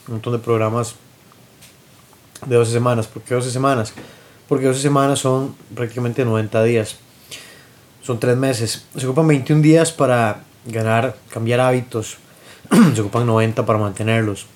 un 0.08 0.14
montón 0.14 0.34
de 0.34 0.40
programas 0.40 0.94
de 2.44 2.54
12 2.54 2.70
semanas. 2.70 3.06
¿Por 3.06 3.22
qué 3.22 3.34
12 3.34 3.50
semanas? 3.50 3.94
Porque 4.48 4.66
12 4.66 4.80
semanas 4.80 5.18
son 5.18 5.54
prácticamente 5.74 6.24
90 6.24 6.62
días. 6.64 6.96
Son 8.02 8.18
3 8.18 8.36
meses. 8.36 8.84
Se 8.96 9.06
ocupan 9.06 9.26
21 9.28 9.62
días 9.62 9.92
para 9.92 10.42
ganar, 10.66 11.16
cambiar 11.30 11.60
hábitos. 11.60 12.16
Se 12.94 13.00
ocupan 13.00 13.26
90 13.26 13.64
para 13.64 13.78
mantenerlos. 13.78 14.46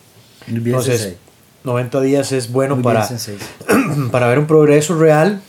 Entonces, 0.47 1.01
Sensei. 1.01 1.19
90 1.65 2.01
días 2.01 2.33
es 2.33 2.51
bueno 2.53 2.81
para, 2.81 3.09
para 4.13 4.29
ver 4.29 4.39
un 4.39 4.47
progreso 4.47 4.99
real, 4.99 5.41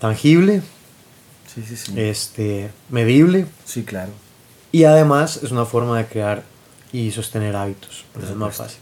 tangible, 0.00 0.62
Sí, 1.54 1.62
sí, 1.66 1.76
sí. 1.76 1.92
este, 1.96 2.70
medible. 2.90 3.46
sí, 3.64 3.84
claro. 3.84 4.10
Y 4.70 4.84
además 4.84 5.40
es 5.42 5.50
una 5.50 5.64
forma 5.64 5.96
de 5.96 6.06
crear 6.06 6.42
y 6.92 7.10
sostener 7.10 7.56
hábitos. 7.56 8.04
Por 8.12 8.24
es 8.24 8.34
más 8.34 8.56
fácil. 8.56 8.78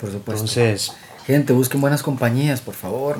Por 0.00 0.10
supuesto. 0.10 0.32
Entonces, 0.44 0.92
Gente, 1.26 1.52
busquen 1.54 1.80
buenas 1.80 2.02
compañías, 2.02 2.60
por 2.60 2.74
favor. 2.74 3.16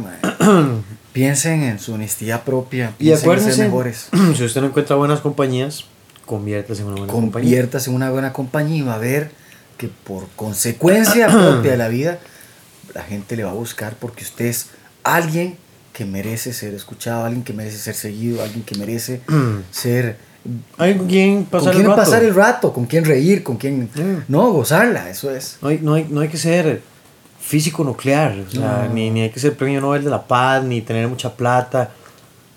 Piensen 1.13 1.63
en 1.63 1.79
su 1.79 1.95
honestidad 1.95 2.43
propia. 2.43 2.93
y 2.99 3.05
Piensen 3.05 3.13
en 3.15 3.19
ser 3.19 3.29
acuérdense, 3.41 3.65
mejores. 3.65 4.09
si 4.37 4.45
usted 4.45 4.61
no 4.61 4.67
encuentra 4.67 4.97
buenas 4.97 5.21
compañías, 5.21 5.85
conviértase 6.27 6.83
en 6.83 6.89
una 6.89 6.97
buena 6.97 7.13
compañía. 7.13 7.51
Conviértase 7.51 7.91
en 7.91 7.97
una 7.97 8.11
buena 8.11 8.33
compañía 8.33 8.77
y 8.77 8.83
va 8.83 8.95
a 8.95 8.99
ver 8.99 9.31
que 9.79 9.89
por 9.89 10.29
consecuencia 10.37 11.29
propia 11.31 11.71
de 11.73 11.77
la 11.79 11.89
vida, 11.89 12.19
la 12.95 13.03
gente 13.03 13.37
le 13.37 13.45
va 13.45 13.51
a 13.53 13.55
buscar 13.55 13.95
porque 13.99 14.25
usted 14.25 14.47
es 14.47 14.67
alguien 15.03 15.57
que 15.95 16.05
merece 16.05 16.53
ser 16.53 16.75
escuchado, 16.75 17.25
alguien 17.25 17.43
que 17.45 17.53
merece 17.55 17.79
ser 17.79 17.95
seguido, 17.95 18.43
alguien 18.43 18.65
que 18.65 18.77
merece 18.77 19.21
ser 19.71 20.19
quien 21.09 21.45
pasar 21.47 21.73
con 21.73 21.73
quién 21.73 21.85
el 21.85 21.87
rato. 21.87 21.97
pasar 21.97 22.23
el 22.25 22.35
rato, 22.35 22.73
con 22.75 22.85
quién 22.85 23.05
reír, 23.05 23.43
con 23.43 23.57
quién 23.57 23.85
Mm. 23.95 24.25
no 24.29 24.51
gozarla, 24.51 25.09
eso 25.09 25.31
es. 25.31 25.57
No 25.63 25.69
hay, 25.69 25.79
no, 25.81 25.95
hay, 25.95 26.07
no 26.11 26.21
hay 26.21 26.29
que 26.29 26.37
ser 26.37 26.83
físico 27.47 27.85
nuclear, 27.85 28.35
o 28.47 28.51
sea, 28.51 28.87
No. 28.89 28.95
ni, 28.95 29.11
ni 29.11 29.21
hay 29.23 29.31
que 29.31 29.39
ser 29.41 29.57
premio 29.57 29.81
Nobel 29.81 30.03
de 30.05 30.11
la 30.11 30.23
Paz, 30.27 30.65
ni 30.65 30.81
tener 30.81 31.07
mucha 31.09 31.35
plata. 31.35 31.91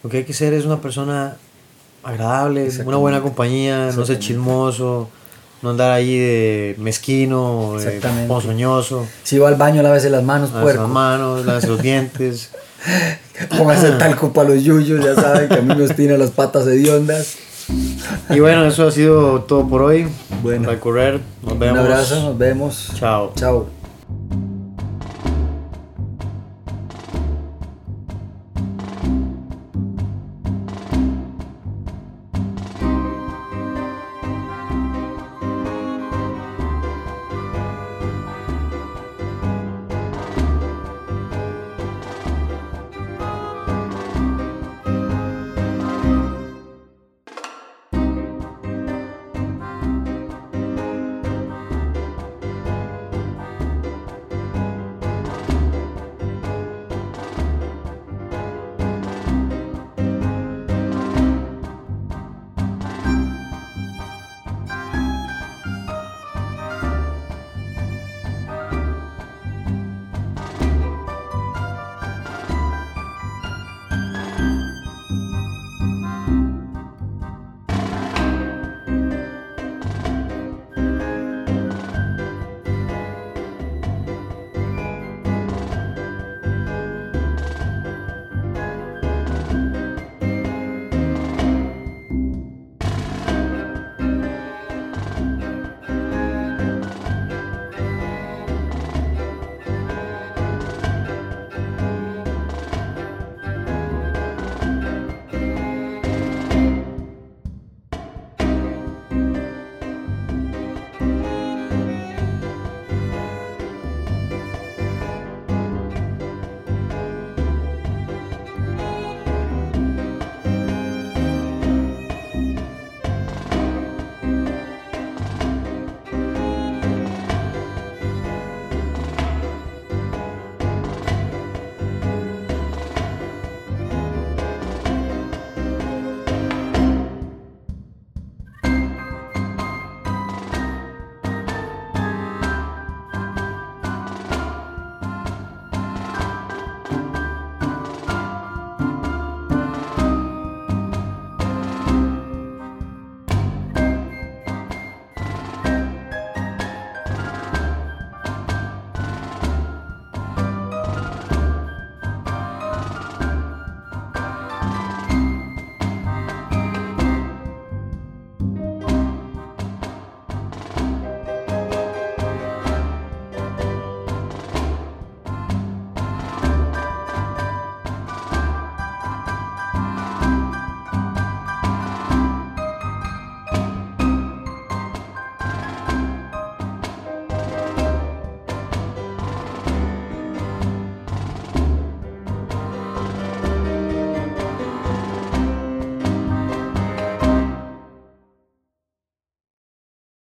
Lo 0.03 0.09
que 0.09 0.17
hay 0.17 0.23
que 0.23 0.33
ser 0.33 0.53
es 0.53 0.65
una 0.65 0.79
persona 0.79 1.35
agradable, 2.03 2.69
una 2.85 2.97
buena 2.97 3.21
compañía, 3.21 3.91
no 3.95 4.05
ser 4.05 4.19
chismoso, 4.19 5.09
no 5.61 5.71
andar 5.71 5.91
ahí 5.91 6.17
de 6.17 6.75
mezquino, 6.77 7.75
de 7.79 7.99
ponzoñoso. 8.27 9.05
Si 9.23 9.38
va 9.38 9.49
al 9.49 9.55
baño, 9.55 9.81
lávese 9.83 10.09
las 10.09 10.23
manos, 10.23 10.51
Lávese 10.51 10.65
las 10.65 10.75
puerco. 10.77 10.88
manos, 10.93 11.45
lávese 11.45 11.67
los 11.67 11.81
dientes. 11.81 12.51
Póngase 13.57 13.91
talco 13.93 14.31
para 14.31 14.49
los 14.49 14.63
yuyos, 14.63 15.03
ya 15.03 15.15
saben 15.15 15.49
que 15.49 15.55
a 15.55 15.61
mí 15.61 15.75
nos 15.75 15.95
tiene 15.95 16.17
las 16.17 16.31
patas 16.31 16.65
hediondas. 16.67 17.38
Y 18.29 18.39
bueno, 18.39 18.65
eso 18.65 18.88
ha 18.88 18.91
sido 18.91 19.41
todo 19.41 19.67
por 19.67 19.81
hoy. 19.81 20.07
Bueno. 20.41 20.65
Para 20.67 20.79
correr, 20.79 21.19
nos 21.43 21.59
vemos. 21.59 21.79
Un 21.79 21.85
abrazo, 21.85 22.15
nos 22.23 22.38
vemos. 22.38 22.91
Chao. 22.95 23.33
Chao. 23.35 23.76